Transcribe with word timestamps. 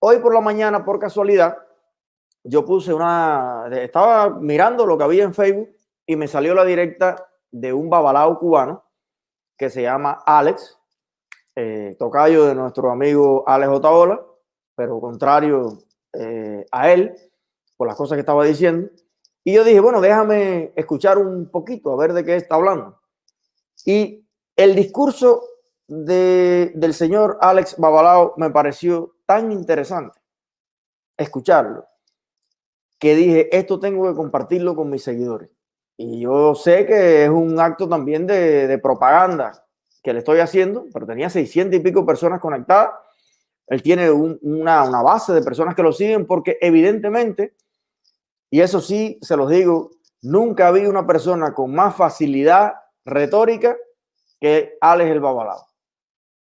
hoy 0.00 0.18
por 0.18 0.34
la 0.34 0.40
mañana, 0.40 0.84
por 0.84 0.98
casualidad, 0.98 1.56
yo 2.42 2.64
puse 2.64 2.92
una, 2.92 3.68
estaba 3.70 4.30
mirando 4.30 4.86
lo 4.86 4.96
que 4.98 5.04
había 5.04 5.24
en 5.24 5.34
Facebook 5.34 5.70
y 6.06 6.16
me 6.16 6.26
salió 6.26 6.54
la 6.54 6.64
directa 6.64 7.28
de 7.50 7.72
un 7.72 7.90
babalao 7.90 8.38
cubano 8.38 8.84
que 9.56 9.68
se 9.70 9.82
llama 9.82 10.22
Alex, 10.24 10.78
eh, 11.54 11.96
tocayo 11.98 12.46
de 12.46 12.54
nuestro 12.54 12.90
amigo 12.90 13.44
Alex 13.46 13.70
Otaola, 13.70 14.20
pero 14.74 15.00
contrario 15.00 15.78
eh, 16.14 16.64
a 16.72 16.90
él, 16.90 17.14
por 17.76 17.86
las 17.86 17.96
cosas 17.96 18.16
que 18.16 18.20
estaba 18.20 18.44
diciendo. 18.44 18.88
Y 19.44 19.54
yo 19.54 19.64
dije, 19.64 19.80
bueno, 19.80 20.00
déjame 20.00 20.72
escuchar 20.76 21.18
un 21.18 21.50
poquito, 21.50 21.92
a 21.92 21.96
ver 21.96 22.14
de 22.14 22.24
qué 22.24 22.36
está 22.36 22.54
hablando. 22.54 22.98
Y 23.84 24.26
el 24.56 24.74
discurso 24.74 25.42
de, 25.86 26.72
del 26.74 26.94
señor 26.94 27.38
Alex 27.40 27.76
Babalao 27.78 28.34
me 28.36 28.50
pareció 28.50 29.16
tan 29.30 29.52
interesante 29.52 30.18
escucharlo 31.16 31.86
que 32.98 33.14
dije, 33.14 33.56
esto 33.56 33.78
tengo 33.78 34.08
que 34.08 34.16
compartirlo 34.16 34.74
con 34.74 34.90
mis 34.90 35.04
seguidores. 35.04 35.48
Y 35.96 36.22
yo 36.22 36.56
sé 36.56 36.84
que 36.84 37.22
es 37.22 37.30
un 37.30 37.60
acto 37.60 37.88
también 37.88 38.26
de, 38.26 38.66
de 38.66 38.78
propaganda 38.78 39.64
que 40.02 40.12
le 40.12 40.18
estoy 40.18 40.40
haciendo, 40.40 40.86
pero 40.92 41.06
tenía 41.06 41.30
600 41.30 41.78
y 41.78 41.80
pico 41.80 42.04
personas 42.04 42.40
conectadas. 42.40 42.90
Él 43.68 43.82
tiene 43.82 44.10
una, 44.10 44.82
una 44.82 45.00
base 45.00 45.32
de 45.32 45.42
personas 45.42 45.76
que 45.76 45.84
lo 45.84 45.92
siguen 45.92 46.26
porque 46.26 46.58
evidentemente, 46.60 47.54
y 48.50 48.62
eso 48.62 48.80
sí, 48.80 49.16
se 49.22 49.36
los 49.36 49.48
digo, 49.48 49.92
nunca 50.22 50.66
había 50.66 50.88
una 50.88 51.06
persona 51.06 51.54
con 51.54 51.72
más 51.72 51.94
facilidad 51.94 52.74
retórica 53.04 53.76
que 54.40 54.76
Alex 54.80 55.08
el 55.12 55.20
Babalao. 55.20 55.64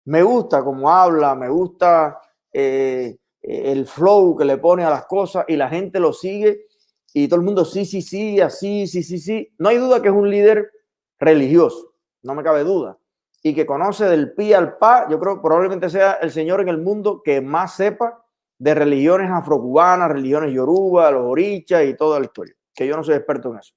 Me 0.05 0.21
gusta 0.21 0.63
cómo 0.63 0.91
habla, 0.91 1.33
me 1.33 1.49
gusta 1.49 2.21
eh, 2.59 3.17
el 3.43 3.85
flow 3.85 4.35
que 4.35 4.43
le 4.43 4.57
pone 4.57 4.83
a 4.83 4.89
las 4.89 5.05
cosas 5.05 5.45
y 5.47 5.55
la 5.55 5.69
gente 5.69 5.99
lo 5.99 6.11
sigue 6.11 6.65
y 7.13 7.27
todo 7.27 7.39
el 7.39 7.45
mundo 7.45 7.65
sí, 7.65 7.85
sí, 7.85 8.01
sí, 8.01 8.41
así, 8.41 8.87
sí, 8.87 9.03
sí, 9.03 9.19
sí. 9.19 9.53
No 9.59 9.69
hay 9.69 9.77
duda 9.77 10.01
que 10.01 10.07
es 10.07 10.13
un 10.13 10.27
líder 10.27 10.71
religioso, 11.19 11.93
no 12.23 12.33
me 12.33 12.43
cabe 12.43 12.63
duda. 12.63 12.97
Y 13.43 13.53
que 13.53 13.67
conoce 13.67 14.05
del 14.05 14.33
pi 14.33 14.53
al 14.53 14.77
pa, 14.79 15.07
yo 15.07 15.19
creo 15.19 15.39
probablemente 15.39 15.87
sea 15.91 16.13
el 16.13 16.31
señor 16.31 16.61
en 16.61 16.69
el 16.69 16.79
mundo 16.79 17.21
que 17.23 17.41
más 17.41 17.75
sepa 17.75 18.25
de 18.57 18.73
religiones 18.73 19.29
afrocubanas, 19.29 20.09
religiones 20.09 20.51
yoruba, 20.51 21.11
los 21.11 21.25
orichas 21.25 21.85
y 21.85 21.95
toda 21.95 22.19
la 22.19 22.25
historia, 22.25 22.55
que 22.73 22.87
yo 22.87 22.97
no 22.97 23.03
soy 23.03 23.15
experto 23.15 23.51
en 23.51 23.59
eso. 23.59 23.75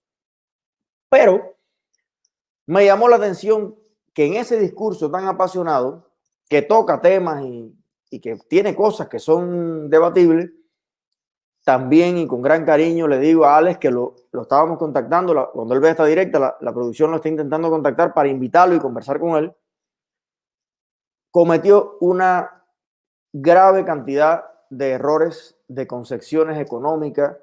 Pero 1.10 1.58
me 2.64 2.86
llamó 2.86 3.10
la 3.10 3.16
atención 3.16 3.76
que 4.14 4.24
en 4.24 4.34
ese 4.34 4.58
discurso 4.58 5.10
tan 5.10 5.26
apasionado, 5.26 6.10
que 6.48 6.62
toca 6.62 7.00
temas 7.00 7.44
y, 7.44 7.79
que 8.18 8.36
tiene 8.48 8.74
cosas 8.74 9.08
que 9.08 9.20
son 9.20 9.88
debatibles, 9.88 10.50
también 11.64 12.18
y 12.18 12.26
con 12.26 12.42
gran 12.42 12.64
cariño 12.64 13.06
le 13.06 13.18
digo 13.18 13.44
a 13.44 13.58
Alex 13.58 13.78
que 13.78 13.90
lo, 13.90 14.16
estábamos 14.32 14.78
contactando, 14.78 15.50
cuando 15.52 15.74
él 15.74 15.80
ve 15.80 15.90
esta 15.90 16.06
directa, 16.06 16.56
la, 16.60 16.72
producción 16.72 17.10
lo 17.10 17.18
está 17.18 17.28
intentando 17.28 17.70
contactar 17.70 18.14
para 18.14 18.28
invitarlo 18.28 18.74
y 18.74 18.80
conversar 18.80 19.20
con 19.20 19.36
él, 19.36 19.52
cometió 21.30 21.98
una 22.00 22.64
grave 23.32 23.84
cantidad 23.84 24.44
de 24.70 24.90
errores, 24.90 25.56
de 25.68 25.86
concepciones 25.86 26.58
económicas, 26.58 27.36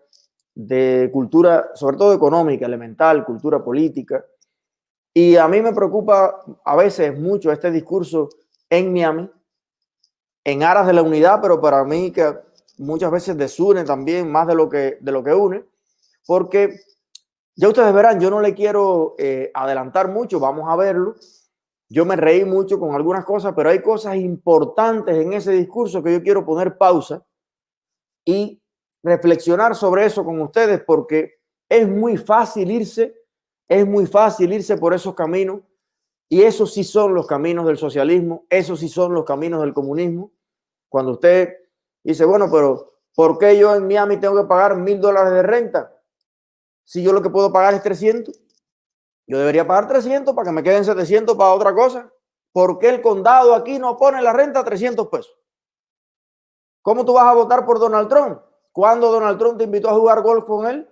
de 0.56 1.09
cultura, 1.14 1.70
sobre 1.76 1.98
todo 1.98 2.14
económica, 2.14 2.66
elemental, 2.66 3.24
cultura 3.24 3.64
política, 3.64 4.26
y 5.14 5.36
a 5.36 5.48
mí 5.48 5.62
me 5.62 5.74
preocupa 5.74 6.44
a 6.64 6.76
veces 6.76 7.18
mucho 7.18 7.52
este 7.52 7.72
discurso 7.72 8.30
en 8.70 8.94
Miami, 8.94 9.30
en 10.48 10.64
aras 10.64 10.88
de 10.88 10.94
la 10.94 11.02
unidad, 11.02 11.40
pero 11.42 11.59
para 11.59 11.84
mí 11.84 12.12
que 12.12 12.34
muchas 12.78 13.12
veces 13.12 13.38
desune 13.38 13.84
también 13.84 14.31
más 14.31 14.48
de 14.48 14.56
lo 14.56 14.70
que, 14.70 14.98
de 15.02 15.12
lo 15.12 15.23
que 15.23 15.34
une, 15.34 15.66
porque 16.26 16.80
ya 17.56 17.67
ustedes 17.67 17.94
verán, 17.94 18.20
yo 18.20 18.30
no 18.30 18.40
le 18.40 18.53
quiero 18.53 19.16
eh, 19.18 19.52
adelantar 19.53 20.08
mucho, 20.09 20.40
vamos 20.40 20.66
a 20.69 20.75
verlo. 20.75 21.16
Yo 21.90 22.06
me 22.06 22.16
reí 22.16 22.46
mucho 22.46 22.80
con 22.80 22.96
algunas 22.96 23.25
cosas, 23.25 23.53
pero 23.56 23.69
hay 23.69 23.81
cosas 23.81 24.16
importantes 24.16 25.16
en 25.18 25.34
ese 25.34 25.52
discurso 25.52 26.02
que 26.02 26.13
yo 26.13 26.24
quiero 26.24 26.46
poner 26.46 26.78
pausa 26.78 27.25
y 28.24 28.62
reflexionar 29.03 29.75
sobre 29.75 30.06
eso 30.06 30.24
con 30.24 30.40
ustedes, 30.41 30.81
porque 30.84 31.40
es 31.68 31.88
muy 31.88 32.18
fácil 32.18 32.72
irse 32.72 33.18
es 33.68 33.85
muy 33.85 34.06
fácil 34.06 34.53
irse 34.53 34.78
por 34.78 34.94
esos 34.94 35.14
caminos 35.14 35.62
y 36.29 36.41
esos 36.41 36.74
sí 36.74 36.84
son 36.84 37.14
los 37.14 37.28
caminos 37.28 37.66
del 37.66 37.78
socialismo, 37.78 38.46
esos 38.50 38.79
sí 38.79 38.90
son 38.90 39.14
los 39.14 39.25
caminos 39.25 39.62
del 39.62 39.74
comunismo. 39.74 40.31
Cuando 40.90 41.14
usted 41.14 41.53
dice, 42.03 42.25
bueno, 42.25 42.50
pero 42.52 43.00
¿por 43.16 43.38
qué 43.38 43.58
yo 43.58 43.75
en 43.75 43.88
Miami 43.88 44.18
tengo 44.18 44.42
que 44.42 44.48
pagar 44.48 44.75
mil 44.78 45.00
dólares 45.00 45.34
de 45.34 45.44
renta? 45.44 45.94
Si 46.84 47.03
yo 47.03 47.12
lo 47.14 47.22
que 47.22 47.30
puedo 47.30 47.52
pagar 47.52 47.74
es 47.74 47.84
300. 47.84 48.40
Yo 49.28 49.38
debería 49.38 49.68
pagar 49.68 49.88
300 49.88 50.34
para 50.34 50.46
que 50.46 50.53
me 50.53 50.64
queden 50.64 50.86
700 50.86 51.36
para 51.36 51.53
otra 51.53 51.76
cosa. 51.76 52.12
¿Por 52.53 52.80
qué 52.80 52.90
el 52.90 53.02
condado 53.02 53.53
aquí 53.53 53.78
no 53.78 53.97
pone 53.97 54.22
la 54.22 54.31
renta 54.31 54.62
a 54.62 54.64
300 54.64 55.08
pesos? 55.08 55.38
¿Cómo 56.81 57.03
tú 57.03 57.14
vas 57.14 57.26
a 57.26 57.34
votar 57.34 57.66
por 57.66 57.80
Donald 57.80 58.08
Trump? 58.08 58.42
¿Cuándo 58.72 59.12
Donald 59.12 59.38
Trump 59.38 59.58
te 59.58 59.66
invitó 59.66 59.90
a 59.90 59.94
jugar 59.96 60.22
golf 60.22 60.46
con 60.46 60.66
él? 60.66 60.90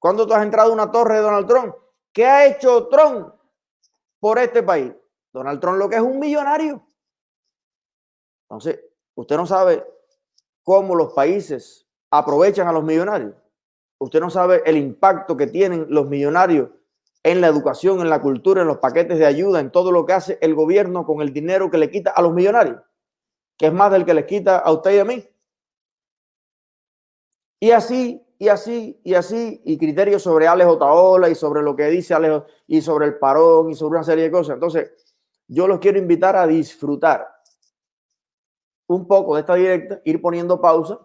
¿Cuándo 0.00 0.26
tú 0.26 0.34
has 0.34 0.42
entrado 0.42 0.70
a 0.70 0.74
una 0.74 0.90
torre 0.90 1.14
de 1.14 1.20
Donald 1.20 1.46
Trump? 1.46 1.74
¿Qué 2.12 2.26
ha 2.26 2.46
hecho 2.46 2.88
Trump 2.88 3.32
por 4.18 4.38
este 4.38 4.62
país? 4.62 4.92
Donald 5.32 5.60
Trump 5.60 5.78
lo 5.78 5.88
que 5.88 5.96
es 5.96 6.02
un 6.02 6.18
millonario. 6.18 6.84
Entonces, 8.48 8.80
usted 9.14 9.36
no 9.36 9.46
sabe 9.46 9.84
cómo 10.62 10.94
los 10.94 11.12
países 11.12 11.86
aprovechan 12.10 12.68
a 12.68 12.72
los 12.72 12.84
millonarios. 12.84 13.34
Usted 13.98 14.20
no 14.20 14.30
sabe 14.30 14.62
el 14.66 14.76
impacto 14.76 15.36
que 15.36 15.46
tienen 15.46 15.86
los 15.88 16.08
millonarios 16.08 16.70
en 17.22 17.40
la 17.40 17.46
educación, 17.46 18.00
en 18.00 18.10
la 18.10 18.20
cultura, 18.20 18.62
en 18.62 18.68
los 18.68 18.78
paquetes 18.78 19.18
de 19.18 19.26
ayuda, 19.26 19.60
en 19.60 19.70
todo 19.70 19.92
lo 19.92 20.04
que 20.04 20.12
hace 20.12 20.38
el 20.40 20.54
gobierno 20.54 21.06
con 21.06 21.22
el 21.22 21.32
dinero 21.32 21.70
que 21.70 21.78
le 21.78 21.90
quita 21.90 22.10
a 22.10 22.22
los 22.22 22.34
millonarios, 22.34 22.80
que 23.56 23.66
es 23.66 23.72
más 23.72 23.90
del 23.90 24.04
que 24.04 24.14
les 24.14 24.26
quita 24.26 24.58
a 24.58 24.72
usted 24.72 24.94
y 24.94 24.98
a 24.98 25.04
mí. 25.04 25.28
Y 27.60 27.70
así 27.70 28.24
y 28.38 28.48
así, 28.48 29.00
y 29.04 29.14
así, 29.14 29.62
y 29.64 29.78
criterios 29.78 30.22
sobre 30.22 30.46
Alex 30.46 30.68
Otaola 30.68 31.28
y 31.28 31.34
sobre 31.34 31.62
lo 31.62 31.76
que 31.76 31.86
dice 31.86 32.14
Alex 32.14 32.44
y 32.66 32.82
sobre 32.82 33.06
el 33.06 33.16
parón 33.16 33.70
y 33.70 33.74
sobre 33.74 33.98
una 33.98 34.04
serie 34.04 34.24
de 34.24 34.30
cosas. 34.30 34.54
Entonces, 34.54 34.92
yo 35.46 35.68
los 35.68 35.78
quiero 35.78 35.98
invitar 35.98 36.36
a 36.36 36.46
disfrutar 36.46 37.26
un 38.86 39.06
poco 39.06 39.34
de 39.34 39.40
esta 39.40 39.54
directa, 39.54 40.00
ir 40.04 40.20
poniendo 40.20 40.60
pausa, 40.60 40.98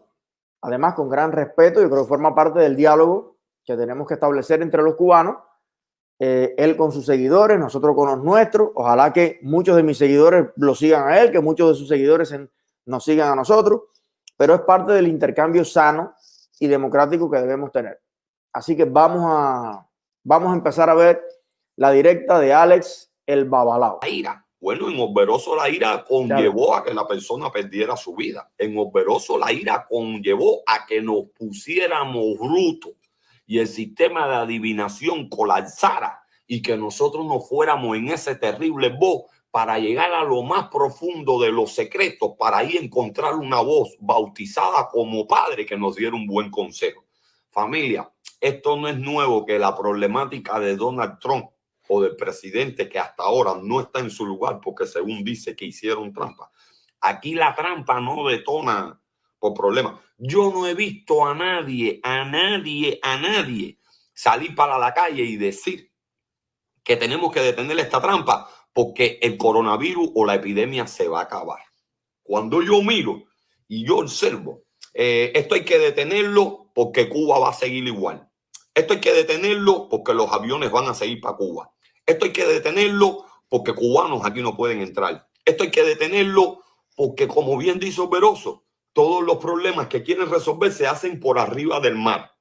además 0.62 0.94
con 0.96 1.10
gran 1.10 1.32
respeto, 1.32 1.82
yo 1.82 1.90
creo 1.90 2.04
que 2.04 2.10
forma 2.10 2.36
parte 2.36 2.60
del 2.60 2.76
diálogo 2.76 3.38
que 3.64 3.78
tenemos 3.78 4.08
que 4.08 4.16
establecer 4.16 4.62
entre 4.62 4.82
los 4.82 4.96
cubanos, 4.96 5.38
eh, 6.20 6.54
él 6.58 6.76
con 6.76 6.92
sus 6.92 7.06
seguidores, 7.06 7.58
nosotros 7.58 7.96
con 7.96 8.10
los 8.10 8.24
nuestros, 8.24 8.72
ojalá 8.76 9.14
que 9.14 9.40
muchos 9.42 9.76
de 9.78 9.84
mis 9.84 9.98
seguidores 9.98 10.48
lo 10.58 10.76
sigan 10.76 11.08
a 11.08 11.22
él, 11.22 11.32
que 11.32 11.40
muchos 11.40 11.70
de 11.70 11.76
sus 11.76 11.88
seguidores 11.88 12.36
nos 12.86 13.04
sigan 13.06 13.32
a 13.32 13.36
nosotros, 13.36 13.84
pero 14.36 14.56
es 14.56 14.62
parte 14.62 14.92
del 14.92 15.08
intercambio 15.08 15.64
sano 15.64 16.14
y 16.60 16.68
democrático 16.68 17.32
que 17.32 17.38
debemos 17.40 17.72
tener. 17.72 18.02
Así 18.52 18.76
que 18.76 18.86
vamos 18.86 19.24
a, 19.26 19.88
vamos 20.24 20.52
a 20.52 20.56
empezar 20.56 20.90
a 20.90 20.96
ver 20.96 21.24
la 21.78 21.92
directa 21.92 22.40
de 22.40 22.54
Alex 22.54 23.12
el 23.26 23.46
Babalao. 23.46 24.00
Bueno, 24.62 24.90
en 24.90 25.00
Oberoso 25.00 25.56
la 25.56 25.70
ira 25.70 26.04
conllevó 26.04 26.76
a 26.76 26.84
que 26.84 26.94
la 26.94 27.08
persona 27.08 27.50
perdiera 27.50 27.96
su 27.96 28.14
vida. 28.14 28.52
En 28.58 28.78
Oberoso 28.78 29.38
la 29.38 29.54
ira 29.54 29.88
conllevó 29.90 30.64
a 30.66 30.86
que 30.86 31.02
nos 31.02 31.30
pusiéramos 31.38 32.38
brutos 32.38 32.92
y 33.48 33.60
el 33.60 33.68
sistema 33.68 34.28
de 34.28 34.36
adivinación 34.36 35.30
colapsara 35.30 36.22
y 36.46 36.62
que 36.62 36.76
nosotros 36.76 37.26
nos 37.26 37.48
fuéramos 37.48 37.96
en 37.96 38.10
ese 38.10 38.36
terrible 38.36 38.90
voz 38.90 39.24
para 39.50 39.80
llegar 39.80 40.14
a 40.14 40.24
lo 40.24 40.44
más 40.44 40.68
profundo 40.68 41.40
de 41.40 41.52
los 41.52 41.72
secretos, 41.72 42.34
para 42.38 42.58
ahí 42.58 42.78
encontrar 42.78 43.36
una 43.36 43.62
voz 43.62 43.96
bautizada 44.00 44.90
como 44.92 45.26
padre 45.26 45.66
que 45.66 45.78
nos 45.78 45.96
diera 45.96 46.16
un 46.16 46.28
buen 46.28 46.52
consejo. 46.52 47.06
Familia, 47.50 48.12
esto 48.42 48.76
no 48.76 48.88
es 48.88 48.98
nuevo 48.98 49.46
que 49.46 49.58
la 49.58 49.76
problemática 49.76 50.60
de 50.60 50.76
Donald 50.76 51.18
Trump 51.20 51.50
o 51.90 52.02
del 52.02 52.16
presidente 52.16 52.88
que 52.88 53.00
hasta 53.00 53.24
ahora 53.24 53.56
no 53.62 53.82
está 53.82 54.00
en 54.00 54.12
su 54.12 54.26
lugar 54.26 54.60
porque 54.64 54.86
según 54.86 55.24
dice 55.24 55.56
que 55.56 55.66
hicieron 55.66 56.14
trampa. 56.14 56.52
Aquí 57.02 57.34
la 57.34 57.56
trampa 57.56 58.00
no 58.00 58.28
detona 58.28 59.02
por 59.40 59.54
problemas. 59.54 60.00
Yo 60.18 60.52
no 60.52 60.68
he 60.68 60.76
visto 60.76 61.26
a 61.26 61.34
nadie, 61.34 62.00
a 62.04 62.24
nadie, 62.26 63.00
a 63.02 63.18
nadie 63.18 63.80
salir 64.14 64.54
para 64.54 64.78
la 64.78 64.94
calle 64.94 65.24
y 65.24 65.38
decir 65.38 65.92
que 66.84 66.96
tenemos 66.96 67.32
que 67.32 67.42
detener 67.42 67.80
esta 67.80 68.02
trampa 68.02 68.50
porque 68.72 69.18
el 69.22 69.38
coronavirus 69.38 70.12
o 70.14 70.26
la 70.26 70.36
epidemia 70.36 70.86
se 70.86 71.08
va 71.08 71.22
a 71.22 71.24
acabar. 71.24 71.60
Cuando 72.22 72.62
yo 72.62 72.84
miro 72.84 73.24
y 73.68 73.84
yo 73.86 73.98
observo, 73.98 74.64
eh, 74.94 75.32
esto 75.34 75.56
hay 75.56 75.66
que 75.66 75.80
detenerlo 75.80 76.70
porque 76.76 77.10
Cuba 77.10 77.40
va 77.40 77.50
a 77.50 77.54
seguir 77.54 77.88
igual. 77.88 78.30
Esto 78.76 78.94
hay 78.94 79.00
que 79.00 79.14
detenerlo 79.14 79.90
porque 79.90 80.14
los 80.14 80.32
aviones 80.32 80.70
van 80.72 80.88
a 80.88 80.94
seguir 80.94 81.20
para 81.20 81.36
Cuba. 81.36 81.72
Esto 82.10 82.26
hay 82.26 82.34
que 82.34 82.48
detenerlo 82.48 83.24
porque 83.50 83.76
cubanos 83.76 84.26
aquí 84.26 84.42
no 84.42 84.58
pueden 84.58 84.82
entrar. 84.82 85.30
Esto 85.46 85.64
hay 85.64 85.70
que 85.70 85.84
detenerlo 85.84 86.64
porque, 86.96 87.28
como 87.28 87.56
bien 87.56 87.80
dice 87.80 88.02
Oberoso, 88.02 88.66
todos 88.94 89.24
los 89.24 89.38
problemas 89.38 89.90
que 89.90 90.02
quieren 90.02 90.28
resolver 90.28 90.72
se 90.72 90.88
hacen 90.88 91.20
por 91.20 91.38
arriba 91.38 91.80
del 91.80 91.94
mar, 91.94 92.32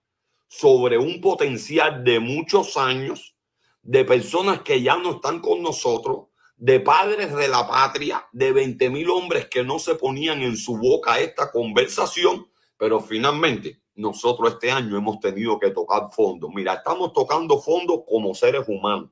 sobre 0.48 0.96
un 0.96 1.20
potencial 1.20 2.02
de 2.02 2.18
muchos 2.18 2.78
años, 2.78 3.36
de 3.82 4.06
personas 4.06 4.62
que 4.62 4.80
ya 4.80 4.96
no 4.96 5.16
están 5.16 5.40
con 5.40 5.62
nosotros, 5.62 6.28
de 6.56 6.80
padres 6.80 7.36
de 7.36 7.48
la 7.48 7.68
patria, 7.68 8.26
de 8.32 8.52
20 8.52 8.88
mil 8.88 9.10
hombres 9.10 9.48
que 9.48 9.64
no 9.64 9.78
se 9.78 9.96
ponían 9.96 10.40
en 10.40 10.56
su 10.56 10.78
boca 10.78 11.20
esta 11.20 11.52
conversación, 11.52 12.48
pero 12.78 13.00
finalmente 13.00 13.82
nosotros 13.96 14.54
este 14.54 14.70
año 14.70 14.96
hemos 14.96 15.20
tenido 15.20 15.58
que 15.58 15.72
tocar 15.72 16.08
fondo. 16.10 16.48
Mira, 16.48 16.72
estamos 16.72 17.12
tocando 17.12 17.60
fondo 17.60 18.02
como 18.06 18.34
seres 18.34 18.66
humanos. 18.66 19.10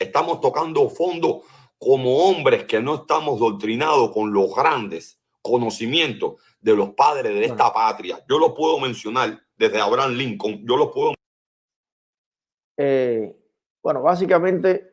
Estamos 0.00 0.40
tocando 0.40 0.88
fondo 0.88 1.42
como 1.78 2.24
hombres 2.24 2.64
que 2.64 2.80
no 2.80 2.94
estamos 2.94 3.38
doctrinados 3.38 4.12
con 4.12 4.32
los 4.32 4.54
grandes 4.54 5.20
conocimientos 5.42 6.36
de 6.58 6.74
los 6.74 6.94
padres 6.94 7.34
de 7.34 7.44
esta 7.44 7.70
patria. 7.70 8.24
Yo 8.26 8.38
lo 8.38 8.54
puedo 8.54 8.80
mencionar 8.80 9.38
desde 9.58 9.78
Abraham 9.78 10.12
Lincoln. 10.12 10.66
Yo 10.66 10.78
lo 10.78 10.90
puedo. 10.90 11.12
Eh, 12.78 13.36
bueno, 13.82 14.00
básicamente, 14.00 14.90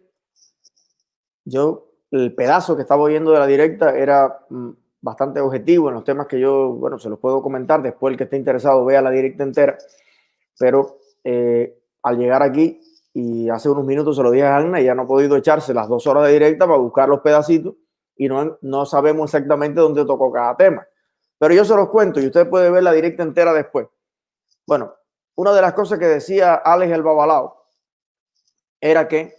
yo 1.45 1.87
el 2.11 2.35
pedazo 2.35 2.75
que 2.75 2.81
estaba 2.81 3.03
oyendo 3.03 3.31
de 3.31 3.39
la 3.39 3.47
directa 3.47 3.97
era 3.97 4.45
mm, 4.49 4.71
bastante 4.99 5.39
objetivo 5.39 5.87
en 5.87 5.95
los 5.95 6.03
temas 6.03 6.27
que 6.27 6.37
yo, 6.37 6.71
bueno, 6.71 6.99
se 6.99 7.09
los 7.09 7.17
puedo 7.17 7.41
comentar. 7.41 7.81
Después, 7.81 8.11
el 8.11 8.17
que 8.17 8.25
esté 8.25 8.35
interesado, 8.35 8.83
vea 8.83 9.01
la 9.01 9.11
directa 9.11 9.43
entera. 9.43 9.77
Pero 10.59 10.99
eh, 11.23 11.79
al 12.03 12.17
llegar 12.17 12.43
aquí, 12.43 12.81
y 13.19 13.49
hace 13.49 13.67
unos 13.67 13.83
minutos 13.83 14.15
se 14.15 14.21
lo 14.21 14.29
dije 14.29 14.45
a 14.45 14.57
Ana, 14.57 14.79
y 14.79 14.85
ya 14.85 14.93
no 14.93 15.01
ha 15.01 15.07
podido 15.07 15.35
echarse 15.37 15.73
las 15.73 15.87
dos 15.87 16.05
horas 16.05 16.27
de 16.27 16.33
directa 16.33 16.67
para 16.67 16.77
buscar 16.77 17.09
los 17.09 17.21
pedacitos 17.21 17.73
y 18.15 18.27
no, 18.27 18.59
no 18.61 18.85
sabemos 18.85 19.29
exactamente 19.33 19.81
dónde 19.81 20.05
tocó 20.05 20.31
cada 20.31 20.55
tema. 20.55 20.87
Pero 21.39 21.55
yo 21.55 21.65
se 21.65 21.75
los 21.75 21.89
cuento 21.89 22.19
y 22.21 22.27
usted 22.27 22.47
puede 22.47 22.69
ver 22.69 22.83
la 22.83 22.91
directa 22.91 23.23
entera 23.23 23.53
después. 23.53 23.87
Bueno, 24.67 24.93
una 25.33 25.51
de 25.51 25.63
las 25.63 25.73
cosas 25.73 25.97
que 25.97 26.05
decía 26.05 26.53
Alex 26.53 26.93
el 26.93 27.01
Babalao 27.01 27.55
era 28.79 29.07
que 29.07 29.33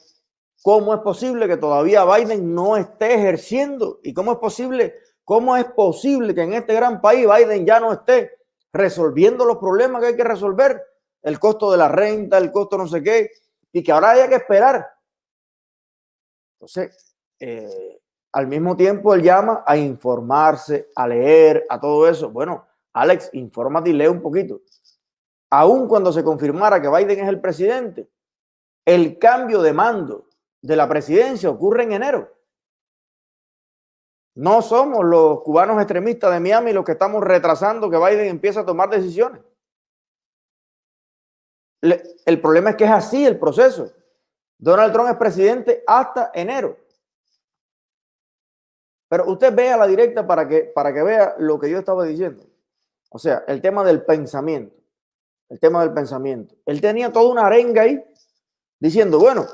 cómo 0.60 0.92
es 0.92 1.00
posible 1.00 1.46
que 1.46 1.56
todavía 1.56 2.04
Biden 2.04 2.52
no 2.52 2.76
esté 2.76 3.14
ejerciendo 3.14 4.00
y 4.02 4.12
cómo 4.12 4.32
es 4.32 4.38
posible, 4.38 4.96
cómo 5.22 5.56
es 5.56 5.66
posible 5.66 6.34
que 6.34 6.42
en 6.42 6.54
este 6.54 6.74
gran 6.74 7.00
país 7.00 7.28
Biden 7.32 7.64
ya 7.64 7.78
no 7.78 7.92
esté 7.92 8.40
resolviendo 8.72 9.44
los 9.44 9.58
problemas 9.58 10.02
que 10.02 10.08
hay 10.08 10.16
que 10.16 10.24
resolver, 10.24 10.82
el 11.22 11.38
costo 11.38 11.70
de 11.70 11.76
la 11.76 11.86
renta, 11.86 12.38
el 12.38 12.50
costo 12.50 12.76
no 12.76 12.88
sé 12.88 13.04
qué, 13.04 13.30
y 13.72 13.82
que 13.82 13.92
ahora 13.92 14.10
haya 14.10 14.28
que 14.28 14.36
esperar. 14.36 14.86
Entonces, 16.54 17.16
eh, 17.40 18.00
al 18.32 18.46
mismo 18.46 18.76
tiempo 18.76 19.14
él 19.14 19.22
llama 19.22 19.62
a 19.66 19.76
informarse, 19.76 20.88
a 20.94 21.06
leer, 21.06 21.64
a 21.68 21.80
todo 21.80 22.08
eso. 22.08 22.30
Bueno, 22.30 22.66
Alex, 22.92 23.30
infórmate 23.32 23.90
y 23.90 23.92
lee 23.92 24.08
un 24.08 24.20
poquito. 24.20 24.60
Aún 25.50 25.88
cuando 25.88 26.12
se 26.12 26.24
confirmara 26.24 26.80
que 26.80 26.88
Biden 26.88 27.20
es 27.20 27.28
el 27.28 27.40
presidente, 27.40 28.08
el 28.84 29.18
cambio 29.18 29.62
de 29.62 29.72
mando 29.72 30.26
de 30.60 30.76
la 30.76 30.88
presidencia 30.88 31.48
ocurre 31.48 31.84
en 31.84 31.92
enero. 31.92 32.34
No 34.34 34.62
somos 34.62 35.04
los 35.04 35.42
cubanos 35.42 35.78
extremistas 35.78 36.32
de 36.32 36.40
Miami 36.40 36.72
los 36.72 36.84
que 36.84 36.92
estamos 36.92 37.24
retrasando 37.24 37.90
que 37.90 37.98
Biden 37.98 38.26
empiece 38.26 38.60
a 38.60 38.64
tomar 38.64 38.88
decisiones. 38.88 39.42
El 41.80 42.40
problema 42.40 42.70
es 42.70 42.76
que 42.76 42.84
es 42.84 42.90
así 42.90 43.24
el 43.24 43.38
proceso. 43.38 43.92
Donald 44.58 44.92
Trump 44.92 45.10
es 45.10 45.16
presidente 45.16 45.84
hasta 45.86 46.32
enero. 46.34 46.76
Pero 49.08 49.30
usted 49.30 49.54
vea 49.54 49.76
la 49.76 49.86
directa 49.86 50.26
para 50.26 50.46
que, 50.46 50.64
para 50.64 50.92
que 50.92 51.02
vea 51.02 51.36
lo 51.38 51.58
que 51.58 51.70
yo 51.70 51.78
estaba 51.78 52.04
diciendo. 52.04 52.44
O 53.10 53.18
sea, 53.18 53.44
el 53.46 53.60
tema 53.62 53.84
del 53.84 54.04
pensamiento. 54.04 54.76
El 55.48 55.58
tema 55.58 55.80
del 55.80 55.94
pensamiento. 55.94 56.54
Él 56.66 56.80
tenía 56.80 57.10
toda 57.10 57.30
una 57.30 57.46
arenga 57.46 57.82
ahí 57.82 58.04
diciendo, 58.78 59.18
bueno, 59.18 59.46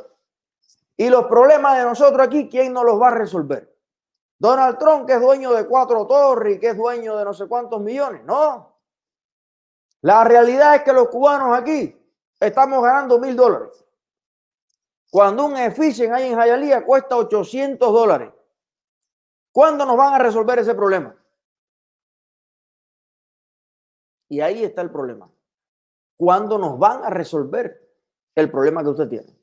y 0.97 1.09
los 1.09 1.27
problemas 1.27 1.79
de 1.79 1.85
nosotros 1.85 2.27
aquí, 2.27 2.49
¿quién 2.49 2.73
nos 2.73 2.85
los 2.85 3.01
va 3.01 3.09
a 3.09 3.15
resolver? 3.15 3.73
Donald 4.39 4.79
Trump, 4.79 5.07
que 5.07 5.15
es 5.15 5.21
dueño 5.21 5.53
de 5.53 5.67
cuatro 5.67 6.07
torres 6.07 6.57
y 6.57 6.59
que 6.59 6.69
es 6.69 6.77
dueño 6.77 7.17
de 7.17 7.25
no 7.25 7.33
sé 7.33 7.47
cuántos 7.47 7.81
millones. 7.81 8.25
No. 8.25 8.77
La 10.01 10.25
realidad 10.25 10.75
es 10.77 10.83
que 10.83 10.93
los 10.93 11.09
cubanos 11.09 11.57
aquí 11.57 11.97
estamos 12.49 12.83
ganando 12.83 13.19
mil 13.19 13.37
dólares. 13.37 13.85
Cuando 15.11 15.47
un 15.47 15.57
Efficient 15.57 16.13
ahí 16.13 16.29
en 16.29 16.37
Jayalía 16.37 16.85
cuesta 16.85 17.17
800 17.17 17.93
dólares. 17.93 18.33
¿Cuándo 19.53 19.87
nos 19.87 19.97
van 19.97 20.15
a 20.15 20.19
resolver 20.19 20.59
ese 20.59 20.75
problema? 20.75 21.17
Y 24.29 24.41
ahí 24.41 24.65
está 24.65 24.83
el 24.83 24.91
problema. 24.91 25.31
¿Cuándo 26.17 26.59
nos 26.59 26.79
van 26.79 27.05
a 27.05 27.11
resolver 27.11 27.81
el 28.35 28.51
problema 28.51 28.83
que 28.83 28.89
usted 28.89 29.09
tiene? 29.09 29.39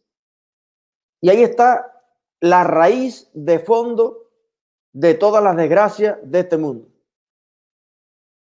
Y 1.21 1.29
ahí 1.29 1.43
está 1.43 2.03
la 2.41 2.65
raíz 2.65 3.29
de 3.33 3.59
fondo 3.59 4.29
de 4.91 5.13
todas 5.13 5.41
las 5.41 5.55
desgracias 5.55 6.17
de 6.23 6.39
este 6.39 6.57
mundo. 6.57 6.90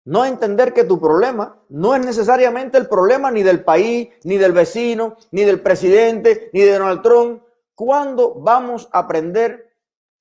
No 0.09 0.25
entender 0.25 0.73
que 0.73 0.85
tu 0.85 0.99
problema 0.99 1.55
no 1.69 1.93
es 1.93 2.03
necesariamente 2.03 2.79
el 2.79 2.87
problema 2.87 3.29
ni 3.29 3.43
del 3.43 3.63
país, 3.63 4.09
ni 4.23 4.37
del 4.37 4.53
vecino, 4.53 5.17
ni 5.29 5.43
del 5.43 5.61
presidente, 5.61 6.49
ni 6.51 6.61
de 6.61 6.79
Donald 6.79 7.03
Trump. 7.03 7.43
¿Cuándo 7.75 8.33
vamos 8.33 8.89
a 8.91 8.99
aprender 8.99 9.71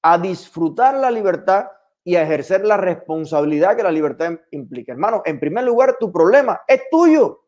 a 0.02 0.18
disfrutar 0.18 0.94
la 0.94 1.10
libertad 1.10 1.68
y 2.04 2.16
a 2.16 2.22
ejercer 2.22 2.66
la 2.66 2.76
responsabilidad 2.76 3.76
que 3.76 3.82
la 3.82 3.90
libertad 3.90 4.32
implica. 4.50 4.92
Hermano, 4.92 5.22
en 5.24 5.40
primer 5.40 5.64
lugar, 5.64 5.96
tu 5.98 6.12
problema 6.12 6.60
es 6.68 6.82
tuyo. 6.90 7.44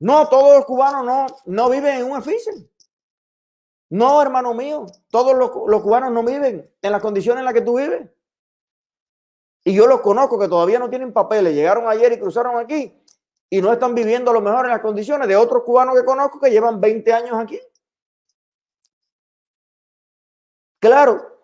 No, 0.00 0.28
todos 0.28 0.56
los 0.56 0.64
cubanos 0.64 1.04
no, 1.04 1.26
no 1.46 1.70
viven 1.70 1.98
en 1.98 2.04
un 2.10 2.16
edificio. 2.16 2.52
No, 3.90 4.20
hermano 4.20 4.54
mío, 4.54 4.86
todos 5.08 5.36
los, 5.36 5.52
los, 5.68 5.82
cubanos 5.82 6.10
no 6.10 6.24
viven 6.24 6.68
en 6.82 6.92
las 6.92 7.00
condiciones 7.00 7.42
en 7.42 7.44
las 7.44 7.54
que 7.54 7.62
tú 7.62 7.78
vives. 7.78 8.10
Y 9.66 9.74
yo 9.74 9.88
los 9.88 10.00
conozco 10.00 10.38
que 10.38 10.46
todavía 10.46 10.78
no 10.78 10.88
tienen 10.88 11.12
papeles, 11.12 11.52
llegaron 11.52 11.88
ayer 11.88 12.12
y 12.12 12.20
cruzaron 12.20 12.56
aquí 12.56 13.02
y 13.50 13.60
no 13.60 13.72
están 13.72 13.96
viviendo 13.96 14.30
a 14.30 14.34
lo 14.34 14.40
mejor 14.40 14.64
en 14.64 14.70
las 14.70 14.80
condiciones 14.80 15.26
de 15.26 15.34
otros 15.34 15.64
cubanos 15.64 15.96
que 15.96 16.04
conozco 16.04 16.38
que 16.38 16.52
llevan 16.52 16.80
20 16.80 17.12
años 17.12 17.32
aquí. 17.36 17.60
Claro 20.78 21.36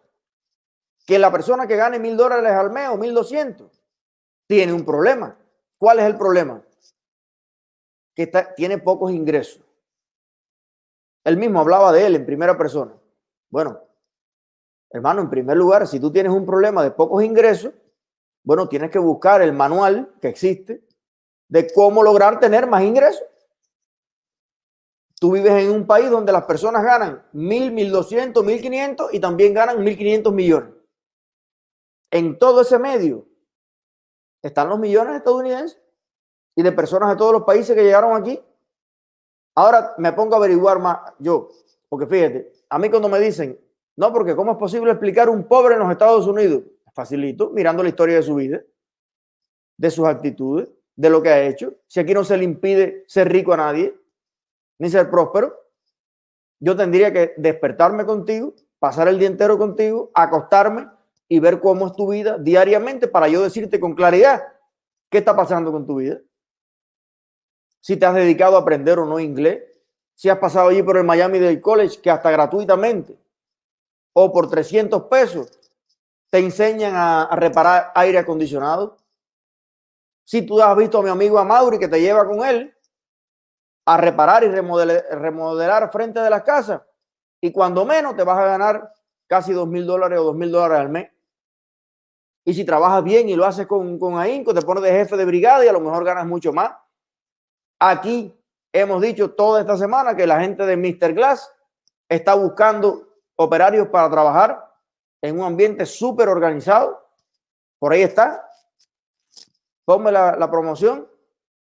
que 1.04 1.18
la 1.18 1.32
persona 1.32 1.66
que 1.66 1.74
gane 1.74 1.98
mil 1.98 2.16
dólares 2.16 2.52
al 2.52 2.70
mes 2.70 2.90
o 2.90 2.96
mil 2.96 3.12
doscientos 3.12 3.82
tiene 4.46 4.72
un 4.72 4.84
problema. 4.84 5.36
¿Cuál 5.76 5.98
es 5.98 6.04
el 6.04 6.16
problema? 6.16 6.62
Que 8.14 8.28
tiene 8.54 8.78
pocos 8.78 9.10
ingresos. 9.10 9.64
Él 11.24 11.36
mismo 11.38 11.58
hablaba 11.58 11.90
de 11.90 12.06
él 12.06 12.14
en 12.14 12.24
primera 12.24 12.56
persona. 12.56 12.92
Bueno, 13.50 13.80
hermano, 14.90 15.22
en 15.22 15.30
primer 15.30 15.56
lugar, 15.56 15.88
si 15.88 15.98
tú 15.98 16.12
tienes 16.12 16.30
un 16.30 16.46
problema 16.46 16.84
de 16.84 16.92
pocos 16.92 17.24
ingresos, 17.24 17.72
bueno, 18.44 18.68
tienes 18.68 18.90
que 18.90 18.98
buscar 18.98 19.42
el 19.42 19.52
manual 19.52 20.12
que 20.20 20.28
existe 20.28 20.84
de 21.48 21.72
cómo 21.72 22.02
lograr 22.02 22.40
tener 22.40 22.66
más 22.66 22.82
ingresos. 22.82 23.22
Tú 25.20 25.32
vives 25.32 25.52
en 25.52 25.70
un 25.70 25.86
país 25.86 26.10
donde 26.10 26.32
las 26.32 26.44
personas 26.44 26.82
ganan 26.82 27.24
mil, 27.32 27.70
mil 27.70 27.92
doscientos, 27.92 28.44
mil 28.44 28.60
quinientos 28.60 29.14
y 29.14 29.20
también 29.20 29.54
ganan 29.54 29.82
mil 29.84 29.96
quinientos 29.96 30.32
millones. 30.32 30.74
En 32.10 32.38
todo 32.38 32.62
ese 32.62 32.78
medio 32.78 33.26
están 34.42 34.68
los 34.68 34.78
millones 34.78 35.16
estadounidenses 35.16 35.80
y 36.56 36.62
de 36.62 36.72
personas 36.72 37.10
de 37.10 37.16
todos 37.16 37.32
los 37.32 37.44
países 37.44 37.76
que 37.76 37.84
llegaron 37.84 38.20
aquí. 38.20 38.42
Ahora 39.54 39.94
me 39.98 40.12
pongo 40.12 40.34
a 40.34 40.38
averiguar 40.38 40.80
más 40.80 40.98
yo, 41.18 41.50
porque 41.88 42.06
fíjate, 42.06 42.52
a 42.68 42.78
mí 42.78 42.90
cuando 42.90 43.08
me 43.08 43.20
dicen, 43.20 43.60
no, 43.96 44.12
porque 44.12 44.34
¿cómo 44.34 44.52
es 44.52 44.58
posible 44.58 44.90
explicar 44.90 45.28
un 45.28 45.44
pobre 45.44 45.74
en 45.74 45.80
los 45.80 45.90
Estados 45.90 46.26
Unidos? 46.26 46.62
Facilito, 46.94 47.50
mirando 47.50 47.82
la 47.82 47.88
historia 47.88 48.16
de 48.16 48.22
su 48.22 48.34
vida, 48.34 48.62
de 49.78 49.90
sus 49.90 50.06
actitudes, 50.06 50.70
de 50.94 51.10
lo 51.10 51.22
que 51.22 51.30
ha 51.30 51.42
hecho. 51.44 51.74
Si 51.86 52.00
aquí 52.00 52.14
no 52.14 52.24
se 52.24 52.36
le 52.36 52.44
impide 52.44 53.04
ser 53.06 53.30
rico 53.30 53.52
a 53.52 53.56
nadie, 53.56 53.94
ni 54.78 54.90
ser 54.90 55.10
próspero, 55.10 55.58
yo 56.60 56.76
tendría 56.76 57.12
que 57.12 57.34
despertarme 57.36 58.04
contigo, 58.04 58.54
pasar 58.78 59.08
el 59.08 59.18
día 59.18 59.28
entero 59.28 59.58
contigo, 59.58 60.10
acostarme 60.14 60.88
y 61.28 61.40
ver 61.40 61.60
cómo 61.60 61.86
es 61.86 61.92
tu 61.94 62.10
vida 62.10 62.38
diariamente 62.38 63.08
para 63.08 63.28
yo 63.28 63.42
decirte 63.42 63.80
con 63.80 63.94
claridad 63.94 64.42
qué 65.10 65.18
está 65.18 65.34
pasando 65.34 65.72
con 65.72 65.86
tu 65.86 65.96
vida. 65.96 66.20
Si 67.80 67.96
te 67.96 68.06
has 68.06 68.14
dedicado 68.14 68.56
a 68.56 68.60
aprender 68.60 68.98
o 68.98 69.06
no 69.06 69.18
inglés, 69.18 69.62
si 70.14 70.28
has 70.28 70.38
pasado 70.38 70.68
allí 70.68 70.82
por 70.82 70.96
el 70.96 71.04
Miami 71.04 71.38
del 71.38 71.60
College, 71.60 72.00
que 72.00 72.10
hasta 72.10 72.30
gratuitamente 72.30 73.16
o 74.12 74.32
por 74.32 74.48
300 74.48 75.04
pesos 75.04 75.50
te 76.32 76.38
enseñan 76.38 76.94
a, 76.96 77.28
reparar 77.36 77.92
aire 77.94 78.16
acondicionado. 78.16 78.96
Si 80.24 80.40
tú 80.40 80.62
has 80.62 80.74
visto 80.74 80.98
a 80.98 81.02
mi 81.02 81.10
amigo 81.10 81.38
Amaury 81.38 81.78
que 81.78 81.88
te 81.88 82.00
lleva 82.00 82.26
con 82.26 82.42
él 82.42 82.74
a 83.84 83.98
reparar 83.98 84.42
y 84.42 84.48
remodelar, 84.48 85.04
remodelar 85.10 85.92
frente 85.92 86.20
de 86.20 86.30
las 86.30 86.42
casas. 86.42 86.80
Y 87.38 87.52
cuando 87.52 87.84
menos 87.84 88.16
te 88.16 88.24
vas 88.24 88.38
a 88.38 88.46
ganar 88.46 88.94
casi 89.26 89.52
dos 89.52 89.68
mil 89.68 89.84
dólares 89.84 90.20
o 90.20 90.24
dos 90.24 90.34
mil 90.34 90.50
dólares 90.50 90.78
al 90.78 90.88
mes. 90.88 91.10
Y 92.46 92.54
si 92.54 92.64
trabajas 92.64 93.04
bien 93.04 93.28
y 93.28 93.36
lo 93.36 93.44
haces 93.44 93.66
con, 93.66 93.98
con 93.98 94.16
ahínco, 94.16 94.54
te 94.54 94.62
pones 94.62 94.84
de 94.84 94.90
jefe 94.90 95.18
de 95.18 95.26
brigada 95.26 95.62
y 95.66 95.68
a 95.68 95.72
lo 95.72 95.80
mejor 95.80 96.02
ganas 96.02 96.24
mucho 96.24 96.50
más. 96.50 96.72
Aquí 97.78 98.34
hemos 98.72 99.02
dicho 99.02 99.32
toda 99.32 99.60
esta 99.60 99.76
semana 99.76 100.16
que 100.16 100.26
la 100.26 100.40
gente 100.40 100.64
de 100.64 100.78
Mr. 100.78 101.12
Glass 101.12 101.52
está 102.08 102.32
buscando 102.32 103.18
operarios 103.36 103.88
para 103.88 104.08
trabajar 104.08 104.71
en 105.22 105.38
un 105.38 105.46
ambiente 105.46 105.86
súper 105.86 106.28
organizado. 106.28 107.00
Por 107.78 107.92
ahí 107.92 108.02
está. 108.02 108.46
Ponme 109.84 110.12
la, 110.12 110.50
promoción 110.50 111.08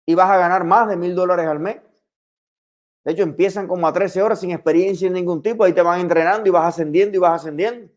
y 0.05 0.15
vas 0.15 0.29
a 0.29 0.37
ganar 0.37 0.63
más 0.63 0.89
de 0.89 0.97
mil 0.97 1.15
dólares 1.15 1.47
al 1.47 1.59
mes. 1.59 1.81
De 3.03 3.13
hecho, 3.13 3.23
empiezan 3.23 3.67
como 3.67 3.87
a 3.87 3.93
13 3.93 4.21
horas 4.21 4.39
sin 4.39 4.51
experiencia 4.51 5.07
en 5.07 5.13
ningún 5.13 5.41
tipo, 5.41 5.63
ahí 5.63 5.73
te 5.73 5.81
van 5.81 6.01
entrenando 6.01 6.47
y 6.47 6.51
vas 6.51 6.67
ascendiendo 6.67 7.17
y 7.17 7.19
vas 7.19 7.41
ascendiendo. 7.41 7.91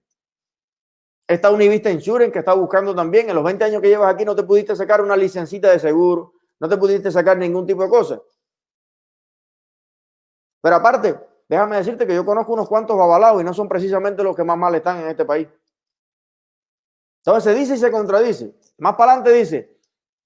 Está 1.26 1.50
Univista 1.50 1.90
Insurance 1.90 2.32
que 2.32 2.38
está 2.38 2.54
buscando 2.54 2.94
también, 2.94 3.28
en 3.28 3.34
los 3.34 3.44
20 3.44 3.64
años 3.64 3.82
que 3.82 3.88
llevas 3.88 4.14
aquí 4.14 4.24
no 4.24 4.34
te 4.34 4.42
pudiste 4.42 4.74
sacar 4.76 5.02
una 5.02 5.16
licencita 5.16 5.70
de 5.70 5.78
seguro, 5.78 6.34
no 6.58 6.68
te 6.68 6.76
pudiste 6.76 7.10
sacar 7.10 7.36
ningún 7.36 7.66
tipo 7.66 7.82
de 7.82 7.88
cosa. 7.88 8.22
Pero 10.62 10.76
aparte, 10.76 11.18
déjame 11.48 11.76
decirte 11.76 12.06
que 12.06 12.14
yo 12.14 12.24
conozco 12.24 12.52
unos 12.52 12.68
cuantos 12.68 12.96
babalaos 12.96 13.40
y 13.40 13.44
no 13.44 13.54
son 13.54 13.68
precisamente 13.68 14.22
los 14.22 14.34
que 14.34 14.44
más 14.44 14.56
mal 14.56 14.74
están 14.74 15.00
en 15.00 15.08
este 15.08 15.24
país. 15.24 15.48
Entonces 17.18 17.44
se 17.44 17.58
dice 17.58 17.74
y 17.74 17.78
se 17.78 17.90
contradice. 17.90 18.54
Más 18.78 18.94
para 18.96 19.12
adelante 19.12 19.38
dice, 19.38 19.78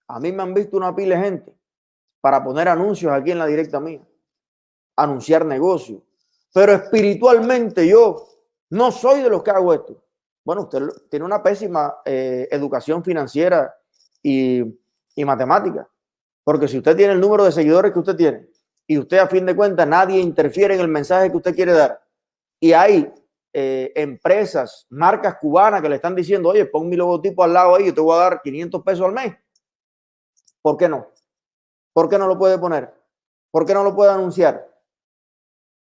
a 0.08 0.18
mí 0.18 0.32
me 0.32 0.42
han 0.42 0.54
visto 0.54 0.76
una 0.76 0.94
pila 0.94 1.16
de 1.16 1.24
gente 1.24 1.54
para 2.20 2.42
poner 2.42 2.68
anuncios 2.68 3.12
aquí 3.12 3.30
en 3.30 3.38
la 3.38 3.46
directa 3.46 3.78
mía, 3.78 4.00
anunciar 4.96 5.44
negocios. 5.44 6.02
Pero 6.52 6.72
espiritualmente 6.72 7.86
yo 7.86 8.26
no 8.70 8.90
soy 8.90 9.22
de 9.22 9.30
los 9.30 9.42
que 9.42 9.50
hago 9.50 9.72
esto. 9.72 10.02
Bueno, 10.44 10.62
usted 10.62 10.80
tiene 11.10 11.24
una 11.24 11.42
pésima 11.42 11.98
eh, 12.04 12.48
educación 12.50 13.04
financiera 13.04 13.74
y, 14.22 14.62
y 15.14 15.24
matemática. 15.24 15.88
Porque 16.42 16.66
si 16.66 16.78
usted 16.78 16.96
tiene 16.96 17.12
el 17.12 17.20
número 17.20 17.44
de 17.44 17.52
seguidores 17.52 17.92
que 17.92 17.98
usted 17.98 18.16
tiene 18.16 18.48
y 18.88 18.98
usted 18.98 19.18
a 19.18 19.28
fin 19.28 19.46
de 19.46 19.54
cuentas 19.54 19.86
nadie 19.86 20.18
interfiere 20.18 20.74
en 20.74 20.80
el 20.80 20.88
mensaje 20.88 21.30
que 21.30 21.36
usted 21.36 21.54
quiere 21.54 21.72
dar 21.72 22.02
y 22.58 22.72
hay 22.72 23.12
eh, 23.52 23.92
empresas, 23.94 24.86
marcas 24.90 25.36
cubanas 25.40 25.80
que 25.80 25.88
le 25.88 25.96
están 25.96 26.14
diciendo, 26.14 26.48
oye, 26.48 26.66
pon 26.66 26.88
mi 26.88 26.96
logotipo 26.96 27.44
al 27.44 27.52
lado 27.52 27.76
ahí, 27.76 27.86
yo 27.86 27.94
te 27.94 28.00
voy 28.00 28.14
a 28.14 28.20
dar 28.20 28.42
500 28.42 28.82
pesos 28.82 29.06
al 29.06 29.12
mes. 29.12 29.36
¿Por 30.60 30.76
qué 30.76 30.88
no? 30.88 31.06
¿Por 31.92 32.08
qué 32.08 32.18
no 32.18 32.26
lo 32.26 32.36
puede 32.36 32.58
poner? 32.58 32.92
¿Por 33.50 33.64
qué 33.64 33.74
no 33.74 33.84
lo 33.84 33.94
puede 33.94 34.10
anunciar? 34.10 34.68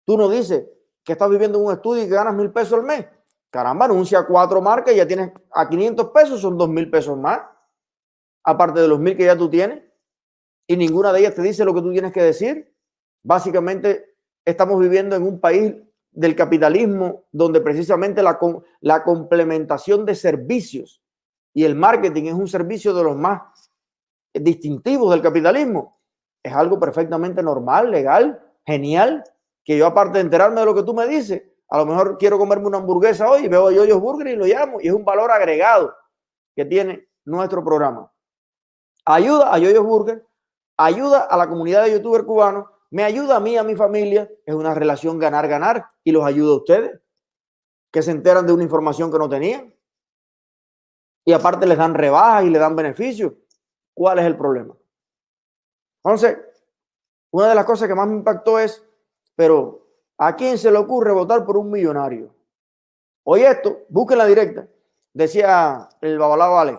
Tú 0.05 0.17
no 0.17 0.29
dices 0.29 0.67
que 1.05 1.13
estás 1.13 1.29
viviendo 1.29 1.59
en 1.59 1.67
un 1.67 1.73
estudio 1.73 2.03
y 2.03 2.09
que 2.09 2.15
ganas 2.15 2.35
mil 2.35 2.53
pesos 2.53 2.75
al 2.75 2.85
mes. 2.85 3.07
Caramba, 3.51 3.87
anuncia 3.87 4.27
cuatro 4.27 4.61
marcas 4.61 4.95
y 4.95 4.99
ya 4.99 5.07
tienes 5.07 5.33
a 5.51 5.69
500 5.69 6.11
pesos, 6.11 6.41
son 6.41 6.57
dos 6.57 6.69
mil 6.69 6.91
pesos 6.91 7.17
más. 7.17 7.41
Aparte 8.45 8.81
de 8.81 8.89
los 8.89 8.99
mil 8.99 9.17
que 9.17 9.25
ya 9.25 9.37
tú 9.37 9.51
tienes. 9.51 9.83
Y 10.67 10.77
ninguna 10.77 11.13
de 11.13 11.21
ellas 11.21 11.35
te 11.35 11.43
dice 11.43 11.65
lo 11.65 11.75
que 11.75 11.81
tú 11.81 11.91
tienes 11.91 12.13
que 12.13 12.23
decir. 12.23 12.75
Básicamente, 13.23 14.17
estamos 14.45 14.79
viviendo 14.81 15.17
en 15.17 15.23
un 15.23 15.41
país 15.41 15.75
del 16.11 16.35
capitalismo 16.35 17.25
donde 17.31 17.61
precisamente 17.61 18.23
la, 18.23 18.39
la 18.81 19.05
complementación 19.05 20.05
de 20.05 20.15
servicios 20.15 21.03
y 21.53 21.65
el 21.65 21.75
marketing 21.75 22.25
es 22.25 22.35
un 22.35 22.49
servicio 22.49 22.95
de 22.95 23.05
los 23.05 23.17
más 23.17 23.71
distintivos 24.33 25.11
del 25.11 25.23
capitalismo. 25.23 25.97
Es 26.43 26.53
algo 26.53 26.79
perfectamente 26.79 27.43
normal, 27.43 27.91
legal, 27.91 28.41
genial, 28.65 29.25
que 29.65 29.77
yo 29.77 29.87
aparte 29.87 30.19
de 30.19 30.25
enterarme 30.25 30.61
de 30.61 30.67
lo 30.67 30.75
que 30.75 30.83
tú 30.83 30.95
me 30.95 31.07
dices, 31.07 31.43
a 31.69 31.79
lo 31.79 31.87
mejor 31.87 32.17
quiero 32.17 32.39
comerme 32.39 32.67
una 32.67 32.79
hamburguesa 32.79 33.29
hoy, 33.31 33.49
veo 33.49 33.71
Yoyos 33.71 34.01
Burger 34.01 34.29
y 34.29 34.37
lo 34.37 34.47
llamo, 34.47 34.81
y 34.81 34.89
es 34.89 34.95
un 34.95 35.05
valor 35.05 35.31
agregado 35.31 35.95
que 36.55 36.65
tiene 36.65 37.09
nuestro 37.25 37.63
programa. 37.63 38.11
Ayuda 39.05 39.53
a 39.53 39.59
Yoyos 39.59 39.85
Burger, 39.85 40.27
ayuda 40.77 41.23
a 41.23 41.37
la 41.37 41.49
comunidad 41.49 41.85
de 41.85 41.93
youtubers 41.93 42.25
cubanos, 42.25 42.67
me 42.91 43.05
ayuda 43.05 43.37
a 43.37 43.41
mí, 43.41 43.57
a 43.57 43.65
mi 43.65 43.77
familia, 43.77 44.31
es 44.47 44.55
una 44.55 44.75
relación 44.75 45.19
ganar-ganar 45.19 45.87
y 46.05 46.13
los 46.13 46.25
ayuda 46.25 46.53
a 46.53 46.57
ustedes, 46.57 47.01
que 47.91 48.03
se 48.03 48.11
enteran 48.11 48.47
de 48.47 48.53
una 48.53 48.63
información 48.63 49.11
que 49.11 49.19
no 49.19 49.29
tenían. 49.29 49.75
Y 51.25 51.33
aparte 51.33 51.67
les 51.67 51.77
dan 51.77 51.95
rebajas 51.95 52.45
y 52.45 52.51
le 52.51 52.59
dan 52.59 52.75
beneficios. 52.75 53.35
¿Cuál 53.93 54.21
es 54.21 54.27
el 54.27 54.37
problema? 54.37 54.75
Entonces, 56.03 56.39
una 57.31 57.49
de 57.49 57.55
las 57.55 57.67
cosas 57.67 57.89
que 57.89 57.95
más 57.95 58.09
me 58.09 58.15
impactó 58.15 58.59
es, 58.59 58.83
pero 59.37 59.87
¿a 60.17 60.35
quién 60.35 60.57
se 60.57 60.71
le 60.71 60.79
ocurre 60.79 61.13
votar 61.13 61.45
por 61.45 61.59
un 61.59 61.71
millonario? 61.71 62.35
Oye 63.25 63.51
esto, 63.51 63.81
busquen 63.91 64.17
la 64.17 64.25
directa, 64.25 64.67
decía 65.13 65.87
el 66.01 66.19
babalao 66.19 66.55
Vale. 66.55 66.79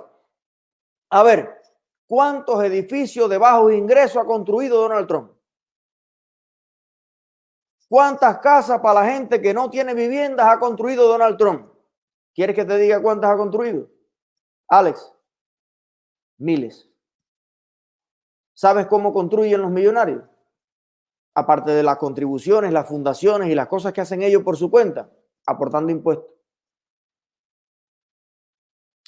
A 1.11 1.21
ver, 1.21 1.61
¿cuántos 2.07 2.63
edificios 2.63 3.29
de 3.29 3.37
bajos 3.37 3.73
ingresos 3.73 4.17
ha 4.17 4.25
construido 4.25 4.81
Donald 4.81 5.07
Trump? 5.07 5.31
¿Cuántas 7.89 8.37
casas 8.37 8.79
para 8.81 9.01
la 9.01 9.11
gente 9.11 9.41
que 9.41 9.51
no 9.51 9.69
tiene 9.69 9.95
viviendas 9.95 10.47
ha 10.47 10.59
construido 10.59 11.07
Donald 11.07 11.37
Trump? 11.37 11.73
¿Quieres 12.35 12.55
que 12.55 12.63
te 12.63 12.77
diga 12.77 13.01
cuántas 13.01 13.31
ha 13.31 13.35
construido? 13.35 13.89
Alex, 14.67 15.11
miles. 16.37 16.87
¿Sabes 18.53 18.85
cómo 18.85 19.11
construyen 19.11 19.61
los 19.61 19.71
millonarios? 19.71 20.23
Aparte 21.33 21.71
de 21.71 21.81
las 21.81 21.97
contribuciones, 21.97 22.71
las 22.71 22.87
fundaciones 22.87 23.49
y 23.49 23.55
las 23.55 23.67
cosas 23.67 23.91
que 23.91 24.01
hacen 24.01 24.21
ellos 24.21 24.43
por 24.43 24.55
su 24.55 24.69
cuenta, 24.69 25.09
aportando 25.47 25.91
impuestos. 25.91 26.31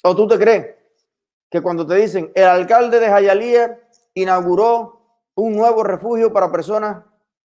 ¿O 0.02 0.16
tú 0.16 0.26
te 0.26 0.38
crees 0.38 0.74
que 1.48 1.62
cuando 1.62 1.86
te 1.86 1.94
dicen 1.94 2.32
el 2.34 2.46
alcalde 2.46 2.98
de 2.98 3.08
Jayalía 3.08 3.78
inauguró 4.14 5.20
un 5.36 5.54
nuevo 5.54 5.84
refugio 5.84 6.32
para 6.32 6.50
personas 6.50 7.04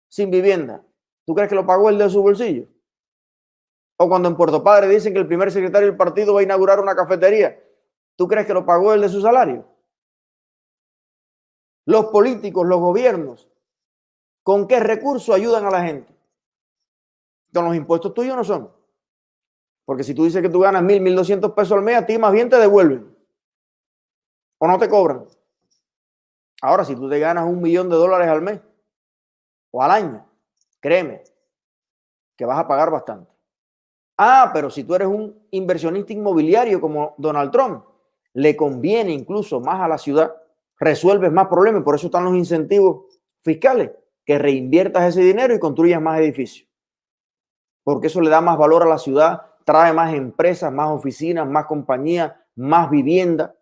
sin 0.07 0.31
vivienda, 0.31 0.86
¿tú 1.27 1.35
crees 1.35 1.49
que 1.49 1.55
lo 1.55 1.67
pagó 1.67 1.89
el 1.89 1.99
de 1.99 2.09
su 2.09 2.23
bolsillo? 2.23 2.65
O 3.97 4.09
cuando 4.09 4.27
en 4.29 4.35
Puerto 4.35 4.63
Padre 4.63 4.87
dicen 4.87 5.13
que 5.13 5.19
el 5.19 5.27
primer 5.27 5.51
secretario 5.51 5.89
del 5.89 5.97
partido 5.97 6.33
va 6.33 6.39
a 6.39 6.43
inaugurar 6.43 6.79
una 6.79 6.95
cafetería, 6.95 7.61
¿tú 8.15 8.27
crees 8.27 8.47
que 8.47 8.53
lo 8.55 8.65
pagó 8.65 8.93
el 8.93 9.01
de 9.01 9.09
su 9.09 9.21
salario? 9.21 9.77
los 11.87 12.07
políticos, 12.07 12.67
los 12.67 12.81
gobiernos, 12.81 13.47
¿con 14.43 14.67
qué 14.67 14.81
recursos 14.81 15.33
ayudan 15.33 15.65
a 15.65 15.71
la 15.71 15.83
gente? 15.83 16.13
Con 17.53 17.63
los 17.63 17.75
impuestos 17.75 18.13
tuyos 18.13 18.35
no 18.35 18.43
son. 18.43 18.69
Porque 19.85 20.03
si 20.03 20.13
tú 20.13 20.25
dices 20.25 20.41
que 20.41 20.49
tú 20.49 20.59
ganas 20.59 20.83
mil, 20.83 20.99
mil 20.99 21.15
doscientos 21.15 21.53
pesos 21.53 21.77
al 21.77 21.83
mes, 21.83 21.95
a 21.95 22.05
ti 22.05 22.17
más 22.17 22.33
bien 22.33 22.49
te 22.49 22.57
devuelven. 22.57 23.15
O 24.57 24.67
no 24.67 24.77
te 24.77 24.89
cobran. 24.89 25.27
Ahora, 26.61 26.83
si 26.83 26.93
tú 26.93 27.09
te 27.09 27.19
ganas 27.19 27.45
un 27.45 27.61
millón 27.61 27.87
de 27.87 27.95
dólares 27.95 28.27
al 28.27 28.41
mes 28.41 28.59
o 29.71 29.81
al 29.81 29.91
año, 29.91 30.29
créeme 30.79 31.23
que 32.35 32.45
vas 32.45 32.59
a 32.59 32.67
pagar 32.67 32.91
bastante. 32.91 33.31
Ah, 34.17 34.51
pero 34.53 34.69
si 34.69 34.83
tú 34.83 34.95
eres 34.95 35.07
un 35.07 35.47
inversionista 35.51 36.13
inmobiliario 36.13 36.81
como 36.81 37.15
Donald 37.17 37.51
Trump, 37.51 37.83
le 38.33 38.55
conviene 38.55 39.11
incluso 39.11 39.59
más 39.59 39.79
a 39.81 39.87
la 39.87 39.97
ciudad 39.97 40.33
resuelves 40.79 41.31
más 41.31 41.47
problemas. 41.47 41.83
Por 41.83 41.95
eso 41.95 42.07
están 42.07 42.25
los 42.25 42.35
incentivos 42.35 43.05
fiscales, 43.41 43.91
que 44.25 44.37
reinviertas 44.37 45.09
ese 45.09 45.21
dinero 45.21 45.53
y 45.53 45.59
construyas 45.59 46.01
más 46.01 46.19
edificios. 46.19 46.67
Porque 47.83 48.07
eso 48.07 48.21
le 48.21 48.29
da 48.29 48.41
más 48.41 48.57
valor 48.57 48.83
a 48.83 48.87
la 48.87 48.97
ciudad, 48.97 49.41
trae 49.65 49.93
más 49.93 50.13
empresas, 50.13 50.71
más 50.71 50.89
oficinas, 50.89 51.47
más 51.47 51.65
compañías, 51.65 52.33
más 52.55 52.89
vivienda. 52.89 53.55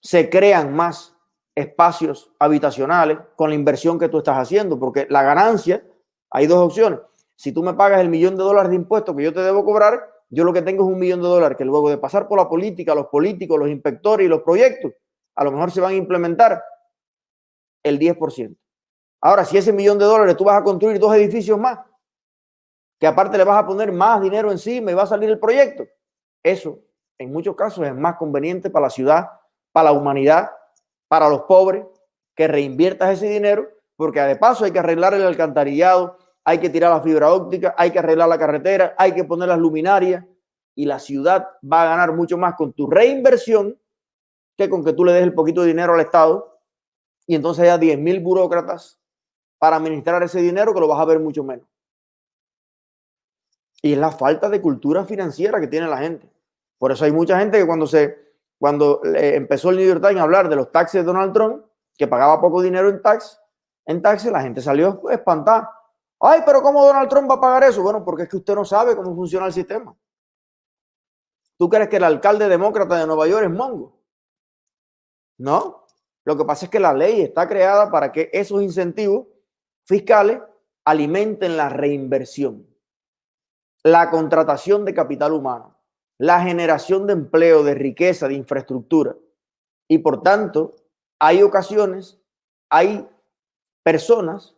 Se 0.00 0.28
crean 0.28 0.74
más 0.74 1.11
espacios 1.54 2.32
habitacionales 2.38 3.18
con 3.36 3.50
la 3.50 3.54
inversión 3.54 3.98
que 3.98 4.08
tú 4.08 4.18
estás 4.18 4.38
haciendo, 4.38 4.78
porque 4.78 5.06
la 5.10 5.22
ganancia, 5.22 5.84
hay 6.30 6.46
dos 6.46 6.58
opciones. 6.58 7.00
Si 7.36 7.52
tú 7.52 7.62
me 7.62 7.74
pagas 7.74 8.00
el 8.00 8.08
millón 8.08 8.36
de 8.36 8.42
dólares 8.42 8.70
de 8.70 8.76
impuestos 8.76 9.14
que 9.16 9.24
yo 9.24 9.32
te 9.32 9.40
debo 9.40 9.64
cobrar, 9.64 10.00
yo 10.30 10.44
lo 10.44 10.52
que 10.52 10.62
tengo 10.62 10.84
es 10.84 10.90
un 10.90 10.98
millón 10.98 11.20
de 11.20 11.28
dólares 11.28 11.58
que 11.58 11.64
luego 11.64 11.90
de 11.90 11.98
pasar 11.98 12.26
por 12.26 12.38
la 12.38 12.48
política, 12.48 12.94
los 12.94 13.08
políticos, 13.08 13.58
los 13.58 13.68
inspectores 13.68 14.24
y 14.24 14.28
los 14.28 14.42
proyectos, 14.42 14.92
a 15.34 15.44
lo 15.44 15.52
mejor 15.52 15.70
se 15.70 15.80
van 15.80 15.92
a 15.92 15.96
implementar 15.96 16.62
el 17.82 17.98
10%. 17.98 18.56
Ahora, 19.20 19.44
si 19.44 19.56
ese 19.58 19.72
millón 19.72 19.98
de 19.98 20.04
dólares 20.04 20.36
tú 20.36 20.44
vas 20.44 20.60
a 20.60 20.64
construir 20.64 20.98
dos 20.98 21.14
edificios 21.14 21.58
más, 21.58 21.78
que 22.98 23.06
aparte 23.06 23.36
le 23.36 23.44
vas 23.44 23.58
a 23.58 23.66
poner 23.66 23.92
más 23.92 24.22
dinero 24.22 24.50
encima 24.50 24.90
y 24.90 24.94
va 24.94 25.02
a 25.02 25.06
salir 25.06 25.28
el 25.28 25.38
proyecto, 25.38 25.84
eso 26.42 26.78
en 27.18 27.32
muchos 27.32 27.54
casos 27.54 27.86
es 27.86 27.94
más 27.94 28.16
conveniente 28.16 28.70
para 28.70 28.86
la 28.86 28.90
ciudad, 28.90 29.28
para 29.70 29.90
la 29.90 29.92
humanidad, 29.92 30.50
para 31.12 31.28
los 31.28 31.42
pobres, 31.42 31.84
que 32.34 32.48
reinviertas 32.48 33.10
ese 33.10 33.28
dinero, 33.28 33.68
porque 33.96 34.18
de 34.18 34.34
paso 34.34 34.64
hay 34.64 34.70
que 34.70 34.78
arreglar 34.78 35.12
el 35.12 35.20
alcantarillado, 35.20 36.16
hay 36.42 36.56
que 36.56 36.70
tirar 36.70 36.90
la 36.90 37.02
fibra 37.02 37.30
óptica, 37.30 37.74
hay 37.76 37.90
que 37.90 37.98
arreglar 37.98 38.30
la 38.30 38.38
carretera, 38.38 38.94
hay 38.96 39.12
que 39.12 39.22
poner 39.22 39.48
las 39.48 39.58
luminarias 39.58 40.24
y 40.74 40.86
la 40.86 40.98
ciudad 40.98 41.48
va 41.70 41.82
a 41.82 41.84
ganar 41.84 42.14
mucho 42.14 42.38
más 42.38 42.54
con 42.54 42.72
tu 42.72 42.86
reinversión 42.86 43.78
que 44.56 44.70
con 44.70 44.82
que 44.82 44.94
tú 44.94 45.04
le 45.04 45.12
des 45.12 45.22
el 45.24 45.34
poquito 45.34 45.60
de 45.60 45.66
dinero 45.66 45.92
al 45.92 46.00
Estado 46.00 46.58
y 47.26 47.34
entonces 47.34 47.64
haya 47.64 47.76
10 47.76 47.98
mil 47.98 48.20
burócratas 48.20 48.98
para 49.58 49.76
administrar 49.76 50.22
ese 50.22 50.40
dinero 50.40 50.72
que 50.72 50.80
lo 50.80 50.88
vas 50.88 50.98
a 50.98 51.04
ver 51.04 51.20
mucho 51.20 51.44
menos. 51.44 51.66
Y 53.82 53.92
es 53.92 53.98
la 53.98 54.12
falta 54.12 54.48
de 54.48 54.62
cultura 54.62 55.04
financiera 55.04 55.60
que 55.60 55.66
tiene 55.66 55.88
la 55.88 55.98
gente. 55.98 56.32
Por 56.78 56.90
eso 56.90 57.04
hay 57.04 57.12
mucha 57.12 57.38
gente 57.38 57.58
que 57.58 57.66
cuando 57.66 57.86
se 57.86 58.31
cuando 58.62 59.00
empezó 59.02 59.70
el 59.70 59.78
New 59.78 59.88
York 59.88 60.00
Times 60.00 60.20
a 60.20 60.22
hablar 60.22 60.48
de 60.48 60.54
los 60.54 60.70
taxes 60.70 61.00
de 61.00 61.04
Donald 61.04 61.32
Trump, 61.32 61.64
que 61.98 62.06
pagaba 62.06 62.40
poco 62.40 62.62
dinero 62.62 62.88
en 62.90 63.02
tax, 63.02 63.36
en 63.84 64.00
taxes, 64.00 64.30
la 64.30 64.40
gente 64.40 64.62
salió 64.62 65.02
espantada. 65.10 65.68
Ay, 66.20 66.42
pero 66.46 66.62
¿cómo 66.62 66.86
Donald 66.86 67.08
Trump 67.08 67.28
va 67.28 67.34
a 67.34 67.40
pagar 67.40 67.64
eso? 67.64 67.82
Bueno, 67.82 68.04
porque 68.04 68.22
es 68.22 68.28
que 68.28 68.36
usted 68.36 68.54
no 68.54 68.64
sabe 68.64 68.94
cómo 68.94 69.16
funciona 69.16 69.46
el 69.46 69.52
sistema. 69.52 69.92
¿Tú 71.58 71.68
crees 71.68 71.88
que 71.88 71.96
el 71.96 72.04
alcalde 72.04 72.48
demócrata 72.48 72.98
de 72.98 73.04
Nueva 73.04 73.26
York 73.26 73.46
es 73.46 73.50
mongo? 73.50 73.98
No. 75.38 75.84
Lo 76.24 76.36
que 76.36 76.44
pasa 76.44 76.66
es 76.66 76.70
que 76.70 76.78
la 76.78 76.94
ley 76.94 77.20
está 77.20 77.48
creada 77.48 77.90
para 77.90 78.12
que 78.12 78.30
esos 78.32 78.62
incentivos 78.62 79.26
fiscales 79.86 80.40
alimenten 80.84 81.56
la 81.56 81.68
reinversión, 81.68 82.64
la 83.82 84.08
contratación 84.08 84.84
de 84.84 84.94
capital 84.94 85.32
humano, 85.32 85.81
la 86.22 86.40
generación 86.40 87.08
de 87.08 87.14
empleo, 87.14 87.64
de 87.64 87.74
riqueza, 87.74 88.28
de 88.28 88.34
infraestructura. 88.34 89.16
Y 89.88 89.98
por 89.98 90.22
tanto, 90.22 90.76
hay 91.18 91.42
ocasiones, 91.42 92.22
hay 92.70 93.08
personas 93.82 94.54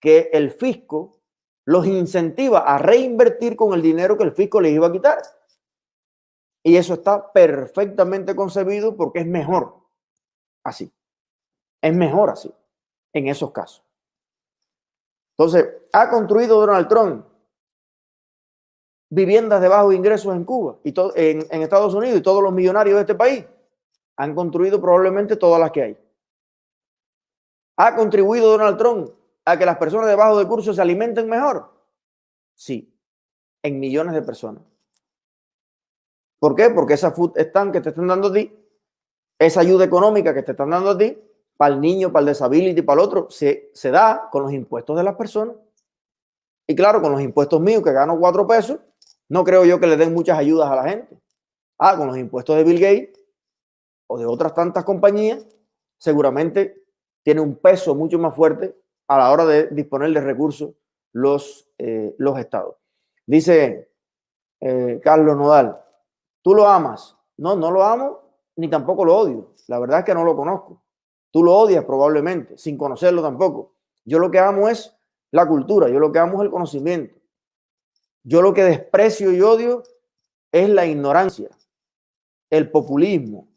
que 0.00 0.28
el 0.32 0.50
fisco 0.50 1.20
los 1.64 1.86
incentiva 1.86 2.58
a 2.60 2.78
reinvertir 2.78 3.54
con 3.54 3.74
el 3.74 3.82
dinero 3.82 4.18
que 4.18 4.24
el 4.24 4.32
fisco 4.32 4.60
les 4.60 4.72
iba 4.72 4.88
a 4.88 4.92
quitar. 4.92 5.18
Y 6.64 6.76
eso 6.76 6.94
está 6.94 7.32
perfectamente 7.32 8.34
concebido 8.34 8.96
porque 8.96 9.20
es 9.20 9.26
mejor 9.26 9.76
así. 10.64 10.92
Es 11.80 11.94
mejor 11.94 12.30
así, 12.30 12.52
en 13.12 13.28
esos 13.28 13.52
casos. 13.52 13.84
Entonces, 15.38 15.64
ha 15.92 16.10
construido 16.10 16.58
Donald 16.58 16.88
Trump 16.88 17.24
viviendas 19.10 19.60
de 19.60 19.68
bajos 19.68 19.94
ingresos 19.94 20.34
en 20.34 20.44
Cuba 20.44 20.76
y 20.84 20.94
en, 21.16 21.62
Estados 21.62 21.94
Unidos 21.94 22.18
y 22.18 22.22
todos 22.22 22.42
los 22.42 22.52
millonarios 22.52 22.96
de 22.96 23.00
este 23.00 23.14
país 23.14 23.44
han 24.16 24.34
construido 24.34 24.80
probablemente 24.80 25.36
todas 25.36 25.60
las 25.60 25.70
que 25.70 25.82
hay. 25.82 25.98
¿Ha 27.76 27.94
contribuido 27.94 28.50
Donald 28.50 28.76
Trump 28.76 29.10
a 29.44 29.56
que 29.56 29.64
las 29.64 29.78
personas 29.78 30.08
de 30.08 30.16
bajo 30.16 30.46
curso 30.48 30.74
se 30.74 30.82
alimenten 30.82 31.28
mejor? 31.28 31.72
Sí, 32.54 32.92
en 33.62 33.78
millones 33.78 34.14
de 34.14 34.22
personas. 34.22 34.62
¿Por 36.40 36.54
qué? 36.54 36.70
Porque 36.70 36.94
esa 36.94 37.12
food 37.12 37.38
stand 37.38 37.72
que 37.72 37.80
te 37.80 37.90
están 37.90 38.08
dando 38.08 38.28
a 38.28 38.32
ti, 38.32 38.52
esa 39.38 39.60
ayuda 39.60 39.84
económica 39.84 40.34
que 40.34 40.42
te 40.42 40.52
están 40.52 40.70
dando 40.70 40.90
a 40.90 40.98
ti, 40.98 41.16
para 41.56 41.74
el 41.74 41.80
niño, 41.80 42.12
para 42.12 42.24
el 42.24 42.28
disability, 42.28 42.82
para 42.82 43.00
el 43.00 43.06
otro, 43.06 43.30
se, 43.30 43.70
se 43.72 43.90
da 43.90 44.28
con 44.30 44.42
los 44.42 44.52
impuestos 44.52 44.96
de 44.96 45.02
las 45.02 45.14
personas. 45.16 45.56
Y 46.66 46.74
claro, 46.74 47.00
con 47.00 47.12
los 47.12 47.20
impuestos 47.20 47.60
míos, 47.60 47.82
que 47.82 47.92
gano 47.92 48.18
cuatro 48.18 48.46
pesos, 48.46 48.78
no 49.28 49.44
creo 49.44 49.64
yo 49.64 49.78
que 49.80 49.86
le 49.86 49.96
den 49.96 50.14
muchas 50.14 50.38
ayudas 50.38 50.70
a 50.70 50.76
la 50.76 50.88
gente. 50.88 51.18
Ah, 51.78 51.96
con 51.96 52.08
los 52.08 52.18
impuestos 52.18 52.56
de 52.56 52.64
Bill 52.64 52.80
Gates 52.80 53.20
o 54.08 54.18
de 54.18 54.26
otras 54.26 54.54
tantas 54.54 54.84
compañías, 54.84 55.46
seguramente 55.98 56.82
tiene 57.22 57.40
un 57.40 57.56
peso 57.56 57.94
mucho 57.94 58.18
más 58.18 58.34
fuerte 58.34 58.74
a 59.06 59.18
la 59.18 59.30
hora 59.30 59.44
de 59.44 59.68
disponer 59.68 60.12
de 60.12 60.20
recursos 60.20 60.74
los, 61.12 61.68
eh, 61.78 62.14
los 62.18 62.38
estados. 62.38 62.76
Dice 63.26 63.90
eh, 64.60 65.00
Carlos 65.02 65.36
Nodal, 65.36 65.78
¿tú 66.42 66.54
lo 66.54 66.66
amas? 66.66 67.16
No, 67.36 67.54
no 67.54 67.70
lo 67.70 67.84
amo 67.84 68.20
ni 68.56 68.68
tampoco 68.68 69.04
lo 69.04 69.16
odio. 69.16 69.54
La 69.68 69.78
verdad 69.78 70.00
es 70.00 70.04
que 70.04 70.14
no 70.14 70.24
lo 70.24 70.34
conozco. 70.34 70.82
Tú 71.30 71.42
lo 71.42 71.54
odias 71.54 71.84
probablemente, 71.84 72.56
sin 72.58 72.76
conocerlo 72.76 73.22
tampoco. 73.22 73.74
Yo 74.04 74.18
lo 74.18 74.30
que 74.30 74.38
amo 74.38 74.68
es 74.68 74.96
la 75.30 75.46
cultura, 75.46 75.88
yo 75.88 75.98
lo 75.98 76.10
que 76.10 76.18
amo 76.18 76.38
es 76.38 76.46
el 76.46 76.50
conocimiento. 76.50 77.17
Yo 78.28 78.42
lo 78.42 78.52
que 78.52 78.62
desprecio 78.62 79.32
y 79.32 79.40
odio 79.40 79.82
es 80.52 80.68
la 80.68 80.84
ignorancia, 80.84 81.48
el 82.50 82.70
populismo, 82.70 83.48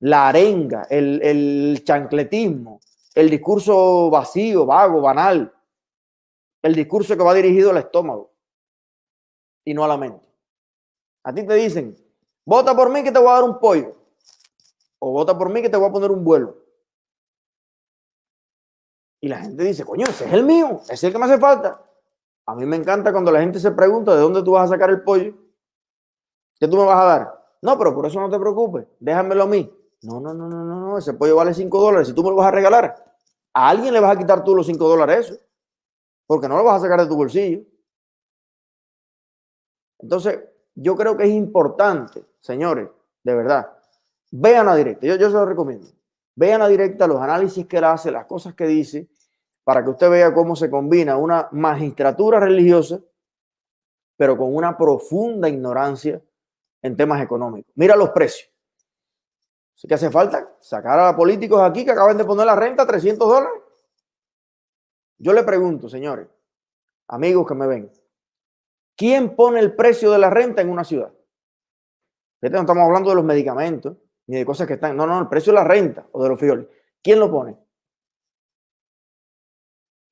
la 0.00 0.28
arenga, 0.28 0.88
el, 0.90 1.22
el 1.22 1.84
chancletismo, 1.84 2.80
el 3.14 3.30
discurso 3.30 4.10
vacío, 4.10 4.66
vago, 4.66 5.00
banal, 5.00 5.54
el 6.62 6.74
discurso 6.74 7.16
que 7.16 7.22
va 7.22 7.32
dirigido 7.32 7.70
al 7.70 7.76
estómago 7.76 8.32
y 9.64 9.72
no 9.72 9.84
a 9.84 9.88
la 9.88 9.96
mente. 9.96 10.28
A 11.22 11.32
ti 11.32 11.46
te 11.46 11.54
dicen, 11.54 11.96
vota 12.44 12.74
por 12.74 12.90
mí 12.90 13.04
que 13.04 13.12
te 13.12 13.20
voy 13.20 13.28
a 13.28 13.34
dar 13.34 13.44
un 13.44 13.60
pollo, 13.60 13.96
o 14.98 15.12
vota 15.12 15.38
por 15.38 15.48
mí 15.48 15.62
que 15.62 15.70
te 15.70 15.76
voy 15.76 15.88
a 15.88 15.92
poner 15.92 16.10
un 16.10 16.24
vuelo. 16.24 16.56
Y 19.20 19.28
la 19.28 19.38
gente 19.38 19.62
dice, 19.62 19.84
coño, 19.84 20.06
ese 20.08 20.24
es 20.24 20.32
el 20.32 20.42
mío, 20.42 20.80
ese 20.86 20.94
es 20.94 21.04
el 21.04 21.12
que 21.12 21.18
me 21.20 21.26
hace 21.26 21.38
falta. 21.38 21.91
A 22.46 22.54
mí 22.54 22.66
me 22.66 22.76
encanta 22.76 23.12
cuando 23.12 23.30
la 23.30 23.40
gente 23.40 23.60
se 23.60 23.70
pregunta 23.70 24.14
de 24.14 24.20
dónde 24.20 24.42
tú 24.42 24.52
vas 24.52 24.64
a 24.64 24.74
sacar 24.74 24.90
el 24.90 25.02
pollo. 25.02 25.34
¿Qué 26.58 26.68
tú 26.68 26.76
me 26.76 26.84
vas 26.84 27.00
a 27.00 27.04
dar? 27.04 27.44
No, 27.62 27.78
pero 27.78 27.94
por 27.94 28.06
eso 28.06 28.20
no 28.20 28.28
te 28.28 28.38
preocupes, 28.38 28.86
déjamelo 28.98 29.44
a 29.44 29.46
mí. 29.46 29.72
No, 30.02 30.20
no, 30.20 30.34
no, 30.34 30.48
no, 30.48 30.64
no, 30.64 30.98
ese 30.98 31.14
pollo 31.14 31.36
vale 31.36 31.54
5 31.54 31.80
dólares. 31.80 32.08
Si 32.08 32.14
tú 32.14 32.24
me 32.24 32.30
lo 32.30 32.36
vas 32.36 32.48
a 32.48 32.50
regalar, 32.50 33.04
a 33.54 33.68
alguien 33.68 33.94
le 33.94 34.00
vas 34.00 34.16
a 34.16 34.18
quitar 34.18 34.42
tú 34.42 34.54
los 34.54 34.66
5 34.66 34.88
dólares 34.88 35.30
eso, 35.30 35.40
porque 36.26 36.48
no 36.48 36.56
lo 36.56 36.64
vas 36.64 36.78
a 36.78 36.84
sacar 36.84 37.00
de 37.00 37.06
tu 37.06 37.16
bolsillo. 37.16 37.62
Entonces, 40.00 40.40
yo 40.74 40.96
creo 40.96 41.16
que 41.16 41.24
es 41.24 41.30
importante, 41.30 42.24
señores, 42.40 42.88
de 43.22 43.34
verdad, 43.34 43.78
vean 44.32 44.68
a 44.68 44.74
directa, 44.74 45.06
yo, 45.06 45.14
yo 45.14 45.28
se 45.28 45.34
lo 45.34 45.46
recomiendo. 45.46 45.86
Vean 46.34 46.62
a 46.62 46.68
directa 46.68 47.06
los 47.06 47.20
análisis 47.20 47.66
que 47.66 47.76
él 47.76 47.84
hace, 47.84 48.10
las 48.10 48.26
cosas 48.26 48.54
que 48.54 48.66
dice, 48.66 49.08
para 49.64 49.84
que 49.84 49.90
usted 49.90 50.10
vea 50.10 50.34
cómo 50.34 50.56
se 50.56 50.70
combina 50.70 51.16
una 51.16 51.48
magistratura 51.52 52.40
religiosa, 52.40 53.00
pero 54.16 54.36
con 54.36 54.54
una 54.54 54.76
profunda 54.76 55.48
ignorancia 55.48 56.22
en 56.82 56.96
temas 56.96 57.22
económicos. 57.22 57.72
Mira 57.76 57.96
los 57.96 58.10
precios. 58.10 58.50
Así 59.76 59.92
hace 59.92 60.10
falta 60.10 60.56
sacar 60.60 60.98
a 61.00 61.16
políticos 61.16 61.60
aquí 61.60 61.84
que 61.84 61.90
acaban 61.90 62.16
de 62.16 62.24
poner 62.24 62.46
la 62.46 62.54
renta 62.54 62.84
a 62.84 62.86
300 62.86 63.28
dólares. 63.28 63.62
Yo 65.18 65.32
le 65.32 65.42
pregunto, 65.42 65.88
señores, 65.88 66.28
amigos 67.08 67.46
que 67.46 67.54
me 67.54 67.66
ven, 67.66 67.92
¿quién 68.96 69.34
pone 69.34 69.60
el 69.60 69.74
precio 69.74 70.10
de 70.10 70.18
la 70.18 70.30
renta 70.30 70.62
en 70.62 70.70
una 70.70 70.84
ciudad? 70.84 71.12
No 72.40 72.48
estamos 72.48 72.84
hablando 72.84 73.10
de 73.10 73.16
los 73.16 73.24
medicamentos 73.24 73.96
ni 74.26 74.36
de 74.38 74.44
cosas 74.46 74.66
que 74.66 74.74
están. 74.74 74.96
No, 74.96 75.06
no, 75.06 75.20
el 75.20 75.28
precio 75.28 75.52
de 75.52 75.58
la 75.58 75.64
renta 75.64 76.06
o 76.12 76.22
de 76.22 76.28
los 76.28 76.38
frijoles. 76.38 76.66
¿Quién 77.02 77.20
lo 77.20 77.30
pone? 77.30 77.56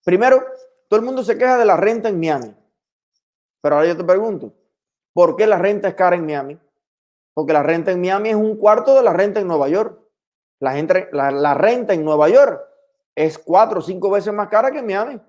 Primero, 0.05 0.45
todo 0.89 1.01
el 1.01 1.07
mundo 1.07 1.23
se 1.23 1.37
queja 1.39 1.59
de 1.59 1.65
la 1.65 1.77
renta 1.77 2.09
en 2.09 2.19
Miami. 2.19 2.55
Pero 3.63 3.77
ahora 3.77 3.89
yo 3.89 3.97
te 3.97 4.05
pregunto, 4.05 4.53
¿por 5.13 5.37
qué 5.37 5.47
la 5.47 5.59
renta 5.59 5.89
es 5.89 5.95
cara 5.95 6.17
en 6.17 6.27
Miami? 6.27 6.59
Porque 7.35 7.53
la 7.53 7.63
renta 7.63 7.93
en 7.93 8.01
Miami 8.01 8.31
es 8.31 8.35
un 8.35 8.57
cuarto 8.57 8.95
de 8.95 9.03
la 9.03 9.13
renta 9.13 9.41
en 9.41 9.47
Nueva 9.47 9.69
York. 9.69 9.99
La, 10.59 11.55
renta 11.55 11.95
en 11.95 12.05
Nueva 12.05 12.29
York 12.29 12.61
es 13.15 13.39
cuatro 13.39 13.79
o 13.79 13.83
cinco 13.83 14.11
veces 14.11 14.33
más 14.33 14.49
cara 14.49 14.71
que 14.71 14.79
en 14.79 14.87
Miami. 14.87 15.21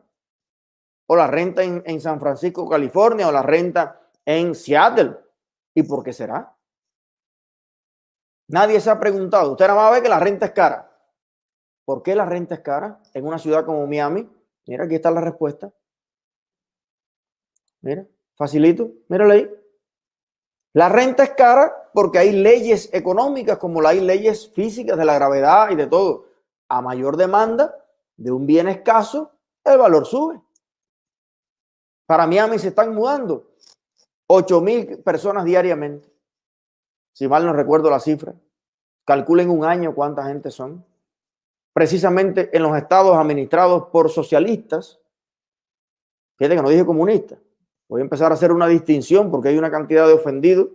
O 1.07 1.15
la 1.15 1.27
renta 1.27 1.63
en, 1.63 1.84
en 1.86 2.01
San 2.01 2.19
Francisco, 2.19 2.67
California, 2.67 3.27
o 3.27 3.31
la 3.31 3.41
renta 3.41 4.01
en 4.25 4.55
Seattle. 4.55 5.17
¿Y 5.73 5.84
por 5.84 6.03
qué 6.03 6.12
será? 6.12 6.55
Nadie 8.47 8.79
se 8.81 8.89
ha 8.89 8.99
preguntado. 8.99 9.51
Usted 9.51 9.67
nada 9.67 9.81
más 9.81 9.91
ve 9.93 10.01
que 10.01 10.10
la 10.10 10.19
renta 10.19 10.47
es 10.47 10.51
cara. 10.51 10.91
¿Por 11.86 12.03
qué 12.03 12.15
la 12.15 12.25
renta 12.25 12.55
es 12.55 12.62
cara 12.62 12.99
en 13.13 13.25
una 13.25 13.39
ciudad 13.39 13.65
como 13.65 13.88
Miami? 13.88 14.29
Mira, 14.67 14.86
aquí 14.86 14.95
está 14.95 15.12
la 15.12 15.21
respuesta. 15.21 15.71
Mira, 17.82 18.06
facilito, 18.36 18.91
míralo 19.08 19.34
ahí. 19.34 19.50
La 20.74 20.88
renta 20.88 21.24
es 21.24 21.32
cara 21.32 21.89
porque 21.93 22.19
hay 22.19 22.32
leyes 22.32 22.89
económicas 22.93 23.58
como 23.58 23.86
hay 23.86 24.00
leyes 24.00 24.52
físicas 24.54 24.97
de 24.97 25.06
la 25.06 25.15
gravedad 25.15 25.71
y 25.71 25.76
de 25.76 25.88
todo. 25.88 26.28
A 26.69 26.82
mayor 26.82 27.17
demanda 27.17 27.76
de 28.15 28.32
un 28.32 28.45
bien 28.45 28.67
escaso, 28.67 29.32
el 29.63 29.78
valor 29.78 30.06
sube. 30.06 30.41
Para 32.06 32.28
Miami 32.28 32.60
se 32.60 32.69
están 32.69 32.93
mudando 32.93 33.52
8 34.28 34.62
mil 34.62 35.00
personas 35.00 35.43
diariamente. 35.43 36.10
Si 37.13 37.28
mal 37.28 37.45
no 37.45 37.52
recuerdo 37.52 37.89
la 37.89 38.00
cifra. 38.00 38.34
Calculen 39.06 39.50
un 39.50 39.65
año 39.65 39.93
cuánta 39.93 40.24
gente 40.26 40.52
son 40.52 40.86
precisamente 41.73 42.49
en 42.55 42.63
los 42.63 42.75
estados 42.77 43.15
administrados 43.15 43.88
por 43.91 44.10
socialistas. 44.10 44.99
Fíjate 46.38 46.55
que 46.55 46.62
no 46.62 46.69
dije 46.69 46.86
comunista. 46.86 47.38
Voy 47.88 48.01
a 48.01 48.03
empezar 48.03 48.31
a 48.31 48.36
hacer 48.36 48.51
una 48.51 48.67
distinción 48.67 49.31
porque 49.31 49.49
hay 49.49 49.57
una 49.57 49.71
cantidad 49.71 50.07
de 50.07 50.13
ofendidos 50.13 50.67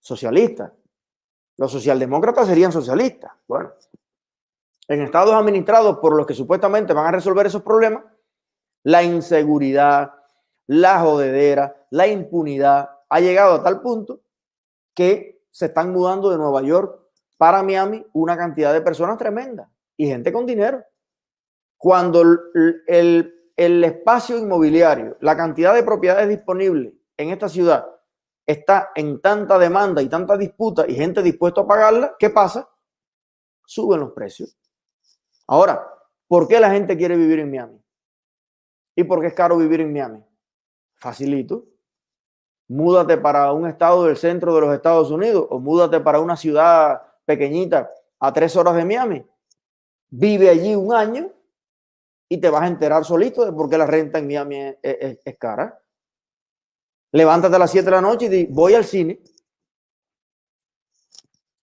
socialistas. 0.00 0.72
Los 1.56 1.72
socialdemócratas 1.72 2.46
serían 2.46 2.72
socialistas. 2.72 3.32
Bueno, 3.46 3.72
en 4.88 5.02
estados 5.02 5.34
administrados 5.34 5.98
por 5.98 6.14
los 6.14 6.26
que 6.26 6.34
supuestamente 6.34 6.92
van 6.92 7.06
a 7.06 7.12
resolver 7.12 7.46
esos 7.46 7.62
problemas, 7.62 8.04
la 8.84 9.02
inseguridad, 9.02 10.12
la 10.66 11.00
jodedera, 11.00 11.86
la 11.90 12.06
impunidad 12.06 12.90
ha 13.08 13.20
llegado 13.20 13.54
a 13.54 13.62
tal 13.62 13.80
punto 13.80 14.20
que 14.94 15.44
se 15.50 15.66
están 15.66 15.92
mudando 15.92 16.30
de 16.30 16.38
Nueva 16.38 16.62
York 16.62 16.98
para 17.36 17.62
Miami 17.62 18.04
una 18.12 18.36
cantidad 18.36 18.72
de 18.72 18.80
personas 18.80 19.18
tremenda 19.18 19.71
y 19.96 20.06
gente 20.06 20.32
con 20.32 20.46
dinero. 20.46 20.84
Cuando 21.76 22.22
el, 22.86 23.34
espacio 23.56 24.38
inmobiliario, 24.38 25.16
la 25.20 25.36
cantidad 25.36 25.74
de 25.74 25.82
propiedades 25.82 26.28
disponibles 26.28 26.92
en 27.16 27.30
esta 27.30 27.48
ciudad 27.48 27.86
está 28.46 28.90
en 28.94 29.20
tanta 29.20 29.58
demanda 29.58 30.02
y 30.02 30.08
tanta 30.08 30.36
disputa 30.36 30.84
y 30.88 30.94
gente 30.94 31.22
dispuesta 31.22 31.62
a 31.62 31.66
pagarla, 31.66 32.16
¿qué 32.18 32.30
pasa? 32.30 32.68
Suben 33.64 34.00
los 34.00 34.12
precios. 34.12 34.56
Ahora, 35.46 35.86
¿por 36.26 36.48
qué 36.48 36.60
la 36.60 36.70
gente 36.70 36.96
quiere 36.96 37.16
vivir 37.16 37.40
en 37.40 37.50
Miami? 37.50 37.82
¿Y 38.94 39.04
por 39.04 39.20
qué 39.20 39.28
es 39.28 39.34
caro 39.34 39.56
vivir 39.56 39.80
en 39.80 39.92
Miami? 39.92 40.24
Facilito. 40.94 41.64
Múdate 42.68 43.18
para 43.18 43.52
un 43.52 43.66
estado 43.66 44.04
del 44.04 44.16
centro 44.16 44.54
de 44.54 44.60
los 44.60 44.74
Estados 44.74 45.10
Unidos 45.10 45.46
o 45.50 45.58
múdate 45.58 46.00
para 46.00 46.20
una 46.20 46.36
ciudad 46.36 47.02
pequeñita 47.24 47.90
a 48.18 48.32
tres 48.32 48.56
horas 48.56 48.76
de 48.76 48.84
Miami. 48.84 49.26
Vive 50.14 50.50
allí 50.50 50.74
un 50.74 50.92
año 50.92 51.32
y 52.28 52.38
te 52.38 52.50
vas 52.50 52.62
a 52.62 52.66
enterar 52.66 53.02
solito 53.02 53.46
de 53.46 53.52
por 53.52 53.70
qué 53.70 53.78
la 53.78 53.86
renta 53.86 54.18
en 54.18 54.26
Miami 54.26 54.76
es, 54.82 55.18
cara. 55.38 55.82
Levántate 57.12 57.56
a 57.56 57.58
las 57.58 57.70
7 57.70 57.86
de 57.86 57.90
la 57.90 58.02
noche 58.02 58.26
y 58.26 58.28
di, 58.28 58.46
voy 58.50 58.74
al 58.74 58.84
cine, 58.84 59.22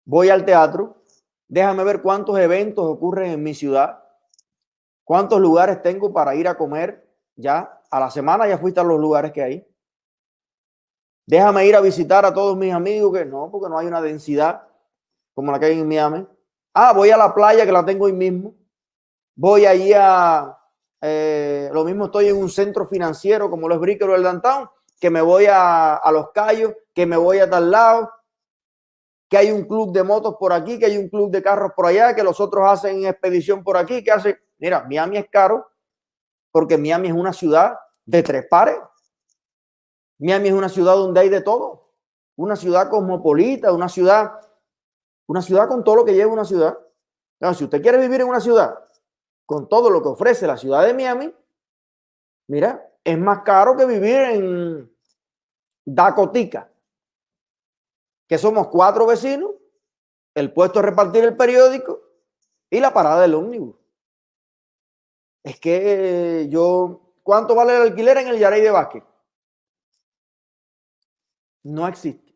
voy 0.04 0.30
al 0.30 0.46
teatro, 0.46 1.04
déjame 1.48 1.84
ver 1.84 2.02
cuántos 2.02 2.40
eventos 2.40 2.86
ocurren 2.86 3.32
en 3.32 3.44
mi 3.44 3.54
ciudad, 3.54 4.04
cuántos 5.04 5.40
lugares 5.40 5.84
tengo 5.84 6.12
para 6.12 6.34
ir 6.34 6.48
a 6.48 6.58
comer 6.58 7.08
ya 7.36 7.84
a 7.92 8.00
la 8.00 8.10
semana, 8.10 8.48
ya 8.48 8.58
fuiste 8.58 8.80
a 8.80 8.84
los 8.84 9.00
lugares 9.00 9.32
que 9.32 9.44
hay. 9.44 9.68
Déjame 11.28 11.68
ir 11.68 11.76
a 11.76 11.82
visitar 11.82 12.26
a 12.26 12.34
todos 12.34 12.58
mis 12.58 12.74
amigos, 12.74 13.14
que 13.14 13.26
no, 13.26 13.52
porque 13.52 13.70
no 13.70 13.78
hay 13.78 13.86
una 13.86 14.02
densidad 14.02 14.68
como 15.36 15.52
la 15.52 15.60
que 15.60 15.68
hay 15.68 15.80
en 15.80 15.88
Miami. 15.88 16.28
Ah, 16.74 16.94
voy 16.94 17.10
a 17.10 17.18
la 17.18 17.34
playa 17.34 17.66
que 17.66 17.72
la 17.72 17.86
tengo 17.86 18.06
ahí 18.06 18.14
mismo. 18.14 18.56
Voy 19.36 19.66
allí 19.66 19.94
a, 19.96 20.58
eh, 21.02 21.70
lo 21.72 21.84
mismo 21.84 22.06
estoy 22.06 22.28
en 22.28 22.38
un 22.38 22.50
centro 22.50 22.86
financiero 22.88 23.50
como 23.50 23.68
los 23.68 23.80
Brickell 23.80 24.10
o 24.10 24.16
el 24.16 24.24
Downtown 24.24 24.70
que 25.00 25.10
me 25.10 25.22
voy 25.22 25.46
a, 25.50 26.02
Los 26.12 26.32
Cayos, 26.32 26.74
que 26.94 27.06
me 27.06 27.16
voy 27.16 27.40
a 27.40 27.50
tal 27.50 27.72
lado, 27.72 28.12
que 29.30 29.38
hay 29.38 29.52
un 29.52 29.64
club 29.64 29.94
de 29.94 30.04
motos 30.04 30.36
por 30.40 30.52
aquí, 30.52 30.78
que 30.78 30.88
hay 30.88 30.98
un 30.98 31.08
club 31.08 31.32
de 31.32 31.42
carros 31.42 31.72
por 31.76 31.86
allá, 31.86 32.14
que 32.14 32.24
los 32.24 32.40
otros 32.40 32.68
hacen 32.68 33.06
expedición 33.06 33.64
por 33.64 33.78
aquí, 33.78 34.04
que 34.04 34.12
hace, 34.12 34.40
mira, 34.58 34.86
Miami 34.90 35.18
es 35.18 35.30
caro 35.30 35.72
porque 36.52 36.78
Miami 36.78 37.08
es 37.10 37.14
una 37.14 37.32
ciudad 37.32 37.78
de 38.06 38.24
tres 38.24 38.48
pares. 38.50 38.78
Miami 40.18 40.50
es 40.50 40.54
una 40.54 40.68
ciudad 40.68 40.96
donde 40.96 41.22
hay 41.22 41.30
de 41.30 41.42
todo, 41.42 41.94
una 42.36 42.56
ciudad 42.56 42.90
cosmopolita, 42.90 43.72
una 43.72 43.88
ciudad, 43.88 44.34
una 45.30 45.44
ciudad 45.44 45.68
con 45.68 45.84
todo 45.84 45.98
lo 45.98 46.06
que 46.06 46.16
lleva 46.16 46.34
una 46.34 46.44
ciudad. 46.44 46.76
si 47.54 47.64
usted 47.64 47.82
quiere 47.84 48.00
vivir 48.00 48.22
en 48.22 48.28
una 48.28 48.40
ciudad 48.40 48.84
con 49.46 49.70
todo 49.70 49.92
lo 49.92 50.02
que 50.02 50.10
ofrece 50.10 50.48
la 50.48 50.58
ciudad 50.58 50.84
de 50.86 50.94
Miami, 50.94 51.34
mira, 52.48 52.92
es 53.04 53.18
más 53.18 53.44
caro 53.44 53.78
que 53.78 53.86
vivir 53.86 54.16
en 54.16 54.92
Dacotica, 55.86 56.72
que 58.28 58.40
somos 58.40 58.70
cuatro 58.70 59.06
vecinos, 59.06 59.52
el 60.34 60.52
puesto 60.52 60.80
de 60.80 60.88
repartir 60.88 61.24
el 61.24 61.38
periódico 61.38 62.02
y 62.70 62.80
la 62.80 62.92
parada 62.92 63.22
del 63.22 63.36
ómnibus. 63.36 63.76
Es 65.44 65.60
que 65.60 66.48
yo, 66.50 67.02
¿cuánto 67.22 67.54
vale 67.54 67.76
el 67.76 67.84
alquiler 67.84 68.18
en 68.18 68.30
el 68.30 68.40
Yarey 68.40 68.62
de 68.62 68.72
Vázquez? 68.72 69.04
No 71.64 71.88
existe. 71.88 72.36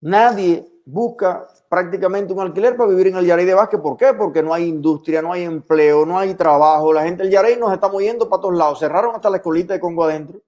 Nadie 0.00 0.69
busca 0.84 1.48
prácticamente 1.68 2.32
un 2.32 2.40
alquiler 2.40 2.76
para 2.76 2.90
vivir 2.90 3.08
en 3.08 3.16
el 3.16 3.26
Yarey 3.26 3.46
de 3.46 3.54
Vázquez. 3.54 3.80
¿Por 3.80 3.96
qué? 3.96 4.12
Porque 4.14 4.42
no 4.42 4.52
hay 4.52 4.64
industria, 4.64 5.22
no 5.22 5.32
hay 5.32 5.44
empleo, 5.44 6.04
no 6.04 6.18
hay 6.18 6.34
trabajo. 6.34 6.92
La 6.92 7.04
gente 7.04 7.22
del 7.22 7.32
Yarey 7.32 7.56
nos 7.56 7.72
está 7.72 7.88
moviendo 7.88 8.28
para 8.28 8.42
todos 8.42 8.56
lados. 8.56 8.78
Cerraron 8.78 9.14
hasta 9.14 9.30
la 9.30 9.36
escolita 9.36 9.74
de 9.74 9.80
Congo 9.80 10.04
adentro. 10.04 10.40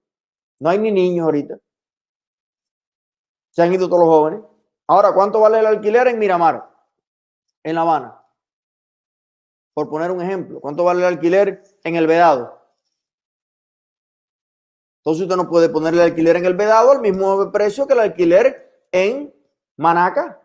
No 0.59 0.69
hay 0.69 0.79
ni 0.79 0.91
niños 0.91 1.25
ahorita. 1.25 1.57
Se 3.51 3.61
han 3.61 3.73
ido 3.73 3.87
todos 3.87 4.01
los 4.01 4.09
jóvenes. 4.09 4.41
Ahora, 4.87 5.13
¿cuánto 5.13 5.39
vale 5.39 5.59
el 5.59 5.65
alquiler 5.65 6.07
en 6.07 6.19
Miramar? 6.19 6.69
En 7.63 7.75
La 7.75 7.81
Habana. 7.81 8.21
Por 9.73 9.89
poner 9.89 10.11
un 10.11 10.21
ejemplo. 10.21 10.59
¿Cuánto 10.59 10.83
vale 10.83 11.01
el 11.01 11.05
alquiler 11.05 11.63
en 11.83 11.95
El 11.95 12.07
Vedado? 12.07 12.59
Entonces 14.97 15.23
usted 15.23 15.35
no 15.35 15.49
puede 15.49 15.69
ponerle 15.69 16.01
el 16.01 16.11
alquiler 16.11 16.37
en 16.37 16.45
El 16.45 16.55
Vedado 16.55 16.91
al 16.91 17.01
mismo 17.01 17.51
precio 17.51 17.85
que 17.85 17.93
el 17.93 17.99
alquiler 17.99 18.87
en 18.91 19.33
Manaca. 19.83 20.41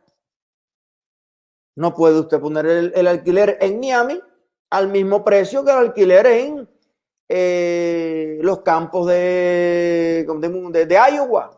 No 1.76 1.94
puede 1.94 2.18
usted 2.18 2.40
poner 2.40 2.66
el, 2.66 3.06
alquiler 3.06 3.56
en 3.60 3.78
Miami 3.78 4.20
al 4.68 4.88
mismo 4.88 5.24
precio 5.24 5.64
que 5.64 5.70
el 5.70 5.78
alquiler 5.78 6.26
en 6.26 6.68
eh, 7.28 8.38
los 8.42 8.62
campos 8.62 9.06
de, 9.06 10.26
de, 10.28 10.86
de 10.86 10.94
Iowa. 11.14 11.56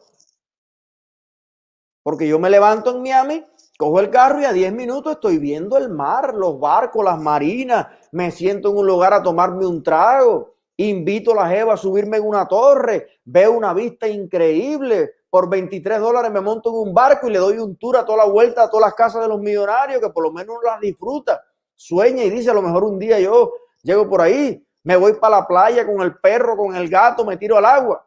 Porque 2.02 2.28
yo 2.28 2.38
me 2.38 2.50
levanto 2.50 2.94
en 2.94 3.02
Miami, 3.02 3.46
cojo 3.78 3.98
el 4.00 4.10
carro 4.10 4.40
y 4.40 4.44
a 4.44 4.52
10 4.52 4.74
minutos 4.74 5.12
estoy 5.12 5.38
viendo 5.38 5.78
el 5.78 5.88
mar, 5.88 6.34
los 6.34 6.60
barcos, 6.60 7.02
las 7.02 7.18
marinas, 7.18 7.86
me 8.12 8.30
siento 8.30 8.70
en 8.70 8.76
un 8.76 8.86
lugar 8.86 9.14
a 9.14 9.22
tomarme 9.22 9.66
un 9.66 9.82
trago, 9.82 10.54
invito 10.76 11.32
a 11.32 11.44
la 11.44 11.48
Jeva 11.48 11.74
a 11.74 11.78
subirme 11.78 12.18
en 12.18 12.26
una 12.26 12.46
torre, 12.46 13.20
veo 13.24 13.52
una 13.52 13.72
vista 13.72 14.06
increíble, 14.06 15.14
por 15.30 15.48
23 15.48 16.00
dólares 16.00 16.30
me 16.32 16.40
monto 16.40 16.70
en 16.70 16.88
un 16.88 16.94
barco 16.94 17.28
y 17.28 17.30
le 17.30 17.38
doy 17.38 17.58
un 17.58 17.76
tour 17.76 17.96
a 17.96 18.04
toda 18.04 18.18
la 18.18 18.24
vuelta 18.24 18.64
a 18.64 18.70
todas 18.70 18.88
las 18.88 18.94
casas 18.94 19.22
de 19.22 19.28
los 19.28 19.40
millonarios 19.40 20.00
que 20.00 20.10
por 20.10 20.24
lo 20.24 20.32
menos 20.32 20.56
las 20.64 20.80
disfruta, 20.80 21.42
sueña 21.74 22.24
y 22.24 22.30
dice 22.30 22.50
a 22.50 22.54
lo 22.54 22.62
mejor 22.62 22.84
un 22.84 22.98
día 22.98 23.20
yo 23.20 23.52
llego 23.82 24.08
por 24.08 24.20
ahí, 24.20 24.66
me 24.82 24.96
voy 24.96 25.14
para 25.14 25.38
la 25.38 25.46
playa 25.46 25.86
con 25.86 26.02
el 26.02 26.18
perro, 26.18 26.56
con 26.56 26.74
el 26.74 26.88
gato, 26.88 27.24
me 27.24 27.36
tiro 27.36 27.56
al 27.56 27.64
agua. 27.64 28.04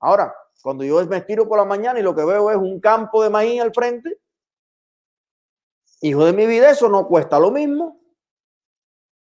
Ahora, 0.00 0.34
cuando 0.62 0.84
yo 0.84 1.04
me 1.06 1.20
tiro 1.20 1.48
por 1.48 1.58
la 1.58 1.64
mañana 1.64 2.00
y 2.00 2.02
lo 2.02 2.14
que 2.14 2.24
veo 2.24 2.50
es 2.50 2.56
un 2.56 2.80
campo 2.80 3.22
de 3.22 3.30
maíz 3.30 3.60
al 3.60 3.72
frente, 3.72 4.20
hijo 6.00 6.24
de 6.24 6.32
mi 6.32 6.46
vida, 6.46 6.70
eso 6.70 6.88
no 6.88 7.06
cuesta 7.06 7.38
lo 7.38 7.50
mismo. 7.50 8.00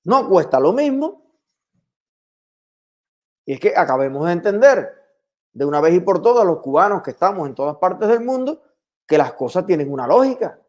No 0.03 0.27
cuesta 0.27 0.59
lo 0.59 0.73
mismo. 0.73 1.21
Y 3.45 3.53
es 3.53 3.59
que 3.59 3.73
acabemos 3.75 4.25
de 4.25 4.33
entender 4.33 5.00
de 5.53 5.65
una 5.65 5.81
vez 5.81 5.93
y 5.93 5.99
por 5.99 6.21
todas 6.21 6.45
los 6.45 6.59
cubanos 6.59 7.01
que 7.01 7.11
estamos 7.11 7.47
en 7.47 7.55
todas 7.55 7.77
partes 7.77 8.07
del 8.07 8.21
mundo 8.21 8.61
que 9.05 9.17
las 9.17 9.33
cosas 9.33 9.65
tienen 9.65 9.91
una 9.91 10.07
lógica. 10.07 10.59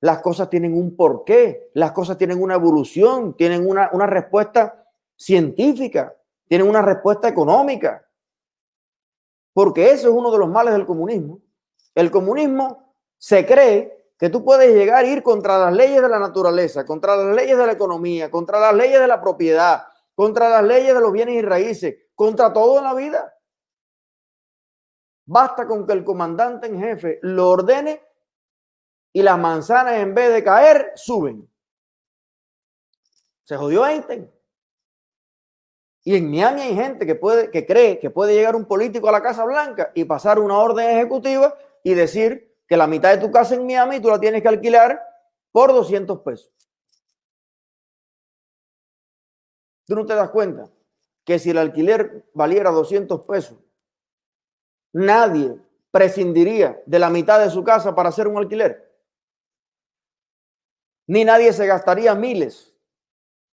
Las 0.00 0.20
cosas 0.20 0.48
tienen 0.48 0.74
un 0.74 0.96
porqué, 0.96 1.70
las 1.74 1.92
cosas 1.92 2.18
tienen 2.18 2.42
una 2.42 2.54
evolución, 2.54 3.36
tienen 3.36 3.68
una, 3.68 3.90
una 3.92 4.06
respuesta 4.06 4.84
científica, 5.16 6.14
tienen 6.46 6.68
una 6.68 6.82
respuesta 6.82 7.28
económica. 7.28 8.04
Porque 9.52 9.90
eso 9.90 10.08
es 10.08 10.14
uno 10.14 10.30
de 10.30 10.38
los 10.38 10.48
males 10.48 10.72
del 10.72 10.86
comunismo. 10.86 11.40
El 11.94 12.10
comunismo 12.10 12.94
se 13.16 13.44
cree 13.44 13.98
que 14.18 14.30
tú 14.30 14.44
puedes 14.44 14.74
llegar 14.74 15.04
a 15.04 15.08
ir 15.08 15.22
contra 15.22 15.58
las 15.58 15.72
leyes 15.72 16.02
de 16.02 16.08
la 16.08 16.18
naturaleza, 16.18 16.84
contra 16.84 17.16
las 17.16 17.34
leyes 17.34 17.56
de 17.56 17.66
la 17.66 17.72
economía, 17.72 18.30
contra 18.30 18.58
las 18.58 18.74
leyes 18.74 19.00
de 19.00 19.06
la 19.06 19.20
propiedad, 19.20 19.84
contra 20.14 20.48
las 20.48 20.64
leyes 20.64 20.94
de 20.94 21.00
los 21.00 21.12
bienes 21.12 21.36
y 21.36 21.42
raíces, 21.42 21.96
contra 22.14 22.52
todo 22.52 22.78
en 22.78 22.84
la 22.84 22.94
vida. 22.94 23.34
Basta 25.30 25.66
con 25.66 25.86
que 25.86 25.92
el 25.92 26.04
comandante 26.04 26.68
en 26.68 26.80
jefe 26.80 27.18
lo 27.20 27.50
ordene 27.50 28.00
y 29.12 29.20
las 29.20 29.38
manzanas 29.38 29.96
en 29.96 30.14
vez 30.14 30.32
de 30.32 30.42
caer 30.42 30.92
suben. 30.94 31.46
Se 33.44 33.58
jodió 33.58 33.86
Einstein. 33.86 34.30
Y 36.02 36.16
en 36.16 36.30
Miami 36.30 36.62
hay 36.62 36.74
gente 36.74 37.04
que, 37.04 37.14
puede, 37.14 37.50
que 37.50 37.66
cree 37.66 37.98
que 37.98 38.08
puede 38.08 38.32
llegar 38.32 38.56
un 38.56 38.64
político 38.64 39.06
a 39.10 39.12
la 39.12 39.20
Casa 39.22 39.44
Blanca 39.44 39.92
y 39.94 40.06
pasar 40.06 40.38
una 40.38 40.56
orden 40.56 40.88
ejecutiva 40.96 41.54
y 41.84 41.92
decir 41.92 42.56
que 42.66 42.78
la 42.78 42.86
mitad 42.86 43.10
de 43.10 43.18
tu 43.18 43.30
casa 43.30 43.54
en 43.54 43.66
Miami 43.66 44.00
tú 44.00 44.08
la 44.08 44.18
tienes 44.18 44.40
que 44.40 44.48
alquilar 44.48 44.98
por 45.52 45.74
200 45.74 46.20
pesos. 46.20 46.50
Tú 49.84 49.94
no 49.94 50.06
te 50.06 50.14
das 50.14 50.30
cuenta 50.30 50.70
que 51.22 51.38
si 51.38 51.50
el 51.50 51.58
alquiler 51.58 52.30
valiera 52.32 52.70
200 52.70 53.26
pesos, 53.26 53.58
nadie 54.98 55.56
prescindiría 55.90 56.82
de 56.86 56.98
la 56.98 57.10
mitad 57.10 57.40
de 57.40 57.50
su 57.50 57.64
casa 57.64 57.94
para 57.94 58.10
hacer 58.10 58.28
un 58.28 58.36
alquiler. 58.36 58.88
Ni 61.06 61.24
nadie 61.24 61.52
se 61.52 61.66
gastaría 61.66 62.14
miles 62.14 62.74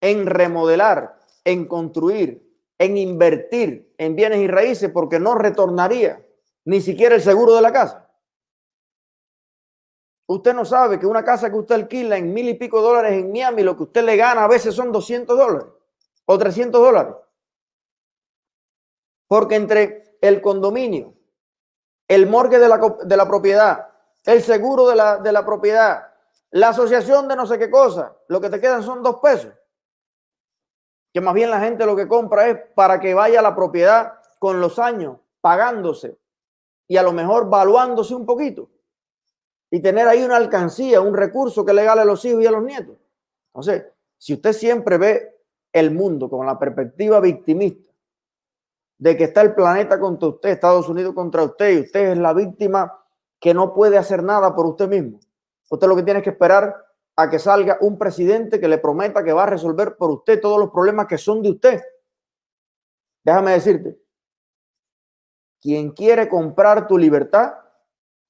en 0.02 0.26
remodelar, 0.26 1.18
en 1.46 1.66
construir, 1.68 2.46
en 2.78 2.98
invertir 2.98 3.94
en 3.98 4.16
bienes 4.16 4.40
y 4.40 4.48
raíces 4.48 4.92
porque 4.92 5.20
no 5.20 5.36
retornaría 5.36 6.26
ni 6.66 6.82
siquiera 6.82 7.16
el 7.16 7.22
seguro 7.22 7.56
de 7.56 7.62
la 7.62 7.72
casa. 7.72 8.10
Usted 10.28 10.54
no 10.56 10.66
sabe 10.66 11.00
que 11.00 11.06
una 11.06 11.24
casa 11.24 11.52
que 11.52 11.58
usted 11.58 11.76
alquila 11.76 12.18
en 12.18 12.34
mil 12.34 12.50
y 12.50 12.56
pico 12.56 12.82
dólares 12.82 13.14
en 13.14 13.32
Miami, 13.32 13.62
lo 13.62 13.78
que 13.78 13.84
usted 13.84 14.04
le 14.04 14.18
gana 14.18 14.44
a 14.44 14.48
veces 14.48 14.74
son 14.74 14.92
200 14.92 15.38
dólares 15.38 15.68
o 16.26 16.38
300 16.38 16.82
dólares. 16.82 17.16
Porque 19.28 19.56
entre 19.56 20.18
el 20.22 20.42
condominio, 20.42 21.15
el 22.08 22.28
morgue 22.28 22.60
de 22.60 22.68
la, 22.68 22.78
de 22.78 23.18
la 23.18 23.28
propiedad, 23.28 23.88
el 24.26 24.42
seguro 24.42 24.88
de 24.88 24.96
la, 24.96 25.18
de 25.18 25.32
la 25.32 25.46
propiedad, 25.46 26.08
la 26.52 26.70
asociación 26.70 27.28
de 27.28 27.36
no 27.36 27.46
sé 27.46 27.58
qué 27.58 27.70
cosa, 27.70 28.16
lo 28.28 28.40
que 28.40 28.50
te 28.50 28.60
quedan 28.60 28.84
son 28.84 29.04
dos 29.04 29.18
pesos. 29.18 29.54
Que 31.14 31.22
más 31.22 31.34
bien 31.34 31.50
la 31.50 31.60
gente 31.60 31.86
lo 31.86 31.96
que 31.96 32.08
compra 32.08 32.48
es 32.48 32.60
para 32.76 33.00
que 33.00 33.14
vaya 33.14 33.42
la 33.42 33.56
propiedad 33.56 34.14
con 34.40 34.60
los 34.60 34.80
años 34.80 35.18
pagándose 35.42 36.18
y 36.88 36.98
a 36.98 37.04
lo 37.04 37.12
mejor 37.14 37.50
valuándose 37.50 38.14
un 38.14 38.26
poquito 38.26 38.70
y 39.72 39.80
tener 39.80 40.08
ahí 40.08 40.24
una 40.24 40.38
alcancía, 40.38 41.02
un 41.02 41.16
recurso 41.16 41.66
que 41.66 41.74
le 41.74 41.84
gale 41.84 42.02
a 42.02 42.06
los 42.06 42.24
hijos 42.26 42.44
y 42.44 42.46
a 42.46 42.52
los 42.52 42.64
nietos. 42.64 42.98
Entonces, 43.54 43.86
si 44.18 44.34
usted 44.34 44.54
siempre 44.54 44.98
ve 44.98 45.38
el 45.72 45.92
mundo 45.92 46.30
con 46.30 46.46
la 46.46 46.58
perspectiva 46.58 47.20
victimista 47.20 47.92
de 48.98 49.18
que 49.18 49.26
está 49.26 49.42
el 49.42 49.54
planeta 49.54 50.00
contra 50.00 50.30
usted, 50.30 50.50
Estados 50.50 50.88
Unidos 50.90 51.14
contra 51.14 51.44
usted, 51.44 51.72
y 51.72 51.82
usted 51.82 52.12
es 52.12 52.18
la 52.18 52.34
víctima 52.34 52.98
que 53.40 53.54
no 53.54 53.74
puede 53.74 53.98
hacer 53.98 54.24
nada 54.24 54.56
por 54.56 54.66
usted 54.66 54.88
mismo. 54.88 55.20
Usted 55.70 55.88
lo 55.88 55.96
que 55.96 56.04
tiene 56.04 56.22
que 56.22 56.30
esperar 56.30 56.76
a 57.18 57.30
que 57.30 57.40
salga 57.40 57.78
un 57.82 57.98
presidente 57.98 58.60
que 58.60 58.68
le 58.68 58.78
prometa 58.78 59.24
que 59.24 59.34
va 59.34 59.44
a 59.44 59.48
resolver 59.48 59.96
por 59.98 60.12
usted 60.12 60.42
todos 60.42 60.60
los 60.60 60.70
problemas 60.70 61.08
que 61.08 61.18
son 61.18 61.42
de 61.42 61.52
usted. 61.52 61.82
Déjame 63.24 63.52
decirte, 63.52 64.00
quien 65.62 65.92
quiere 65.92 66.30
comprar 66.30 66.88
tu 66.88 66.98
libertad, 66.98 67.54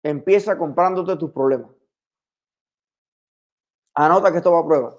empieza 0.04 0.58
comprándote 0.58 1.18
tus 1.18 1.32
problemas. 1.32 1.72
Anota 3.94 4.32
que 4.32 4.38
esto 4.38 4.52
va 4.52 4.60
a 4.60 4.66
prueba. 4.66 4.98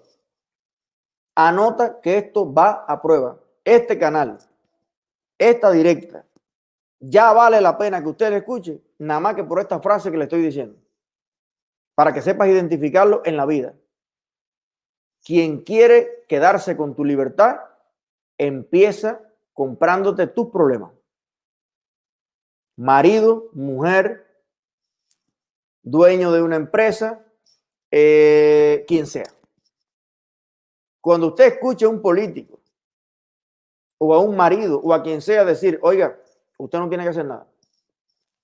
Anota 1.35 2.00
que 2.00 2.18
esto 2.18 2.52
va 2.52 2.85
a 2.88 3.00
prueba. 3.00 3.38
Este 3.64 3.98
canal, 3.98 4.38
esta 5.38 5.70
directa, 5.70 6.27
ya 6.99 7.33
vale 7.33 7.61
la 7.61 7.77
pena 7.77 8.03
que 8.03 8.09
usted 8.09 8.31
le 8.31 8.38
escuche, 8.38 8.81
nada 8.99 9.20
más 9.20 9.35
que 9.35 9.44
por 9.44 9.61
esta 9.61 9.81
frase 9.81 10.11
que 10.11 10.16
le 10.16 10.25
estoy 10.25 10.42
diciendo, 10.42 10.79
para 11.94 12.12
que 12.12 12.22
sepas 12.22 12.49
identificarlo 12.49 13.22
en 13.25 13.37
la 13.37 13.46
vida. 13.46 13.75
Quien 15.25 15.62
quiere 15.62 16.25
quedarse 16.29 16.77
con 16.77 16.94
tu 16.94 17.05
libertad, 17.05 17.59
empieza 18.38 19.20
comprándote 19.53 20.27
tus 20.27 20.51
problemas. 20.51 20.92
Marido, 22.77 23.49
mujer, 23.53 24.27
dueño 25.83 26.31
de 26.33 26.42
una 26.42 26.57
empresa, 26.57 27.25
eh, 27.90 28.85
quien 28.87 29.07
sea. 29.07 29.33
Cuando 31.01 31.29
usted 31.29 31.55
escuche 31.55 31.87
a 31.87 31.88
un 31.88 32.03
político 32.03 32.55
o 33.98 34.14
a 34.14 34.20
un 34.20 34.37
marido 34.37 34.80
o 34.82 34.92
a 34.92 35.02
quien 35.02 35.20
sea 35.20 35.44
decir, 35.44 35.78
oiga, 35.82 36.18
usted 36.59 36.78
no 36.78 36.88
tiene 36.88 37.04
que 37.04 37.11
hacer 37.11 37.24
nada. 37.24 37.46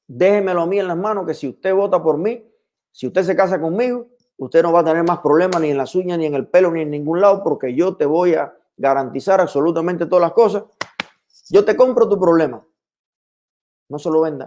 Déjemelo 0.07 0.63
a 0.63 0.67
mí 0.67 0.79
en 0.79 0.89
las 0.89 0.97
manos 0.97 1.27
que 1.27 1.35
si 1.35 1.49
usted 1.49 1.75
vota 1.75 2.03
por 2.03 2.19
mí, 2.19 2.47
si 2.91 3.07
usted 3.07 3.23
se 3.23 3.37
casa 3.37 3.61
conmigo, 3.61 4.09
usted 4.37 4.63
no 4.63 4.73
va 4.73 4.81
a 4.81 4.85
tener 4.85 5.05
más 5.05 5.21
problemas 5.21 5.61
ni 5.61 5.71
en 5.71 5.79
las 5.79 5.95
uñas, 5.95 6.19
ni 6.19 6.27
en 6.27 6.35
el 6.35 6.47
pelo, 6.47 6.71
ni 6.71 6.83
en 6.83 6.91
ningún 6.91 7.21
lado, 7.21 7.43
porque 7.43 7.75
yo 7.75 7.97
te 7.97 8.05
voy 8.07 8.35
a 8.35 8.55
garantizar 8.77 9.41
absolutamente 9.41 10.07
todas 10.07 10.23
las 10.23 10.33
cosas. 10.33 10.65
Yo 11.49 11.65
te 11.65 11.77
compro 11.77 12.09
tu 12.09 12.19
problema. 12.19 12.65
No 13.89 13.99
se 13.99 14.11
lo 14.11 14.21
venda. 14.21 14.47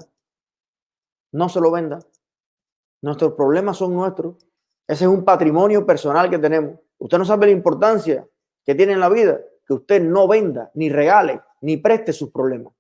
No 1.32 1.50
se 1.50 1.60
lo 1.60 1.72
venda. 1.72 2.00
Nuestros 3.02 3.34
problemas 3.34 3.78
son 3.78 3.94
nuestros. 3.94 4.36
Ese 4.88 5.06
es 5.06 5.10
un 5.10 5.24
patrimonio 5.24 5.86
personal 5.86 6.30
que 6.30 6.38
tenemos. 6.38 6.80
Usted 6.98 7.18
no 7.18 7.26
sabe 7.26 7.48
la 7.48 7.52
importancia 7.52 8.28
que 8.64 8.76
tiene 8.76 8.94
en 8.94 9.00
la 9.00 9.10
vida 9.10 9.40
que 9.66 9.74
usted 9.74 10.02
no 10.02 10.28
venda, 10.28 10.72
ni 10.76 10.90
regale, 10.90 11.42
ni 11.62 11.78
preste 11.78 12.14
sus 12.14 12.32
problemas. 12.32 12.74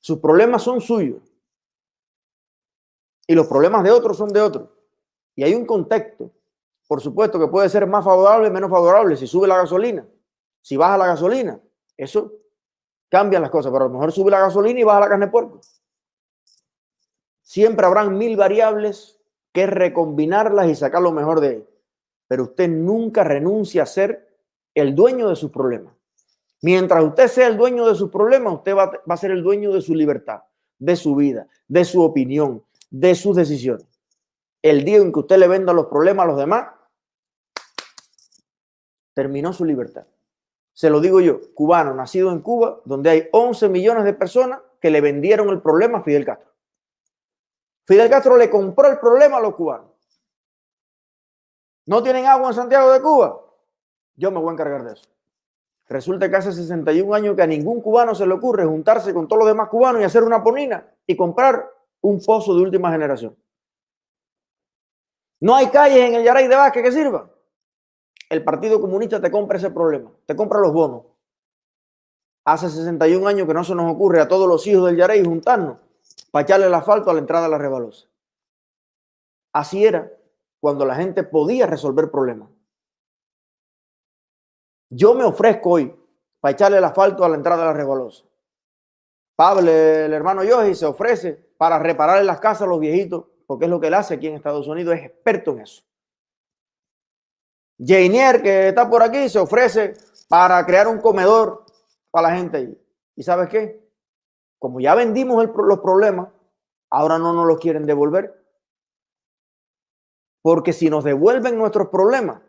Sus 0.00 0.18
problemas 0.18 0.62
son 0.62 0.80
suyos. 0.80 1.22
Y 3.26 3.34
los 3.34 3.46
problemas 3.46 3.82
de 3.84 3.90
otros 3.90 4.16
son 4.16 4.30
de 4.30 4.40
otros. 4.40 4.68
Y 5.34 5.44
hay 5.44 5.54
un 5.54 5.64
contexto, 5.64 6.30
por 6.86 7.00
supuesto, 7.00 7.38
que 7.38 7.48
puede 7.48 7.68
ser 7.68 7.86
más 7.86 8.04
favorable, 8.04 8.50
menos 8.50 8.70
favorable, 8.70 9.16
si 9.16 9.26
sube 9.26 9.48
la 9.48 9.56
gasolina, 9.56 10.06
si 10.60 10.76
baja 10.76 10.98
la 10.98 11.06
gasolina. 11.06 11.60
Eso 11.96 12.32
cambia 13.08 13.40
las 13.40 13.50
cosas, 13.50 13.72
pero 13.72 13.84
a 13.84 13.88
lo 13.88 13.94
mejor 13.94 14.12
sube 14.12 14.30
la 14.30 14.40
gasolina 14.40 14.80
y 14.80 14.84
baja 14.84 15.00
la 15.00 15.08
carne 15.08 15.26
de 15.26 15.32
puerco. 15.32 15.60
Siempre 17.42 17.86
habrán 17.86 18.18
mil 18.18 18.36
variables 18.36 19.20
que 19.52 19.66
recombinarlas 19.66 20.68
y 20.68 20.74
sacar 20.74 21.00
lo 21.00 21.12
mejor 21.12 21.40
de 21.40 21.52
ellas. 21.54 21.68
Pero 22.26 22.42
usted 22.44 22.68
nunca 22.68 23.22
renuncia 23.22 23.84
a 23.84 23.86
ser 23.86 24.33
el 24.74 24.94
dueño 24.94 25.28
de 25.28 25.36
sus 25.36 25.50
problemas. 25.50 25.94
Mientras 26.62 27.04
usted 27.04 27.28
sea 27.28 27.46
el 27.46 27.56
dueño 27.56 27.86
de 27.86 27.94
sus 27.94 28.10
problemas, 28.10 28.54
usted 28.54 28.74
va, 28.74 29.00
a 29.06 29.16
ser 29.16 29.30
el 29.30 29.42
dueño 29.42 29.72
de 29.72 29.82
su 29.82 29.94
libertad, 29.94 30.44
de 30.78 30.96
su 30.96 31.14
vida, 31.14 31.46
de 31.68 31.84
su 31.84 32.02
opinión, 32.02 32.64
de 32.90 33.14
sus 33.14 33.36
decisiones. 33.36 33.86
El 34.62 34.84
día 34.84 34.96
en 34.96 35.12
que 35.12 35.20
usted 35.20 35.36
le 35.36 35.46
venda 35.46 35.72
los 35.72 35.86
problemas 35.86 36.24
a 36.24 36.28
los 36.28 36.38
demás, 36.38 36.68
terminó 39.12 39.52
su 39.52 39.64
libertad. 39.64 40.06
Se 40.72 40.90
lo 40.90 41.00
digo 41.00 41.20
yo, 41.20 41.38
cubano, 41.54 41.94
nacido 41.94 42.32
en 42.32 42.40
Cuba, 42.40 42.80
donde 42.84 43.10
hay 43.10 43.28
11 43.30 43.68
millones 43.68 44.04
de 44.04 44.14
personas 44.14 44.60
que 44.80 44.90
le 44.90 45.00
vendieron 45.00 45.50
el 45.50 45.60
problema 45.60 45.98
a 45.98 46.02
Fidel 46.02 46.24
Castro. 46.24 46.50
Fidel 47.86 48.10
Castro 48.10 48.36
le 48.36 48.50
compró 48.50 48.88
el 48.88 48.98
problema 48.98 49.36
a 49.36 49.40
los 49.40 49.54
cubanos. 49.54 49.90
¿No 51.86 52.02
tienen 52.02 52.26
agua 52.26 52.48
en 52.48 52.54
Santiago 52.54 52.90
de 52.90 53.02
Cuba? 53.02 53.43
Yo 54.16 54.30
me 54.30 54.38
voy 54.38 54.50
a 54.50 54.52
encargar 54.52 54.84
de 54.84 54.92
eso. 54.94 55.08
Resulta 55.88 56.30
que 56.30 56.36
hace 56.36 56.52
61 56.52 57.14
años 57.14 57.36
que 57.36 57.42
a 57.42 57.46
ningún 57.46 57.80
cubano 57.80 58.14
se 58.14 58.26
le 58.26 58.34
ocurre 58.34 58.64
juntarse 58.64 59.12
con 59.12 59.28
todos 59.28 59.40
los 59.40 59.48
demás 59.48 59.68
cubanos 59.68 60.00
y 60.00 60.04
hacer 60.04 60.22
una 60.22 60.42
ponina 60.42 60.86
y 61.06 61.16
comprar 61.16 61.70
un 62.00 62.20
pozo 62.24 62.54
de 62.54 62.62
última 62.62 62.90
generación. 62.90 63.36
No 65.40 65.54
hay 65.54 65.68
calles 65.68 65.98
en 65.98 66.14
el 66.14 66.24
Yaray 66.24 66.48
de 66.48 66.56
Vázquez 66.56 66.82
que 66.82 66.92
sirvan. 66.92 67.30
El 68.30 68.42
Partido 68.42 68.80
Comunista 68.80 69.20
te 69.20 69.30
compra 69.30 69.58
ese 69.58 69.70
problema, 69.70 70.10
te 70.24 70.34
compra 70.34 70.58
los 70.58 70.72
bonos. 70.72 71.02
Hace 72.46 72.70
61 72.70 73.26
años 73.26 73.46
que 73.46 73.54
no 73.54 73.64
se 73.64 73.74
nos 73.74 73.92
ocurre 73.92 74.20
a 74.20 74.28
todos 74.28 74.48
los 74.48 74.66
hijos 74.66 74.86
del 74.86 74.96
Yaray 74.96 75.24
juntarnos 75.24 75.80
para 76.30 76.44
echarle 76.44 76.66
el 76.66 76.74
asfalto 76.74 77.10
a 77.10 77.14
la 77.14 77.20
entrada 77.20 77.44
de 77.44 77.50
la 77.50 77.58
Rebalosa. 77.58 78.06
Así 79.52 79.84
era 79.84 80.10
cuando 80.60 80.84
la 80.84 80.94
gente 80.94 81.24
podía 81.24 81.66
resolver 81.66 82.10
problemas. 82.10 82.48
Yo 84.90 85.14
me 85.14 85.24
ofrezco 85.24 85.70
hoy 85.70 85.94
para 86.40 86.52
echarle 86.52 86.78
el 86.78 86.84
asfalto 86.84 87.24
a 87.24 87.28
la 87.28 87.36
entrada 87.36 87.62
de 87.62 87.68
la 87.68 87.72
Rebalosa. 87.72 88.24
Pablo, 89.36 89.70
el 89.70 90.12
hermano 90.12 90.44
Yogi, 90.44 90.74
se 90.74 90.86
ofrece 90.86 91.32
para 91.56 91.78
reparar 91.78 92.24
las 92.24 92.38
casas 92.38 92.62
a 92.62 92.66
los 92.66 92.78
viejitos, 92.78 93.24
porque 93.46 93.64
es 93.64 93.70
lo 93.70 93.80
que 93.80 93.88
él 93.88 93.94
hace 93.94 94.14
aquí 94.14 94.28
en 94.28 94.34
Estados 94.34 94.68
Unidos, 94.68 94.94
es 94.94 95.04
experto 95.04 95.52
en 95.52 95.60
eso. 95.60 95.82
Jainier, 97.78 98.42
que 98.42 98.68
está 98.68 98.88
por 98.88 99.02
aquí, 99.02 99.28
se 99.28 99.38
ofrece 99.38 99.94
para 100.28 100.64
crear 100.64 100.86
un 100.86 101.00
comedor 101.00 101.64
para 102.10 102.28
la 102.28 102.36
gente. 102.36 102.78
¿Y 103.16 103.22
sabes 103.22 103.48
qué? 103.48 103.84
como 104.64 104.80
ya 104.80 104.94
vendimos 104.94 105.46
los 105.54 105.80
problemas, 105.80 106.30
ahora 106.88 107.18
no 107.18 107.34
nos 107.34 107.46
los 107.46 107.58
quieren 107.58 107.84
devolver. 107.84 108.42
Porque 110.40 110.72
si 110.72 110.88
nos 110.88 111.04
devuelven 111.04 111.58
nuestros 111.58 111.88
problemas, 111.88 112.40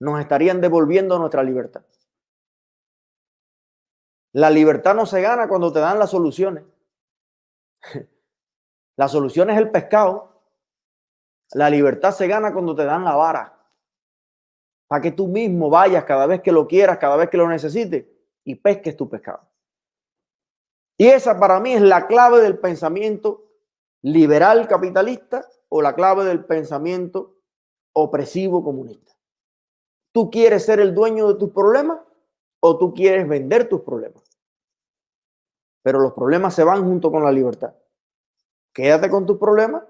nos 0.00 0.18
estarían 0.20 0.60
devolviendo 0.60 1.18
nuestra 1.18 1.42
libertad. 1.42 1.82
La 4.32 4.50
libertad 4.50 4.94
no 4.94 5.06
se 5.06 5.20
gana 5.20 5.48
cuando 5.48 5.72
te 5.72 5.80
dan 5.80 5.98
las 5.98 6.10
soluciones. 6.10 6.64
La 8.96 9.08
solución 9.08 9.48
es 9.50 9.56
el 9.56 9.70
pescado. 9.70 10.42
La 11.52 11.70
libertad 11.70 12.12
se 12.12 12.26
gana 12.26 12.52
cuando 12.52 12.74
te 12.74 12.84
dan 12.84 13.02
la 13.02 13.16
vara. 13.16 13.58
Para 14.86 15.00
que 15.00 15.10
tú 15.10 15.26
mismo 15.26 15.70
vayas 15.70 16.04
cada 16.04 16.26
vez 16.26 16.42
que 16.42 16.52
lo 16.52 16.68
quieras, 16.68 16.98
cada 16.98 17.16
vez 17.16 17.30
que 17.30 17.38
lo 17.38 17.48
necesites 17.48 18.04
y 18.44 18.56
pesques 18.56 18.96
tu 18.96 19.08
pescado. 19.08 19.48
Y 20.98 21.06
esa 21.06 21.40
para 21.40 21.60
mí 21.60 21.72
es 21.72 21.80
la 21.80 22.06
clave 22.06 22.42
del 22.42 22.58
pensamiento 22.58 23.46
liberal 24.02 24.68
capitalista 24.68 25.48
o 25.70 25.80
la 25.80 25.94
clave 25.94 26.24
del 26.24 26.44
pensamiento 26.44 27.38
opresivo 27.94 28.62
comunista. 28.62 29.14
¿Tú 30.12 30.30
quieres 30.30 30.64
ser 30.64 30.80
el 30.80 30.94
dueño 30.94 31.28
de 31.28 31.38
tus 31.38 31.50
problemas 31.50 32.00
o 32.60 32.78
tú 32.78 32.92
quieres 32.94 33.28
vender 33.28 33.68
tus 33.68 33.82
problemas? 33.82 34.22
Pero 35.82 36.00
los 36.00 36.12
problemas 36.12 36.54
se 36.54 36.64
van 36.64 36.84
junto 36.84 37.10
con 37.10 37.24
la 37.24 37.32
libertad. 37.32 37.74
Quédate 38.72 39.08
con 39.08 39.26
tus 39.26 39.38
problemas 39.38 39.84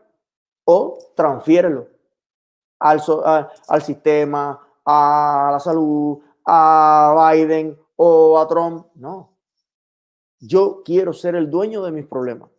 o 0.64 0.98
transfiérelo 1.14 1.88
al, 2.78 3.00
al 3.68 3.83
sistema, 3.83 4.61
a 4.85 5.48
la 5.52 5.61
salud, 5.61 6.20
a 6.46 7.33
Biden 7.33 7.78
o 7.96 8.38
a 8.38 8.46
Trump. 8.48 8.87
No, 8.94 9.37
yo 10.38 10.83
quiero 10.85 11.12
ser 11.12 11.35
el 11.35 11.50
dueño 11.50 11.83
de 11.83 11.92
mis 11.92 12.06
problemas. 12.06 12.50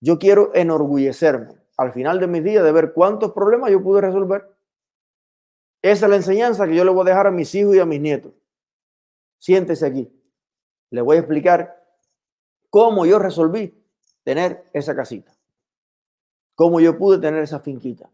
Yo 0.00 0.18
quiero 0.18 0.50
enorgullecerme 0.54 1.64
al 1.76 1.92
final 1.92 2.20
de 2.20 2.26
mis 2.26 2.44
días 2.44 2.64
de 2.64 2.72
ver 2.72 2.92
cuántos 2.92 3.32
problemas 3.32 3.70
yo 3.70 3.82
pude 3.82 4.00
resolver. 4.00 4.53
Esa 5.84 6.06
es 6.06 6.10
la 6.10 6.16
enseñanza 6.16 6.66
que 6.66 6.74
yo 6.74 6.82
le 6.82 6.90
voy 6.90 7.02
a 7.02 7.10
dejar 7.10 7.26
a 7.26 7.30
mis 7.30 7.54
hijos 7.54 7.76
y 7.76 7.78
a 7.78 7.84
mis 7.84 8.00
nietos. 8.00 8.32
Siéntese 9.38 9.84
aquí. 9.84 10.10
Le 10.88 11.02
voy 11.02 11.16
a 11.16 11.20
explicar 11.20 11.78
cómo 12.70 13.04
yo 13.04 13.18
resolví 13.18 13.84
tener 14.22 14.64
esa 14.72 14.96
casita. 14.96 15.36
Cómo 16.54 16.80
yo 16.80 16.96
pude 16.96 17.18
tener 17.18 17.42
esa 17.42 17.60
finquita. 17.60 18.08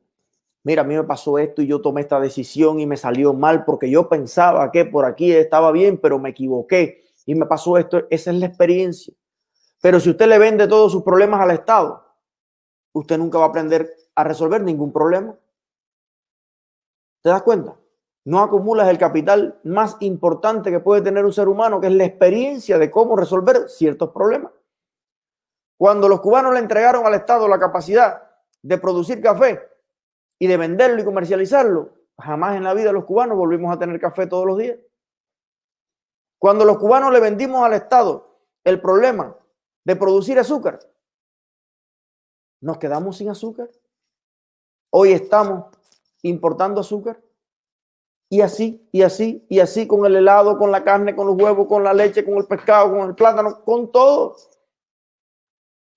Mira, 0.64 0.83
a 0.83 0.85
mí 0.85 0.96
me 0.96 1.04
pasó 1.04 1.38
esto 1.38 1.62
y 1.62 1.68
yo 1.68 1.80
tomé 1.80 2.00
esta 2.00 2.18
decisión 2.18 2.80
y 2.80 2.87
me 2.87 2.96
salió 2.96 3.35
mal 3.35 3.64
porque 3.64 3.88
yo 3.88 4.09
pensaba 4.09 4.72
que 4.72 4.85
por 4.85 5.04
aquí 5.04 5.30
estaba 5.30 5.70
bien, 5.70 5.96
pero 5.96 6.18
me 6.18 6.30
equivoqué 6.30 7.04
y 7.24 7.37
me 7.37 7.46
pasó 7.46 7.78
esto. 7.78 8.04
Esa 8.11 8.33
es 8.33 8.37
la 8.38 8.46
experiencia. 8.46 9.14
Pero 9.80 10.00
si 10.00 10.11
usted 10.11 10.26
le 10.26 10.40
vende 10.40 10.66
todos 10.66 10.90
sus 10.90 11.04
problemas 11.04 11.40
al 11.40 11.52
Estado, 11.52 12.04
usted 12.94 13.16
nunca 13.16 13.38
va 13.38 13.44
a 13.44 13.48
aprender 13.50 13.94
a 14.16 14.24
resolver 14.24 14.61
ningún 14.61 14.92
problema. 14.92 15.38
¿Te 17.22 17.30
das 17.30 17.42
cuenta? 17.42 17.76
No 18.24 18.40
acumulas 18.40 18.88
el 18.88 18.98
capital 18.98 19.59
más 19.64 19.96
importante 20.00 20.70
que 20.70 20.80
puede 20.80 21.02
tener 21.02 21.24
un 21.24 21.33
ser 21.33 21.48
humano, 21.48 21.80
que 21.80 21.87
es 21.87 21.92
la 21.94 22.04
experiencia 22.04 22.78
de 22.78 22.90
cómo 22.90 23.16
resolver 23.16 23.68
ciertos 23.68 24.11
problemas. 24.11 24.52
Cuando 25.78 26.09
los 26.09 26.20
cubanos 26.20 26.52
le 26.52 26.61
entregaron 26.61 27.06
al 27.06 27.14
Estado 27.14 27.48
la 27.48 27.59
capacidad 27.59 28.30
de 28.62 28.78
producir 28.78 29.22
café 29.22 29.66
y 30.38 30.46
de 30.46 30.56
venderlo 30.56 31.00
y 31.00 31.04
comercializarlo, 31.04 31.94
jamás 32.18 32.56
en 32.56 32.64
la 32.64 32.74
vida 32.74 32.92
los 32.92 33.06
cubanos 33.06 33.38
volvimos 33.38 33.74
a 33.74 33.78
tener 33.78 33.98
café 33.98 34.26
todos 34.26 34.46
los 34.46 34.59
días. 34.59 34.78
Cuando 36.38 36.64
los 36.64 36.78
cubanos 36.78 37.12
le 37.12 37.20
vendimos 37.20 37.64
al 37.64 37.72
Estado 37.72 38.38
el 38.64 38.80
problema 38.80 39.37
de 39.85 39.96
producir 39.96 40.38
azúcar, 40.38 40.78
nos 42.61 42.76
quedamos 42.76 43.16
sin 43.16 43.30
azúcar. 43.30 43.70
Hoy 44.90 45.12
estamos 45.12 45.66
importando 46.22 46.80
azúcar. 46.80 47.20
Y 48.28 48.42
así, 48.42 48.88
y 48.92 49.02
así, 49.02 49.44
y 49.48 49.59
así 49.59 49.88
con 49.88 50.06
el 50.06 50.14
helado, 50.14 50.56
con 50.56 50.70
la 50.70 50.85
carne, 50.85 51.16
con 51.16 51.26
los 51.26 51.37
huevos, 51.37 51.66
con 51.66 51.83
la 51.83 51.92
leche, 51.92 52.24
con 52.24 52.35
el 52.35 52.46
pescado, 52.46 52.90
con 52.90 53.09
el 53.09 53.14
plátano, 53.16 53.64
con 53.64 53.90
todo. 53.90 54.37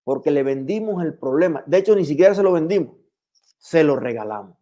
Porque 0.03 0.31
le 0.31 0.41
vendimos 0.41 1.03
el 1.03 1.17
problema. 1.17 1.63
De 1.67 1.77
hecho, 1.77 1.95
ni 1.95 2.05
siquiera 2.05 2.33
se 2.33 2.41
lo 2.41 2.51
vendimos, 2.51 2.95
se 3.59 3.83
lo 3.83 3.95
regalamos. 3.95 4.57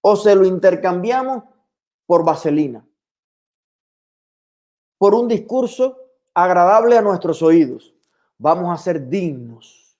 O 0.00 0.16
se 0.16 0.34
lo 0.34 0.44
intercambiamos 0.44 1.44
por 2.04 2.24
vaselina. 2.24 2.86
Por 4.98 5.14
un 5.14 5.28
discurso 5.28 5.98
agradable 6.34 6.98
a 6.98 7.02
nuestros 7.02 7.42
oídos. 7.42 7.94
Vamos 8.38 8.72
a 8.72 8.82
ser 8.82 9.08
dignos. 9.08 9.96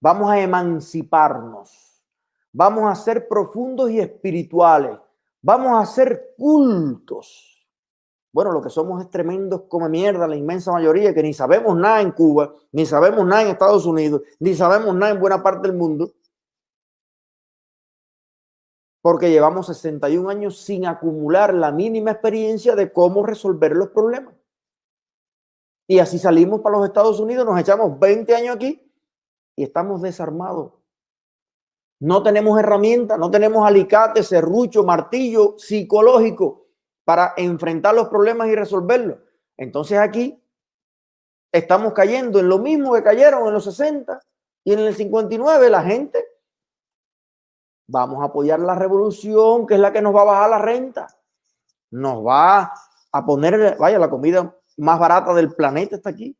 Vamos 0.00 0.30
a 0.30 0.40
emanciparnos. 0.40 1.85
Vamos 2.58 2.90
a 2.90 2.94
ser 2.94 3.28
profundos 3.28 3.90
y 3.90 4.00
espirituales 4.00 4.98
Vamos 5.42 5.80
a 5.80 5.86
ser 5.86 6.34
cultos. 6.36 7.68
Bueno, 8.32 8.50
lo 8.50 8.60
que 8.62 8.70
somos 8.70 9.00
es 9.00 9.10
tremendos 9.10 9.62
como 9.68 9.88
mierda, 9.88 10.26
la 10.26 10.34
inmensa 10.34 10.72
mayoría, 10.72 11.14
que 11.14 11.22
ni 11.22 11.32
sabemos 11.34 11.76
nada 11.76 12.00
en 12.00 12.10
Cuba, 12.10 12.52
ni 12.72 12.84
sabemos 12.84 13.24
nada 13.26 13.42
en 13.42 13.48
Estados 13.48 13.86
Unidos, 13.86 14.22
ni 14.40 14.54
sabemos 14.54 14.92
nada 14.96 15.12
en 15.12 15.20
buena 15.20 15.42
parte 15.42 15.68
del 15.68 15.76
mundo. 15.76 16.10
Porque 19.02 19.30
llevamos 19.30 19.66
61 19.66 20.28
años 20.30 20.58
sin 20.58 20.86
acumular 20.86 21.54
la 21.54 21.70
mínima 21.70 22.10
experiencia 22.10 22.74
de 22.74 22.90
cómo 22.90 23.24
resolver 23.24 23.76
los 23.76 23.90
problemas. 23.90 24.34
Y 25.86 26.00
así 26.00 26.18
salimos 26.18 26.60
para 26.62 26.78
los 26.78 26.86
Estados 26.88 27.20
Unidos, 27.20 27.46
nos 27.46 27.60
echamos 27.60 28.00
20 28.00 28.34
años 28.34 28.56
aquí 28.56 28.82
y 29.54 29.62
estamos 29.62 30.02
desarmados. 30.02 30.72
No 31.98 32.22
tenemos 32.22 32.58
herramientas, 32.58 33.18
no 33.18 33.30
tenemos 33.30 33.66
alicate, 33.66 34.22
serrucho, 34.22 34.84
martillo 34.84 35.54
psicológico 35.58 36.66
para 37.04 37.32
enfrentar 37.36 37.94
los 37.94 38.08
problemas 38.08 38.48
y 38.48 38.54
resolverlos. 38.54 39.18
Entonces 39.56 39.98
aquí 39.98 40.42
estamos 41.50 41.94
cayendo 41.94 42.38
en 42.38 42.48
lo 42.48 42.58
mismo 42.58 42.92
que 42.92 43.02
cayeron 43.02 43.46
en 43.46 43.54
los 43.54 43.64
60 43.64 44.20
y 44.64 44.72
en 44.74 44.80
el 44.80 44.94
59 44.94 45.70
la 45.70 45.82
gente. 45.82 46.22
Vamos 47.88 48.20
a 48.20 48.26
apoyar 48.26 48.60
la 48.60 48.74
revolución, 48.74 49.66
que 49.66 49.74
es 49.74 49.80
la 49.80 49.92
que 49.92 50.02
nos 50.02 50.14
va 50.14 50.22
a 50.22 50.24
bajar 50.24 50.50
la 50.50 50.58
renta. 50.58 51.06
Nos 51.92 52.26
va 52.26 52.72
a 53.12 53.24
poner, 53.24 53.76
vaya, 53.78 53.98
la 53.98 54.10
comida 54.10 54.54
más 54.76 54.98
barata 54.98 55.32
del 55.32 55.54
planeta 55.54 55.96
está 55.96 56.10
aquí. 56.10 56.36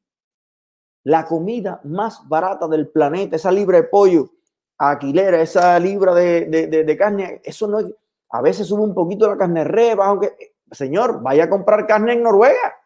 La 1.04 1.24
comida 1.24 1.80
más 1.84 2.28
barata 2.28 2.66
del 2.66 2.88
planeta, 2.88 3.36
esa 3.36 3.52
libre 3.52 3.78
de 3.78 3.84
pollo 3.84 4.35
Aquilera, 4.78 5.40
esa 5.40 5.78
libra 5.78 6.14
de, 6.14 6.96
carne, 6.98 7.40
eso 7.44 7.66
no 7.66 7.78
es, 7.78 7.86
a 8.30 8.42
veces 8.42 8.66
sube 8.66 8.82
un 8.82 8.94
poquito 8.94 9.28
la 9.28 9.38
carne 9.38 9.64
reba, 9.64 10.06
aunque, 10.06 10.54
señor, 10.70 11.22
vaya 11.22 11.44
a 11.44 11.50
comprar 11.50 11.86
carne 11.86 12.12
en 12.12 12.22
Noruega. 12.22 12.76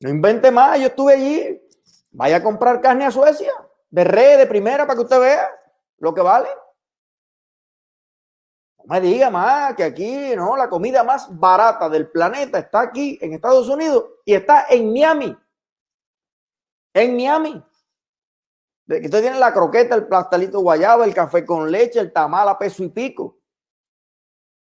No 0.00 0.10
invente 0.10 0.50
más, 0.50 0.78
yo 0.78 0.86
estuve 0.86 1.14
allí. 1.14 1.62
Vaya 2.10 2.36
a 2.36 2.42
comprar 2.42 2.80
carne 2.80 3.04
a 3.04 3.10
Suecia, 3.10 3.52
de 3.90 4.04
red, 4.04 4.38
de 4.38 4.46
primera, 4.46 4.86
para 4.86 4.96
que 4.96 5.02
usted 5.02 5.20
vea 5.20 5.50
lo 5.98 6.14
que 6.14 6.22
vale. 6.22 6.48
No 8.78 8.84
me 8.86 9.00
diga 9.00 9.28
más 9.28 9.74
que 9.74 9.84
aquí, 9.84 10.34
no, 10.36 10.56
la 10.56 10.68
comida 10.68 11.02
más 11.02 11.28
barata 11.38 11.88
del 11.88 12.08
planeta 12.08 12.58
está 12.58 12.80
aquí 12.80 13.18
en 13.20 13.32
Estados 13.32 13.68
Unidos 13.68 14.04
y 14.24 14.34
está 14.34 14.66
en 14.70 14.92
Miami. 14.92 15.36
En 16.94 17.16
Miami 17.16 17.62
usted 18.88 19.20
tiene 19.20 19.38
la 19.38 19.52
croqueta, 19.52 19.94
el 19.94 20.06
plastalito 20.06 20.60
guayaba, 20.60 21.04
el 21.04 21.14
café 21.14 21.44
con 21.44 21.70
leche, 21.70 21.98
el 21.98 22.12
tamal 22.12 22.48
a 22.48 22.58
peso 22.58 22.84
y 22.84 22.88
pico. 22.88 23.38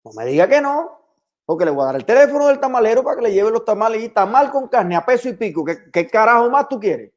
No 0.03 0.11
me 0.13 0.25
diga 0.25 0.47
que 0.47 0.61
no, 0.61 1.01
porque 1.45 1.65
le 1.65 1.71
voy 1.71 1.83
a 1.83 1.87
dar 1.87 1.95
el 1.95 2.05
teléfono 2.05 2.47
del 2.47 2.59
tamalero 2.59 3.03
para 3.03 3.17
que 3.17 3.23
le 3.23 3.33
lleve 3.33 3.51
los 3.51 3.65
tamales 3.65 4.03
y 4.03 4.09
tamal 4.09 4.51
con 4.51 4.67
carne 4.67 4.95
a 4.95 5.05
peso 5.05 5.29
y 5.29 5.33
pico. 5.33 5.65
¿Qué, 5.65 6.07
carajo 6.07 6.49
más 6.49 6.67
tú 6.67 6.79
quieres? 6.79 7.11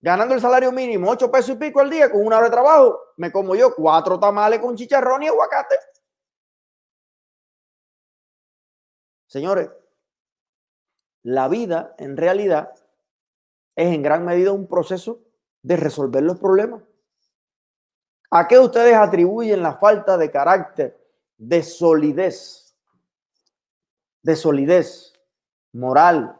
Ganando 0.00 0.34
el 0.34 0.40
salario 0.40 0.72
mínimo, 0.72 1.10
ocho 1.10 1.30
pesos 1.30 1.50
y 1.50 1.58
pico 1.58 1.80
al 1.80 1.90
día, 1.90 2.10
con 2.10 2.26
una 2.26 2.38
hora 2.38 2.46
de 2.46 2.52
trabajo, 2.52 2.98
me 3.16 3.30
como 3.30 3.54
yo 3.54 3.72
cuatro 3.74 4.18
tamales 4.18 4.58
con 4.58 4.76
chicharrón 4.76 5.22
y 5.22 5.28
aguacate. 5.28 5.76
Señores, 9.26 9.70
la 11.22 11.48
vida 11.48 11.94
en 11.98 12.16
realidad 12.16 12.74
es 13.76 13.94
en 13.94 14.02
gran 14.02 14.24
medida 14.24 14.52
un 14.52 14.66
proceso 14.66 15.20
de 15.62 15.76
resolver 15.76 16.22
los 16.22 16.38
problemas. 16.38 16.82
¿A 18.30 18.48
qué 18.48 18.58
ustedes 18.58 18.94
atribuyen 18.94 19.62
la 19.62 19.74
falta 19.74 20.16
de 20.16 20.30
carácter, 20.30 20.98
de 21.36 21.62
solidez, 21.62 22.74
de 24.22 24.36
solidez 24.36 25.12
moral, 25.72 26.38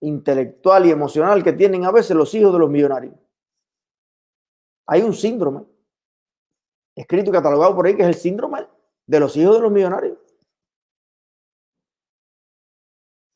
intelectual 0.00 0.86
y 0.86 0.90
emocional 0.90 1.44
que 1.44 1.52
tienen 1.52 1.84
a 1.84 1.92
veces 1.92 2.16
los 2.16 2.34
hijos 2.34 2.52
de 2.52 2.58
los 2.58 2.70
millonarios? 2.70 3.14
Hay 4.86 5.02
un 5.02 5.12
síndrome 5.12 5.66
escrito 6.96 7.30
y 7.30 7.32
catalogado 7.32 7.76
por 7.76 7.86
ahí 7.86 7.94
que 7.94 8.02
es 8.02 8.08
el 8.08 8.14
síndrome 8.14 8.66
de 9.06 9.20
los 9.20 9.36
hijos 9.36 9.56
de 9.56 9.62
los 9.62 9.70
millonarios. 9.70 10.18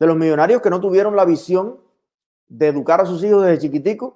De 0.01 0.07
los 0.07 0.17
millonarios 0.17 0.63
que 0.63 0.71
no 0.71 0.81
tuvieron 0.81 1.15
la 1.15 1.25
visión 1.25 1.79
de 2.49 2.69
educar 2.69 3.01
a 3.01 3.07
sus 3.07 3.23
hijos 3.23 3.45
desde 3.45 3.61
chiquiticos 3.61 4.15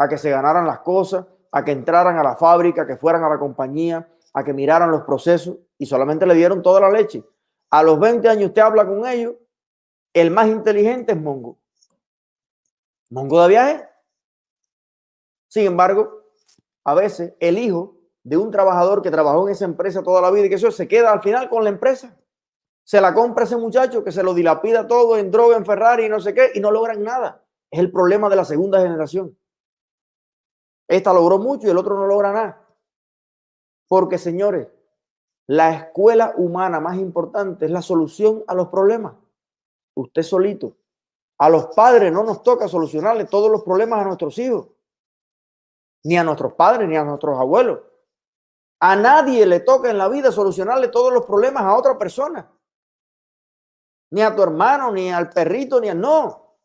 a 0.00 0.08
que 0.08 0.16
se 0.16 0.30
ganaran 0.30 0.66
las 0.66 0.78
cosas, 0.78 1.26
a 1.52 1.62
que 1.62 1.72
entraran 1.72 2.16
a 2.16 2.22
la 2.22 2.34
fábrica, 2.34 2.86
que 2.86 2.96
fueran 2.96 3.22
a 3.22 3.28
la 3.28 3.38
compañía, 3.38 4.08
a 4.32 4.42
que 4.42 4.54
miraran 4.54 4.90
los 4.90 5.02
procesos 5.02 5.58
y 5.76 5.84
solamente 5.84 6.24
le 6.24 6.34
dieron 6.34 6.62
toda 6.62 6.80
la 6.80 6.90
leche. 6.90 7.22
A 7.68 7.82
los 7.82 8.00
20 8.00 8.26
años 8.26 8.46
usted 8.46 8.62
habla 8.62 8.86
con 8.86 9.06
ellos, 9.06 9.34
el 10.14 10.30
más 10.30 10.48
inteligente 10.48 11.12
es 11.12 11.20
Mongo. 11.20 11.58
Mongo 13.10 13.42
de 13.42 13.48
viaje. 13.48 13.88
Sin 15.48 15.66
embargo, 15.66 16.24
a 16.84 16.94
veces 16.94 17.34
el 17.38 17.58
hijo 17.58 17.98
de 18.22 18.38
un 18.38 18.50
trabajador 18.50 19.02
que 19.02 19.10
trabajó 19.10 19.48
en 19.48 19.52
esa 19.52 19.66
empresa 19.66 20.02
toda 20.02 20.22
la 20.22 20.30
vida 20.30 20.46
y 20.46 20.48
que 20.48 20.54
eso 20.54 20.70
se 20.70 20.88
queda 20.88 21.12
al 21.12 21.20
final 21.20 21.50
con 21.50 21.62
la 21.62 21.68
empresa. 21.68 22.16
Se 22.84 23.02
la 23.02 23.12
compra 23.12 23.44
ese 23.44 23.58
muchacho 23.58 24.02
que 24.02 24.12
se 24.12 24.22
lo 24.22 24.32
dilapida 24.32 24.86
todo 24.86 25.18
en 25.18 25.30
droga, 25.30 25.58
en 25.58 25.66
Ferrari 25.66 26.06
y 26.06 26.08
no 26.08 26.20
sé 26.20 26.32
qué 26.32 26.52
y 26.54 26.60
no 26.60 26.70
logran 26.70 27.04
nada. 27.04 27.44
Es 27.70 27.80
el 27.80 27.92
problema 27.92 28.30
de 28.30 28.36
la 28.36 28.46
segunda 28.46 28.80
generación. 28.80 29.36
Esta 30.90 31.12
logró 31.12 31.38
mucho 31.38 31.68
y 31.68 31.70
el 31.70 31.78
otro 31.78 31.94
no 31.94 32.04
logra 32.04 32.32
nada. 32.32 32.66
Porque, 33.86 34.18
señores, 34.18 34.66
la 35.46 35.72
escuela 35.72 36.34
humana 36.36 36.80
más 36.80 36.96
importante 36.96 37.66
es 37.66 37.70
la 37.70 37.80
solución 37.80 38.42
a 38.48 38.54
los 38.54 38.70
problemas. 38.70 39.14
Usted 39.94 40.22
solito. 40.24 40.76
A 41.38 41.48
los 41.48 41.66
padres 41.76 42.12
no 42.12 42.24
nos 42.24 42.42
toca 42.42 42.66
solucionarle 42.66 43.26
todos 43.26 43.52
los 43.52 43.62
problemas 43.62 44.00
a 44.00 44.04
nuestros 44.04 44.36
hijos. 44.38 44.66
Ni 46.02 46.18
a 46.18 46.24
nuestros 46.24 46.54
padres, 46.54 46.88
ni 46.88 46.96
a 46.96 47.04
nuestros 47.04 47.38
abuelos. 47.38 47.78
A 48.80 48.96
nadie 48.96 49.46
le 49.46 49.60
toca 49.60 49.90
en 49.90 49.98
la 49.98 50.08
vida 50.08 50.32
solucionarle 50.32 50.88
todos 50.88 51.12
los 51.12 51.24
problemas 51.24 51.62
a 51.62 51.76
otra 51.76 51.96
persona. 51.96 52.50
Ni 54.10 54.22
a 54.22 54.34
tu 54.34 54.42
hermano, 54.42 54.90
ni 54.90 55.12
al 55.12 55.30
perrito, 55.30 55.80
ni 55.80 55.88
a 55.88 55.94
no. 55.94 56.56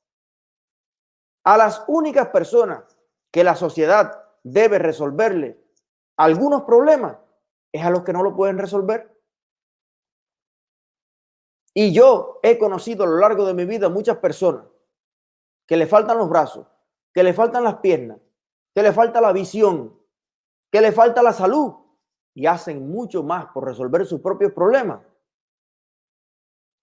A 1.43 1.57
las 1.57 1.83
únicas 1.87 2.29
personas 2.29 2.94
que 3.35 3.43
la 3.43 3.57
sociedad 3.57 4.29
debe 4.45 4.79
resolverle 4.79 5.61
algunos 6.15 6.63
problemas, 6.63 7.17
es 7.69 7.83
a 7.83 7.89
los 7.89 8.03
que 8.03 8.13
no 8.13 8.23
lo 8.23 8.33
pueden 8.33 8.57
resolver. 8.57 9.13
Y 11.73 11.93
yo 11.93 12.39
he 12.43 12.57
conocido 12.57 13.03
a 13.03 13.07
lo 13.07 13.17
largo 13.17 13.45
de 13.45 13.53
mi 13.53 13.65
vida 13.65 13.89
muchas 13.89 14.19
personas 14.19 14.65
que 15.67 15.75
le 15.75 15.85
faltan 15.85 16.17
los 16.17 16.29
brazos, 16.29 16.65
que 17.13 17.23
le 17.23 17.33
faltan 17.33 17.65
las 17.65 17.75
piernas, 17.79 18.19
que 18.73 18.81
le 18.81 18.93
falta 18.93 19.19
la 19.19 19.33
visión, 19.33 19.99
que 20.71 20.79
le 20.79 20.93
falta 20.93 21.21
la 21.21 21.33
salud 21.33 21.73
y 22.33 22.45
hacen 22.45 22.89
mucho 22.89 23.21
más 23.21 23.47
por 23.47 23.65
resolver 23.65 24.05
sus 24.05 24.21
propios 24.21 24.53
problemas. 24.53 25.01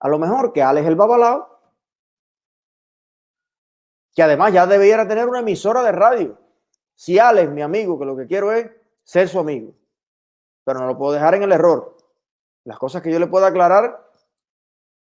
A 0.00 0.06
lo 0.06 0.18
mejor 0.18 0.52
que 0.52 0.62
Alex 0.62 0.86
el 0.86 0.96
Babalao 0.96 1.52
que 4.14 4.22
además 4.22 4.52
ya 4.52 4.66
debiera 4.66 5.08
tener 5.08 5.26
una 5.26 5.40
emisora 5.40 5.82
de 5.82 5.92
radio. 5.92 6.41
Si 7.02 7.18
Alex, 7.18 7.50
mi 7.50 7.62
amigo, 7.62 7.98
que 7.98 8.04
lo 8.04 8.16
que 8.16 8.28
quiero 8.28 8.52
es 8.52 8.70
ser 9.02 9.28
su 9.28 9.40
amigo, 9.40 9.74
pero 10.62 10.78
no 10.78 10.86
lo 10.86 10.96
puedo 10.96 11.10
dejar 11.10 11.34
en 11.34 11.42
el 11.42 11.50
error. 11.50 11.96
Las 12.62 12.78
cosas 12.78 13.02
que 13.02 13.10
yo 13.10 13.18
le 13.18 13.26
puedo 13.26 13.44
aclarar 13.44 14.08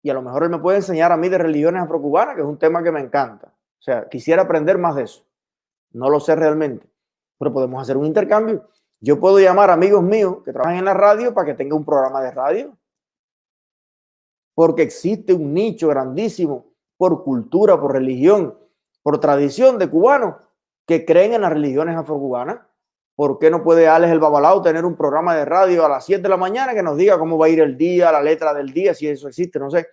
y 0.02 0.10
a 0.10 0.14
lo 0.14 0.20
mejor 0.20 0.42
él 0.42 0.50
me 0.50 0.58
puede 0.58 0.78
enseñar 0.78 1.12
a 1.12 1.16
mí 1.16 1.28
de 1.28 1.38
religiones 1.38 1.80
afrocubanas, 1.80 2.34
que 2.34 2.40
es 2.40 2.46
un 2.48 2.58
tema 2.58 2.82
que 2.82 2.90
me 2.90 2.98
encanta. 2.98 3.54
O 3.78 3.82
sea, 3.82 4.08
quisiera 4.08 4.42
aprender 4.42 4.78
más 4.78 4.96
de 4.96 5.04
eso. 5.04 5.24
No 5.92 6.10
lo 6.10 6.18
sé 6.18 6.34
realmente, 6.34 6.90
pero 7.38 7.52
podemos 7.52 7.80
hacer 7.80 7.96
un 7.96 8.06
intercambio. 8.06 8.68
Yo 9.00 9.20
puedo 9.20 9.38
llamar 9.38 9.70
a 9.70 9.74
amigos 9.74 10.02
míos 10.02 10.38
que 10.44 10.52
trabajan 10.52 10.78
en 10.78 10.86
la 10.86 10.94
radio 10.94 11.32
para 11.32 11.46
que 11.46 11.54
tenga 11.54 11.76
un 11.76 11.84
programa 11.84 12.20
de 12.20 12.32
radio. 12.32 12.76
Porque 14.56 14.82
existe 14.82 15.32
un 15.32 15.54
nicho 15.54 15.86
grandísimo 15.86 16.66
por 16.96 17.22
cultura, 17.22 17.80
por 17.80 17.92
religión, 17.92 18.58
por 19.04 19.20
tradición 19.20 19.78
de 19.78 19.88
cubanos 19.88 20.34
que 20.86 21.04
creen 21.04 21.34
en 21.34 21.42
las 21.42 21.52
religiones 21.52 21.96
afrocubanas. 21.96 22.60
¿Por 23.14 23.38
qué 23.38 23.50
no 23.50 23.62
puede 23.62 23.88
Alex 23.88 24.12
el 24.12 24.20
Babalao 24.20 24.62
tener 24.62 24.84
un 24.84 24.96
programa 24.96 25.34
de 25.34 25.44
radio 25.44 25.84
a 25.84 25.88
las 25.88 26.04
7 26.06 26.22
de 26.22 26.28
la 26.28 26.36
mañana 26.36 26.74
que 26.74 26.82
nos 26.82 26.96
diga 26.96 27.18
cómo 27.18 27.36
va 27.36 27.46
a 27.46 27.50
ir 27.50 27.60
el 27.60 27.76
día, 27.76 28.10
la 28.10 28.22
letra 28.22 28.54
del 28.54 28.72
día, 28.72 28.94
si 28.94 29.06
eso 29.06 29.28
existe, 29.28 29.58
no 29.58 29.70
sé, 29.70 29.88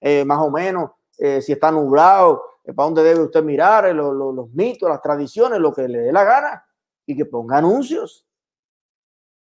eh, 0.00 0.24
más 0.24 0.38
o 0.38 0.50
menos, 0.50 0.92
eh, 1.18 1.42
si 1.42 1.52
está 1.52 1.70
nublado, 1.70 2.42
eh, 2.64 2.72
para 2.72 2.86
dónde 2.86 3.02
debe 3.02 3.20
usted 3.24 3.42
mirar, 3.42 3.94
los 3.94 4.50
mitos, 4.52 4.88
las 4.88 5.02
tradiciones, 5.02 5.58
lo 5.58 5.74
que 5.74 5.88
le 5.88 5.98
dé 5.98 6.12
la 6.12 6.24
gana, 6.24 6.64
y 7.06 7.16
que 7.16 7.24
ponga 7.24 7.58
anuncios. 7.58 8.26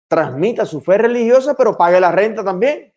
Transmita 0.07 0.65
su 0.65 0.81
fe 0.81 0.97
religiosa, 0.97 1.53
pero 1.55 1.77
pague 1.77 1.99
la 1.99 2.11
renta 2.11 2.43
también. 2.43 2.93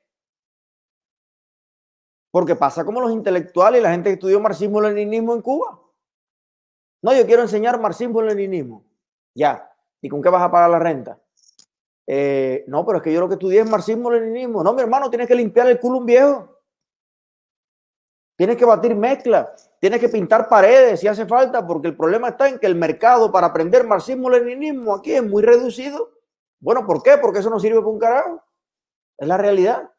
Porque 2.30 2.56
pasa 2.56 2.84
como 2.84 3.00
los 3.00 3.12
intelectuales 3.12 3.80
y 3.80 3.82
la 3.82 3.90
gente 3.90 4.08
que 4.08 4.14
estudió 4.14 4.40
marxismo-leninismo 4.40 5.34
en 5.34 5.42
Cuba. 5.42 5.83
No, 7.04 7.12
yo 7.12 7.26
quiero 7.26 7.42
enseñar 7.42 7.78
marxismo-leninismo. 7.78 8.82
Ya, 9.34 9.70
¿Y 10.00 10.08
con 10.08 10.22
qué 10.22 10.30
vas 10.30 10.42
a 10.42 10.50
pagar 10.50 10.70
la 10.70 10.78
renta? 10.78 11.18
Eh, 12.06 12.64
no, 12.66 12.86
pero 12.86 12.96
es 12.96 13.04
que 13.04 13.12
yo 13.12 13.20
lo 13.20 13.28
que 13.28 13.34
estudié 13.34 13.60
es 13.60 13.68
marxismo-leninismo. 13.68 14.64
No, 14.64 14.72
mi 14.72 14.80
hermano, 14.80 15.10
tienes 15.10 15.28
que 15.28 15.34
limpiar 15.34 15.66
el 15.66 15.78
culo 15.78 15.98
un 15.98 16.06
viejo. 16.06 16.62
Tienes 18.36 18.56
que 18.56 18.64
batir 18.64 18.96
mezcla. 18.96 19.54
Tienes 19.78 20.00
que 20.00 20.08
pintar 20.08 20.48
paredes 20.48 21.00
si 21.00 21.06
hace 21.06 21.26
falta, 21.26 21.66
porque 21.66 21.88
el 21.88 21.96
problema 21.96 22.28
está 22.28 22.48
en 22.48 22.58
que 22.58 22.66
el 22.66 22.74
mercado 22.74 23.30
para 23.30 23.48
aprender 23.48 23.86
marxismo-leninismo 23.86 24.94
aquí 24.94 25.12
es 25.12 25.22
muy 25.22 25.42
reducido. 25.42 26.10
Bueno, 26.58 26.86
¿por 26.86 27.02
qué? 27.02 27.18
Porque 27.18 27.40
eso 27.40 27.50
no 27.50 27.60
sirve 27.60 27.80
para 27.80 27.88
un 27.88 27.98
carajo. 27.98 28.42
Es 29.18 29.28
la 29.28 29.36
realidad. 29.36 29.90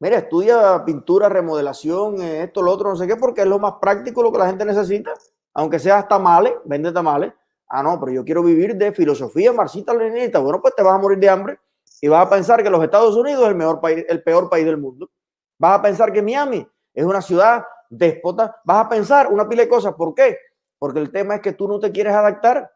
Mira, 0.00 0.18
estudia 0.18 0.82
pintura, 0.86 1.28
remodelación, 1.28 2.22
eh, 2.22 2.44
esto, 2.44 2.62
lo 2.62 2.72
otro, 2.72 2.88
no 2.88 2.96
sé 2.96 3.06
qué, 3.06 3.16
porque 3.16 3.42
es 3.42 3.46
lo 3.46 3.58
más 3.58 3.74
práctico, 3.80 4.22
lo 4.22 4.32
que 4.32 4.38
la 4.38 4.46
gente 4.46 4.64
necesita. 4.64 5.12
Aunque 5.54 5.78
sea 5.78 6.06
tamales, 6.06 6.54
vende 6.64 6.92
tamales. 6.92 7.32
Ah, 7.68 7.82
no, 7.82 7.98
pero 7.98 8.12
yo 8.12 8.24
quiero 8.24 8.42
vivir 8.42 8.76
de 8.76 8.92
filosofía 8.92 9.52
marxista-leninista. 9.52 10.40
Bueno, 10.40 10.60
pues 10.60 10.74
te 10.74 10.82
vas 10.82 10.94
a 10.94 10.98
morir 10.98 11.18
de 11.18 11.28
hambre 11.28 11.58
y 12.00 12.08
vas 12.08 12.26
a 12.26 12.30
pensar 12.30 12.62
que 12.62 12.70
los 12.70 12.82
Estados 12.82 13.16
Unidos 13.16 13.42
es 13.42 13.48
el, 13.48 13.54
mejor 13.54 13.80
país, 13.80 14.04
el 14.08 14.22
peor 14.22 14.50
país 14.50 14.66
del 14.66 14.76
mundo. 14.76 15.10
Vas 15.58 15.78
a 15.78 15.82
pensar 15.82 16.12
que 16.12 16.22
Miami 16.22 16.66
es 16.92 17.04
una 17.04 17.22
ciudad 17.22 17.64
déspota. 17.88 18.60
Vas 18.64 18.84
a 18.84 18.88
pensar 18.88 19.32
una 19.32 19.48
pila 19.48 19.62
de 19.62 19.68
cosas. 19.68 19.94
¿Por 19.94 20.14
qué? 20.14 20.36
Porque 20.78 20.98
el 20.98 21.10
tema 21.10 21.36
es 21.36 21.40
que 21.40 21.52
tú 21.52 21.68
no 21.68 21.78
te 21.78 21.92
quieres 21.92 22.14
adaptar. 22.14 22.70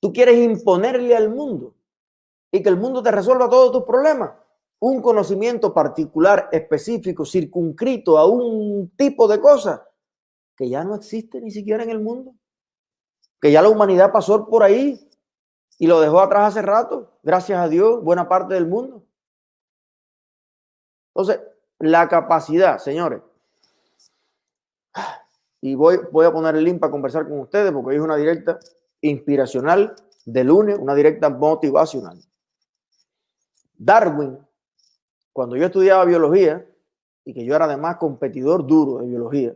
Tú 0.00 0.12
quieres 0.12 0.36
imponerle 0.36 1.16
al 1.16 1.30
mundo 1.30 1.74
y 2.50 2.62
que 2.62 2.68
el 2.68 2.76
mundo 2.76 3.02
te 3.02 3.10
resuelva 3.10 3.48
todos 3.48 3.72
tus 3.72 3.84
problemas. 3.84 4.32
Un 4.80 5.00
conocimiento 5.00 5.72
particular, 5.72 6.48
específico, 6.52 7.24
circunscrito 7.24 8.18
a 8.18 8.26
un 8.26 8.92
tipo 8.96 9.26
de 9.26 9.40
cosas 9.40 9.80
que 10.58 10.68
ya 10.68 10.84
no 10.84 10.94
existe 10.94 11.40
ni 11.40 11.50
siquiera 11.50 11.82
en 11.82 11.90
el 11.90 12.00
mundo 12.00 12.34
que 13.40 13.52
ya 13.52 13.62
la 13.62 13.68
humanidad 13.68 14.12
pasó 14.12 14.48
por 14.48 14.62
ahí 14.62 15.08
y 15.78 15.86
lo 15.86 16.00
dejó 16.00 16.20
atrás 16.20 16.48
hace 16.48 16.62
rato, 16.62 17.18
gracias 17.22 17.58
a 17.58 17.68
Dios, 17.68 18.02
buena 18.02 18.28
parte 18.28 18.54
del 18.54 18.66
mundo. 18.66 19.04
Entonces, 21.14 21.40
la 21.78 22.08
capacidad, 22.08 22.78
señores, 22.78 23.22
y 25.60 25.74
voy, 25.74 26.00
voy 26.10 26.26
a 26.26 26.32
poner 26.32 26.56
el 26.56 26.64
link 26.64 26.80
para 26.80 26.90
conversar 26.90 27.28
con 27.28 27.40
ustedes 27.40 27.72
porque 27.72 27.90
hoy 27.90 27.96
es 27.96 28.02
una 28.02 28.16
directa 28.16 28.58
inspiracional 29.00 29.94
de 30.24 30.44
lunes, 30.44 30.78
una 30.78 30.94
directa 30.94 31.28
motivacional. 31.30 32.20
Darwin, 33.76 34.38
cuando 35.32 35.56
yo 35.56 35.66
estudiaba 35.66 36.04
biología 36.04 36.66
y 37.24 37.32
que 37.32 37.44
yo 37.44 37.54
era 37.54 37.66
además 37.66 37.96
competidor 37.98 38.66
duro 38.66 38.98
de 38.98 39.06
biología, 39.06 39.54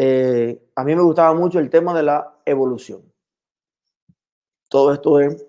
eh, 0.00 0.70
a 0.76 0.84
mí 0.84 0.94
me 0.94 1.02
gustaba 1.02 1.34
mucho 1.34 1.58
el 1.58 1.70
tema 1.70 1.92
de 1.92 2.04
la 2.04 2.36
evolución. 2.44 3.02
Todo 4.68 4.92
esto 4.92 5.18
es, 5.18 5.44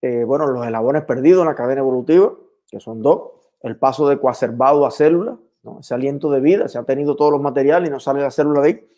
eh, 0.00 0.22
bueno, 0.22 0.46
los 0.46 0.64
eslabones 0.64 1.02
perdidos 1.02 1.40
en 1.40 1.48
la 1.48 1.56
cadena 1.56 1.80
evolutiva, 1.80 2.32
que 2.68 2.78
son 2.78 3.02
dos, 3.02 3.32
el 3.62 3.76
paso 3.76 4.08
de 4.08 4.20
coacervado 4.20 4.86
a 4.86 4.92
célula, 4.92 5.36
ese 5.80 5.92
aliento 5.92 6.30
de 6.30 6.40
vida, 6.40 6.68
se 6.68 6.78
ha 6.78 6.84
tenido 6.84 7.16
todos 7.16 7.32
los 7.32 7.40
materiales 7.40 7.88
y 7.88 7.92
no 7.92 7.98
sale 7.98 8.20
la 8.20 8.30
célula 8.30 8.60
de 8.60 8.68
ahí, 8.68 8.88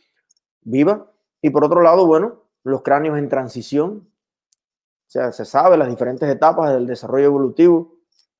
viva. 0.60 1.10
Y 1.40 1.48
por 1.48 1.64
otro 1.64 1.80
lado, 1.80 2.06
bueno, 2.06 2.42
los 2.62 2.82
cráneos 2.82 3.16
en 3.16 3.30
transición, 3.30 4.10
o 4.12 5.10
sea, 5.10 5.32
se 5.32 5.46
sabe 5.46 5.78
las 5.78 5.88
diferentes 5.88 6.28
etapas 6.28 6.74
del 6.74 6.86
desarrollo 6.86 7.24
evolutivo 7.24 7.94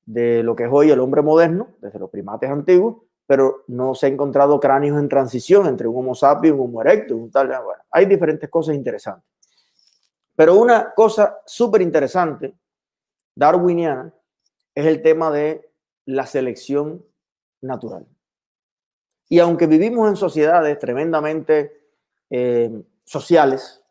de 0.05 0.43
lo 0.43 0.55
que 0.55 0.65
es 0.65 0.69
hoy 0.71 0.91
el 0.91 0.99
hombre 0.99 1.23
moderno, 1.23 1.69
desde 1.81 1.97
los 1.97 2.11
primates 2.11 2.47
antiguos, 2.47 2.97
pero 3.31 3.63
no 3.67 3.95
se 3.95 4.07
ha 4.07 4.09
encontrado 4.09 4.59
cráneos 4.59 4.99
en 4.99 5.07
transición 5.07 5.65
entre 5.65 5.87
un 5.87 5.95
Homo 5.95 6.13
sapiens 6.13 6.53
un 6.53 6.65
Homo 6.65 6.81
erectus. 6.81 7.17
Un 7.17 7.31
tal, 7.31 7.47
bueno, 7.47 7.81
hay 7.89 8.05
diferentes 8.05 8.49
cosas 8.49 8.75
interesantes. 8.75 9.23
Pero 10.35 10.57
una 10.57 10.93
cosa 10.93 11.37
súper 11.45 11.81
interesante, 11.81 12.53
darwiniana, 13.33 14.13
es 14.75 14.85
el 14.85 15.01
tema 15.01 15.31
de 15.31 15.71
la 16.07 16.25
selección 16.25 17.05
natural. 17.61 18.05
Y 19.29 19.39
aunque 19.39 19.65
vivimos 19.65 20.09
en 20.09 20.17
sociedades 20.17 20.77
tremendamente 20.77 21.85
eh, 22.29 22.83
sociales, 23.05 23.81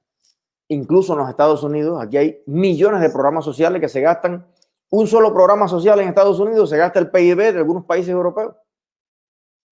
incluso 0.69 1.15
en 1.15 1.21
los 1.21 1.31
Estados 1.31 1.63
Unidos, 1.63 1.99
aquí 1.99 2.19
hay 2.19 2.43
millones 2.45 3.01
de 3.01 3.09
programas 3.09 3.47
sociales 3.47 3.81
que 3.81 3.89
se 3.89 4.03
gastan, 4.03 4.47
un 4.91 5.07
solo 5.07 5.33
programa 5.33 5.67
social 5.67 5.99
en 5.99 6.09
Estados 6.11 6.39
Unidos 6.41 6.69
se 6.69 6.77
gasta 6.77 6.99
el 6.99 7.11
PIB 7.11 7.55
de 7.55 7.59
algunos 7.61 7.87
países 7.87 8.11
europeos 8.11 8.55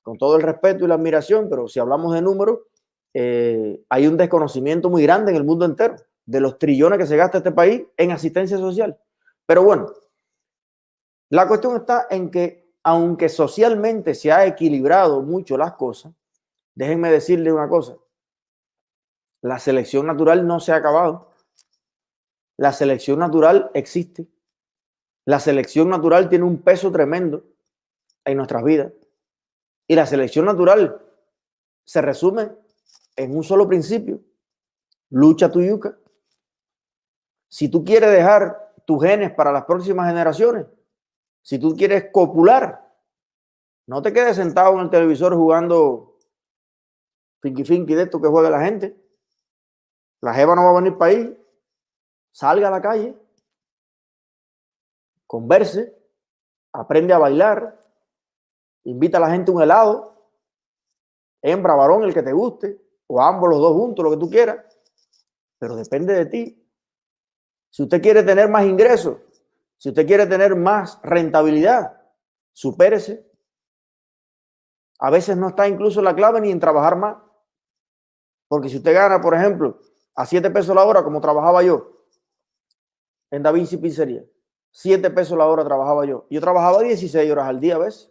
con 0.09 0.17
todo 0.17 0.37
el 0.37 0.43
respeto 0.43 0.87
y 0.87 0.89
la 0.89 0.95
admiración, 0.95 1.51
pero 1.51 1.69
si 1.69 1.79
hablamos 1.79 2.15
de 2.15 2.23
números, 2.23 2.61
eh, 3.13 3.85
hay 3.91 4.07
un 4.07 4.17
desconocimiento 4.17 4.89
muy 4.89 5.03
grande 5.03 5.33
en 5.33 5.37
el 5.37 5.45
mundo 5.45 5.67
entero 5.67 5.97
de 6.25 6.41
los 6.41 6.59
trillones 6.59 6.99
que 6.99 7.07
se 7.07 7.19
gasta 7.19 7.39
este 7.39 7.53
país 7.53 7.83
en 7.95 8.11
asistencia 8.11 8.57
social. 8.57 8.99
Pero 9.45 9.65
bueno, 9.65 9.93
la 11.29 11.47
cuestión 11.47 11.77
está 11.77 12.07
en 12.09 12.31
que 12.31 12.73
aunque 12.83 13.29
socialmente 13.29 14.15
se 14.15 14.33
ha 14.33 14.47
equilibrado 14.47 15.21
mucho 15.21 15.59
las 15.59 15.75
cosas, 15.75 16.15
déjenme 16.75 17.13
decirle 17.13 17.53
una 17.53 17.69
cosa, 17.69 17.99
la 19.43 19.59
selección 19.59 20.07
natural 20.07 20.47
no 20.47 20.59
se 20.59 20.73
ha 20.73 20.77
acabado. 20.77 21.29
La 22.57 22.73
selección 22.73 23.19
natural 23.19 23.71
existe. 23.75 24.27
La 25.27 25.39
selección 25.39 25.91
natural 25.91 26.31
tiene 26.31 26.47
un 26.47 26.63
peso 26.63 26.91
tremendo 26.91 27.45
en 28.25 28.39
nuestras 28.39 28.65
vidas. 28.65 28.91
Y 29.89 29.97
la 29.97 30.07
selección 30.07 30.45
natural 30.45 31.03
se 31.85 32.03
resume 32.03 32.53
en 33.17 33.35
un 33.35 33.43
solo 33.43 33.67
principio. 33.67 34.21
Lucha 35.11 35.51
tu 35.51 35.63
yuca. 35.63 35.99
Si 37.49 37.71
tú 37.71 37.83
quieres 37.83 38.13
dejar 38.13 38.75
tus 38.87 39.03
genes 39.03 39.33
para 39.33 39.51
las 39.51 39.65
próximas 39.65 40.07
generaciones, 40.07 40.67
si 41.43 41.59
tú 41.59 41.75
quieres 41.75 42.11
copular, 42.13 42.87
no 43.87 44.03
te 44.03 44.13
quedes 44.13 44.37
sentado 44.37 44.75
en 44.75 44.81
el 44.81 44.91
televisor 44.91 45.35
jugando 45.35 46.19
finky 47.41 47.65
finky 47.65 47.95
de 47.95 48.03
esto 48.03 48.21
que 48.21 48.29
juega 48.29 48.51
la 48.51 48.63
gente. 48.63 48.95
La 50.21 50.35
jeva 50.35 50.55
no 50.55 50.65
va 50.65 50.71
a 50.71 50.83
venir 50.83 50.99
para 50.99 51.13
ahí. 51.13 51.45
Salga 52.31 52.69
a 52.69 52.71
la 52.71 52.83
calle, 52.83 53.17
converse, 55.27 55.97
aprende 56.73 57.15
a 57.15 57.19
bailar, 57.19 57.78
invita 58.91 59.19
a 59.19 59.21
la 59.21 59.31
gente 59.31 59.51
un 59.51 59.63
helado, 59.63 60.31
hembra, 61.43 61.75
varón, 61.75 62.05
el 62.05 62.15
que 62.15 62.23
te 62.23 62.33
guste, 62.33 62.81
o 63.07 63.21
ambos 63.21 63.49
los 63.49 63.59
dos 63.59 63.73
juntos, 63.73 64.05
lo 64.05 64.11
que 64.11 64.17
tú 64.17 64.31
quieras, 64.31 64.65
pero 65.59 65.77
depende 65.77 66.15
de 66.15 66.27
ti. 66.27 66.69
Si 67.71 67.83
usted 67.83 68.01
quiere 68.01 68.23
tener 68.23 68.49
más 68.49 68.65
ingresos, 68.65 69.19
si 69.77 69.91
usted 69.91 70.07
quiere 70.07 70.27
tener 70.27 70.57
más 70.57 71.01
rentabilidad, 71.03 72.01
supérese. 72.53 73.25
A 74.99 75.11
veces 75.11 75.37
no 75.37 75.49
está 75.49 75.69
incluso 75.69 76.03
la 76.03 76.15
clave 76.15 76.41
ni 76.41 76.51
en 76.51 76.59
trabajar 76.59 76.97
más. 76.97 77.17
Porque 78.49 78.69
si 78.69 78.79
usted 78.79 78.95
gana, 78.95 79.21
por 79.21 79.35
ejemplo, 79.35 79.79
a 80.15 80.27
7 80.27 80.51
pesos 80.51 80.75
la 80.75 80.85
hora, 80.85 81.05
como 81.05 81.21
trabajaba 81.21 81.63
yo 81.63 81.93
en 83.31 83.43
Da 83.43 83.53
Vinci 83.53 83.77
Pizzería, 83.77 84.25
7 84.71 85.11
pesos 85.11 85.37
la 85.37 85.47
hora 85.47 85.65
trabajaba 85.65 86.05
yo. 86.07 86.27
Yo 86.31 86.41
trabajaba 86.41 86.83
16 86.83 87.31
horas 87.31 87.47
al 87.47 87.61
día 87.61 87.77
a 87.77 87.79
veces. 87.79 88.11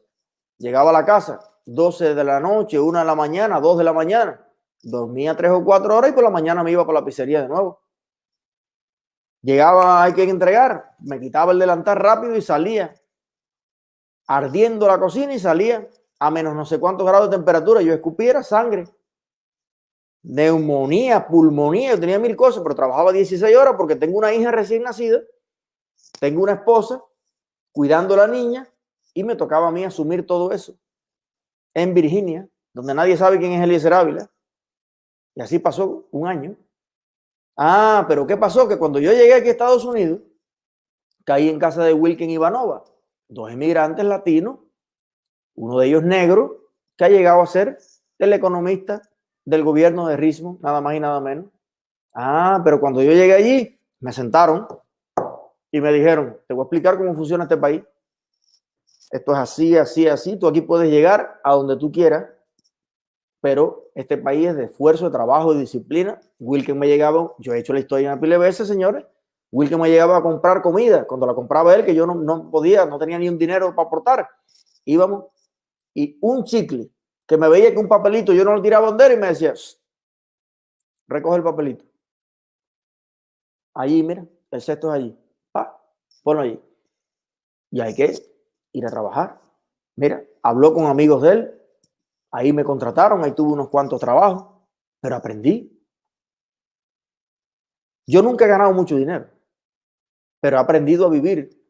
Llegaba 0.58 0.90
a 0.90 0.94
la 0.94 1.06
casa, 1.06 1.40
12 1.66 2.16
de 2.16 2.24
la 2.24 2.40
noche, 2.40 2.80
1 2.80 3.00
de 3.00 3.06
la 3.06 3.16
mañana, 3.16 3.60
2 3.60 3.78
de 3.78 3.84
la 3.84 3.94
mañana. 3.94 4.44
Dormía 4.82 5.36
3 5.36 5.52
o 5.52 5.64
4 5.64 5.96
horas 5.96 6.12
y 6.12 6.14
por 6.14 6.24
la 6.24 6.30
mañana 6.30 6.64
me 6.64 6.72
iba 6.72 6.86
para 6.86 7.00
la 7.00 7.06
pizzería 7.06 7.42
de 7.42 7.48
nuevo. 7.48 7.82
Llegaba, 9.42 10.04
hay 10.04 10.14
que 10.14 10.24
entregar, 10.24 10.96
me 11.00 11.20
quitaba 11.20 11.52
el 11.52 11.60
delantal 11.60 11.98
rápido 11.98 12.36
y 12.36 12.42
salía. 12.42 12.94
Ardiendo 14.28 14.88
la 14.88 15.00
cocina 15.00 15.34
y 15.34 15.40
salía 15.40 15.88
a 16.20 16.32
menos 16.32 16.56
no 16.56 16.66
sé 16.66 16.80
cuántos 16.80 17.08
grados 17.08 17.30
de 17.30 17.38
temperatura. 17.38 17.82
Yo 17.82 17.94
escupiera 17.94 18.44
sangre. 18.44 18.88
Neumonía, 20.24 21.28
pulmonía, 21.28 21.92
yo 21.92 22.00
tenía 22.00 22.20
mil 22.20 22.36
cosas, 22.36 22.62
pero 22.64 22.76
trabajaba 22.76 23.14
16 23.14 23.56
horas 23.56 23.76
porque 23.78 23.96
tengo 23.96 24.18
una 24.18 24.34
hija 24.34 24.52
recién 24.52 24.84
nacida, 24.84 25.22
tengo 26.20 26.44
una 26.44 26.54
esposa 26.54 27.02
cuidando 27.72 28.16
a 28.16 28.18
la 28.18 28.28
niña 28.28 28.68
y 29.18 29.24
me 29.24 29.36
tocaba 29.36 29.70
a 29.70 29.72
mí 29.72 29.84
asumir 29.84 30.28
todo 30.28 30.52
eso 30.52 30.78
en 31.74 31.96
Virginia, 31.96 32.48
donde 32.72 32.94
nadie 32.94 33.18
sabe 33.18 33.40
quién 33.40 33.52
es 33.52 33.64
Eliezer 33.64 33.92
Ávila. 33.92 34.30
Y 35.34 35.42
así 35.42 35.58
pasó 35.58 36.08
un 36.12 36.28
año. 36.28 36.56
Ah, 37.58 38.06
pero 38.08 38.28
¿qué 38.28 38.38
pasó? 38.38 38.68
Que 38.68 38.78
cuando 38.78 39.00
yo 39.00 39.12
llegué 39.12 39.34
aquí 39.34 39.48
a 39.48 39.52
Estados 39.54 39.84
Unidos, 39.86 40.22
caí 41.26 41.50
en 41.50 41.58
casa 41.58 41.84
de 41.84 41.96
Wilken 41.96 42.30
Ivanova, 42.30 42.84
dos 43.28 43.52
emigrantes 43.52 44.06
latinos, 44.06 44.60
uno 45.56 45.80
de 45.80 45.88
ellos 45.88 46.04
negro, 46.04 46.70
que 46.96 47.06
ha 47.06 47.10
llegado 47.10 47.42
a 47.42 47.48
ser 47.48 47.80
el 48.20 48.34
economista 48.34 49.02
del 49.46 49.64
gobierno 49.64 50.08
de 50.08 50.16
Rismo, 50.16 50.60
nada 50.62 50.80
más 50.80 50.94
y 50.94 51.00
nada 51.00 51.20
menos. 51.22 51.46
Ah, 52.14 52.62
pero 52.64 52.80
cuando 52.80 53.02
yo 53.02 53.14
llegué 53.14 53.34
allí, 53.34 53.80
me 54.00 54.14
sentaron 54.14 54.68
y 55.72 55.82
me 55.82 55.92
dijeron, 55.92 56.38
te 56.48 56.54
voy 56.54 56.62
a 56.62 56.66
explicar 56.66 57.00
cómo 57.00 57.16
funciona 57.16 57.46
este 57.46 57.58
país. 57.58 57.82
Esto 59.12 59.32
es 59.32 59.38
así, 59.38 59.78
así, 59.78 60.08
así. 60.08 60.38
Tú 60.38 60.48
aquí 60.48 60.62
puedes 60.62 60.90
llegar 60.90 61.40
a 61.44 61.54
donde 61.54 61.78
tú 61.78 61.92
quieras, 61.92 62.30
pero 63.42 63.90
este 63.96 64.18
país 64.18 64.48
es 64.48 64.56
de 64.58 64.66
esfuerzo, 64.66 65.06
de 65.06 65.12
trabajo, 65.12 65.54
de 65.54 65.62
disciplina. 65.62 66.20
Wilken 66.40 66.78
me 66.78 66.88
llegaba, 66.88 67.34
yo 67.40 67.54
he 67.54 67.60
hecho 67.60 67.74
la 67.74 67.80
historia 67.80 68.12
en 68.12 68.20
pile 68.20 68.36
de 68.36 68.40
veces, 68.40 68.68
señores. 68.68 69.06
Wilken 69.52 69.80
me 69.80 69.90
llegaba 69.90 70.18
a 70.18 70.22
comprar 70.22 70.62
comida. 70.62 71.06
Cuando 71.08 71.26
la 71.26 71.34
compraba 71.34 71.74
él, 71.74 71.86
que 71.86 71.96
yo 71.96 72.06
no, 72.06 72.16
no 72.16 72.52
podía, 72.52 72.86
no 72.86 73.00
tenía 73.00 73.18
ni 73.18 73.30
un 73.30 73.38
dinero 73.38 73.74
para 73.74 73.88
aportar. 73.88 74.30
Íbamos 74.84 75.26
y 75.94 76.18
un 76.22 76.44
chicle 76.44 76.92
que 77.26 77.38
me 77.38 77.50
veía 77.50 77.72
que 77.72 77.80
un 77.80 77.88
papelito 77.88 78.32
yo 78.34 78.46
no 78.46 78.54
lo 78.54 78.62
tiraba 78.62 78.90
a 78.90 79.14
y 79.14 79.18
me 79.18 79.28
decía, 79.28 79.54
recoge 81.08 81.38
el 81.38 81.44
papelito. 81.44 81.86
Allí, 83.74 84.04
mira, 84.04 84.26
el 84.52 84.62
cesto 84.62 84.94
es 84.94 85.00
allí. 85.00 85.18
Ponlo 86.24 86.42
allí. 86.42 86.60
Y 87.72 87.82
hay 87.82 87.96
que 87.96 88.14
ir 88.78 88.86
a 88.86 88.90
trabajar. 88.90 89.40
Mira, 89.96 90.24
habló 90.44 90.74
con 90.74 90.86
amigos 90.86 91.22
de 91.24 91.32
él, 91.32 91.62
ahí 92.32 92.54
me 92.54 92.64
contrataron, 92.64 93.24
ahí 93.24 93.32
tuve 93.32 93.54
unos 93.54 93.70
cuantos 93.70 94.00
trabajos, 94.00 94.46
pero 95.02 95.16
aprendí. 95.16 95.74
Yo 98.06 98.22
nunca 98.22 98.46
he 98.46 98.48
ganado 98.48 98.72
mucho 98.74 98.96
dinero, 98.96 99.28
pero 100.40 100.58
he 100.58 100.60
aprendido 100.60 101.06
a 101.06 101.10
vivir, 101.10 101.62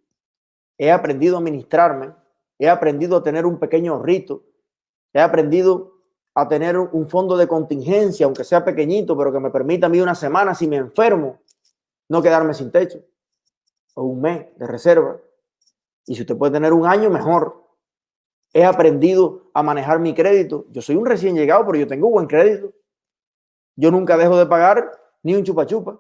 he 0.78 0.92
aprendido 0.92 1.36
a 1.36 1.40
administrarme, 1.40 2.14
he 2.60 2.70
aprendido 2.70 3.18
a 3.18 3.24
tener 3.24 3.46
un 3.46 3.58
pequeño 3.58 3.94
ahorrito, 3.94 4.44
he 5.14 5.20
aprendido 5.20 5.94
a 6.36 6.48
tener 6.48 6.78
un 6.78 7.10
fondo 7.10 7.36
de 7.36 7.48
contingencia, 7.48 8.28
aunque 8.28 8.44
sea 8.44 8.64
pequeñito, 8.64 9.18
pero 9.18 9.32
que 9.32 9.40
me 9.40 9.50
permita 9.50 9.88
a 9.88 9.90
mí 9.90 10.00
una 10.00 10.14
semana, 10.14 10.54
si 10.54 10.68
me 10.68 10.76
enfermo, 10.76 11.40
no 12.10 12.22
quedarme 12.22 12.54
sin 12.54 12.72
techo, 12.72 13.04
o 13.96 14.04
un 14.04 14.22
mes 14.22 14.56
de 14.58 14.68
reserva. 14.68 15.20
Y 16.08 16.16
si 16.16 16.22
usted 16.22 16.38
puede 16.38 16.54
tener 16.54 16.74
un 16.74 16.88
año, 16.88 17.10
mejor. 17.10 17.64
He 18.54 18.64
aprendido 18.64 19.52
a 19.54 19.62
manejar 19.62 20.00
mi 20.00 20.16
crédito. 20.16 20.66
Yo 20.72 20.82
soy 20.82 20.96
un 20.96 21.06
recién 21.06 21.36
llegado, 21.36 21.66
pero 21.66 21.78
yo 21.78 21.86
tengo 21.86 22.10
buen 22.10 22.28
crédito. 22.28 22.74
Yo 23.76 23.92
nunca 23.92 24.18
dejo 24.18 24.38
de 24.38 24.46
pagar 24.48 24.90
ni 25.22 25.36
un 25.36 25.44
chupa 25.44 25.66
chupa. 25.66 26.00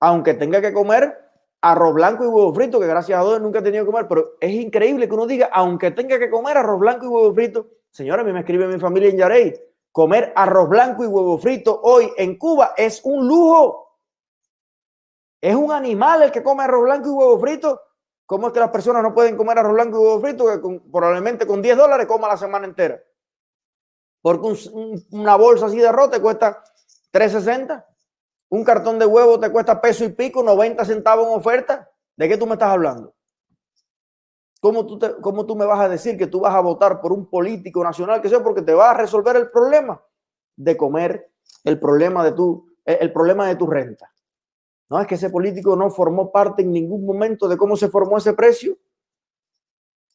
Aunque 0.00 0.34
tenga 0.34 0.60
que 0.60 0.72
comer 0.72 1.18
arroz 1.60 1.94
blanco 1.94 2.24
y 2.24 2.28
huevo 2.28 2.54
frito, 2.54 2.80
que 2.80 2.86
gracias 2.86 3.18
a 3.18 3.24
Dios 3.24 3.40
nunca 3.40 3.58
he 3.58 3.62
tenido 3.62 3.84
que 3.84 3.90
comer, 3.90 4.08
pero 4.08 4.36
es 4.40 4.50
increíble 4.52 5.08
que 5.08 5.14
uno 5.14 5.26
diga, 5.26 5.48
aunque 5.52 5.90
tenga 5.90 6.18
que 6.18 6.30
comer 6.30 6.56
arroz 6.56 6.78
blanco 6.78 7.04
y 7.04 7.08
huevo 7.08 7.34
frito, 7.34 7.68
señora, 7.90 8.22
a 8.22 8.24
mí 8.24 8.32
me 8.32 8.40
escribe 8.40 8.66
mi 8.66 8.80
familia 8.80 9.10
en 9.10 9.16
Yarey, 9.16 9.54
comer 9.92 10.32
arroz 10.34 10.68
blanco 10.68 11.04
y 11.04 11.06
huevo 11.06 11.38
frito 11.38 11.80
hoy 11.82 12.10
en 12.16 12.36
Cuba 12.36 12.74
es 12.76 13.00
un 13.04 13.26
lujo. 13.28 13.98
Es 15.40 15.54
un 15.54 15.72
animal 15.72 16.22
el 16.22 16.32
que 16.32 16.42
come 16.42 16.62
arroz 16.62 16.84
blanco 16.84 17.08
y 17.08 17.12
huevo 17.12 17.38
frito. 17.38 17.80
¿Cómo 18.32 18.46
es 18.46 18.54
que 18.54 18.60
las 18.60 18.70
personas 18.70 19.02
no 19.02 19.12
pueden 19.12 19.36
comer 19.36 19.58
arroz 19.58 19.74
blanco 19.74 19.98
y 19.98 20.06
huevo 20.06 20.20
frito 20.22 20.46
que 20.46 20.80
probablemente 20.90 21.46
con 21.46 21.60
10 21.60 21.76
dólares 21.76 22.06
coma 22.06 22.28
la 22.28 22.38
semana 22.38 22.64
entera? 22.64 22.98
Porque 24.22 24.56
una 25.10 25.36
bolsa 25.36 25.66
así 25.66 25.76
de 25.76 25.86
arroz 25.86 26.10
te 26.10 26.18
cuesta 26.18 26.64
3.60. 27.12 27.84
Un 28.48 28.64
cartón 28.64 28.98
de 28.98 29.04
huevo 29.04 29.38
te 29.38 29.52
cuesta 29.52 29.82
peso 29.82 30.06
y 30.06 30.08
pico, 30.08 30.42
90 30.42 30.82
centavos 30.86 31.26
en 31.28 31.34
oferta. 31.34 31.90
¿De 32.16 32.26
qué 32.26 32.38
tú 32.38 32.46
me 32.46 32.54
estás 32.54 32.70
hablando? 32.70 33.14
¿Cómo 34.62 34.86
tú, 34.86 34.98
¿Cómo 35.20 35.44
tú 35.44 35.54
me 35.54 35.66
vas 35.66 35.80
a 35.80 35.90
decir 35.90 36.16
que 36.16 36.26
tú 36.26 36.40
vas 36.40 36.54
a 36.54 36.60
votar 36.60 37.02
por 37.02 37.12
un 37.12 37.28
político 37.28 37.84
nacional 37.84 38.22
que 38.22 38.30
sea 38.30 38.42
porque 38.42 38.62
te 38.62 38.72
va 38.72 38.92
a 38.92 38.94
resolver 38.94 39.36
el 39.36 39.50
problema 39.50 40.02
de 40.56 40.74
comer, 40.74 41.30
el 41.64 41.78
problema 41.78 42.24
de 42.24 42.32
tu, 42.32 42.66
el 42.86 43.12
problema 43.12 43.46
de 43.46 43.56
tu 43.56 43.66
renta? 43.66 44.11
No 44.90 45.00
es 45.00 45.06
que 45.06 45.14
ese 45.14 45.30
político 45.30 45.74
no 45.76 45.90
formó 45.90 46.30
parte 46.30 46.62
en 46.62 46.72
ningún 46.72 47.04
momento 47.06 47.48
de 47.48 47.56
cómo 47.56 47.76
se 47.76 47.88
formó 47.88 48.18
ese 48.18 48.34
precio. 48.34 48.76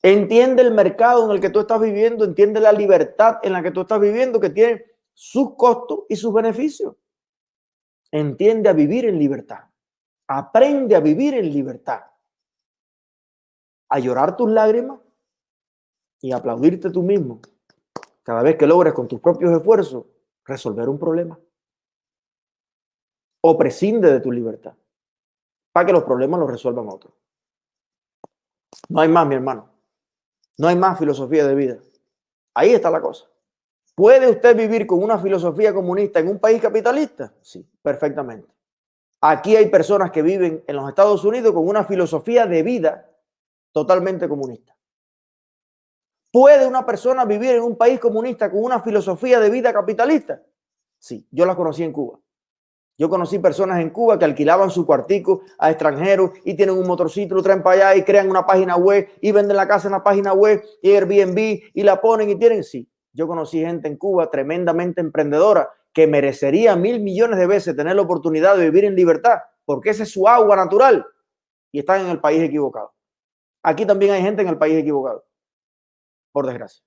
Entiende 0.03 0.61
el 0.61 0.71
mercado 0.71 1.25
en 1.25 1.31
el 1.31 1.41
que 1.41 1.49
tú 1.49 1.59
estás 1.59 1.81
viviendo, 1.81 2.23
entiende 2.23 2.59
la 2.59 2.71
libertad 2.71 3.39
en 3.41 3.53
la 3.53 3.63
que 3.63 3.71
tú 3.71 3.81
estás 3.81 3.99
viviendo, 3.99 4.39
que 4.39 4.51
tiene 4.51 4.85
sus 5.13 5.55
costos 5.55 6.01
y 6.09 6.15
sus 6.15 6.33
beneficios. 6.33 6.95
Entiende 8.11 8.69
a 8.69 8.73
vivir 8.73 9.05
en 9.05 9.17
libertad. 9.17 9.65
Aprende 10.27 10.95
a 10.95 10.99
vivir 10.99 11.33
en 11.33 11.51
libertad. 11.51 12.01
A 13.89 13.99
llorar 13.99 14.37
tus 14.37 14.49
lágrimas 14.51 14.99
y 16.21 16.31
aplaudirte 16.31 16.89
tú 16.89 17.01
mismo 17.01 17.41
cada 18.23 18.43
vez 18.43 18.57
que 18.57 18.67
logres 18.67 18.93
con 18.93 19.07
tus 19.07 19.21
propios 19.21 19.55
esfuerzos 19.55 20.05
resolver 20.43 20.89
un 20.89 20.99
problema. 20.99 21.39
O 23.49 23.57
prescinde 23.57 24.11
de 24.11 24.19
tu 24.19 24.29
libertad 24.29 24.73
para 25.71 25.85
que 25.85 25.93
los 25.93 26.03
problemas 26.03 26.37
los 26.37 26.51
resuelvan 26.51 26.89
otros. 26.89 27.13
No 28.89 28.99
hay 28.99 29.07
más, 29.07 29.25
mi 29.25 29.35
hermano. 29.35 29.69
No 30.57 30.67
hay 30.67 30.75
más 30.75 30.99
filosofía 30.99 31.47
de 31.47 31.55
vida. 31.55 31.77
Ahí 32.53 32.73
está 32.73 32.89
la 32.89 32.99
cosa. 32.99 33.25
¿Puede 33.95 34.29
usted 34.29 34.53
vivir 34.53 34.85
con 34.85 35.01
una 35.01 35.17
filosofía 35.17 35.73
comunista 35.73 36.19
en 36.19 36.27
un 36.27 36.39
país 36.39 36.61
capitalista? 36.61 37.33
Sí, 37.41 37.65
perfectamente. 37.81 38.53
Aquí 39.21 39.55
hay 39.55 39.69
personas 39.69 40.11
que 40.11 40.21
viven 40.21 40.61
en 40.67 40.75
los 40.75 40.89
Estados 40.89 41.23
Unidos 41.23 41.53
con 41.53 41.65
una 41.65 41.85
filosofía 41.85 42.47
de 42.47 42.63
vida 42.63 43.09
totalmente 43.71 44.27
comunista. 44.27 44.75
¿Puede 46.33 46.67
una 46.67 46.85
persona 46.85 47.23
vivir 47.23 47.51
en 47.51 47.63
un 47.63 47.77
país 47.77 47.97
comunista 47.97 48.51
con 48.51 48.61
una 48.61 48.81
filosofía 48.81 49.39
de 49.39 49.49
vida 49.49 49.71
capitalista? 49.71 50.43
Sí, 50.99 51.25
yo 51.31 51.45
la 51.45 51.55
conocí 51.55 51.83
en 51.83 51.93
Cuba. 51.93 52.19
Yo 52.99 53.09
conocí 53.09 53.37
personas 53.37 53.79
en 53.79 53.91
Cuba 53.91 54.17
que 54.17 54.25
alquilaban 54.25 54.71
su 54.71 54.85
cuartico 54.85 55.41
a 55.59 55.69
extranjeros 55.69 56.31
y 56.43 56.55
tienen 56.55 56.75
un 56.75 56.87
motorcito, 56.87 57.39
traen 57.43 57.61
para 57.61 57.89
allá 57.89 57.95
y 57.95 58.03
crean 58.03 58.27
una 58.27 58.45
página 58.45 58.75
web 58.75 59.07
y 59.21 59.31
venden 59.31 59.55
la 59.55 59.67
casa 59.67 59.87
en 59.87 59.91
la 59.91 60.03
página 60.03 60.33
web 60.33 60.63
y 60.81 60.91
Airbnb 60.91 61.37
y 61.73 61.83
la 61.83 62.01
ponen 62.01 62.29
y 62.29 62.35
tienen, 62.35 62.63
sí, 62.63 62.89
yo 63.13 63.27
conocí 63.27 63.59
gente 63.59 63.87
en 63.87 63.97
Cuba 63.97 64.31
tremendamente 64.31 64.99
emprendedora 64.99 65.69
que 65.93 66.07
merecería 66.07 66.75
mil 66.75 66.99
millones 66.99 67.37
de 67.37 67.45
veces 67.45 67.75
tener 67.75 67.95
la 67.95 68.01
oportunidad 68.01 68.57
de 68.57 68.65
vivir 68.65 68.85
en 68.85 68.95
libertad, 68.95 69.39
porque 69.63 69.91
ese 69.91 70.03
es 70.03 70.11
su 70.11 70.27
agua 70.27 70.55
natural 70.55 71.05
y 71.71 71.79
están 71.79 72.01
en 72.01 72.07
el 72.07 72.19
país 72.19 72.41
equivocado. 72.41 72.93
Aquí 73.61 73.85
también 73.85 74.13
hay 74.13 74.21
gente 74.23 74.41
en 74.41 74.47
el 74.47 74.57
país 74.57 74.75
equivocado, 74.75 75.23
por 76.31 76.47
desgracia. 76.47 76.83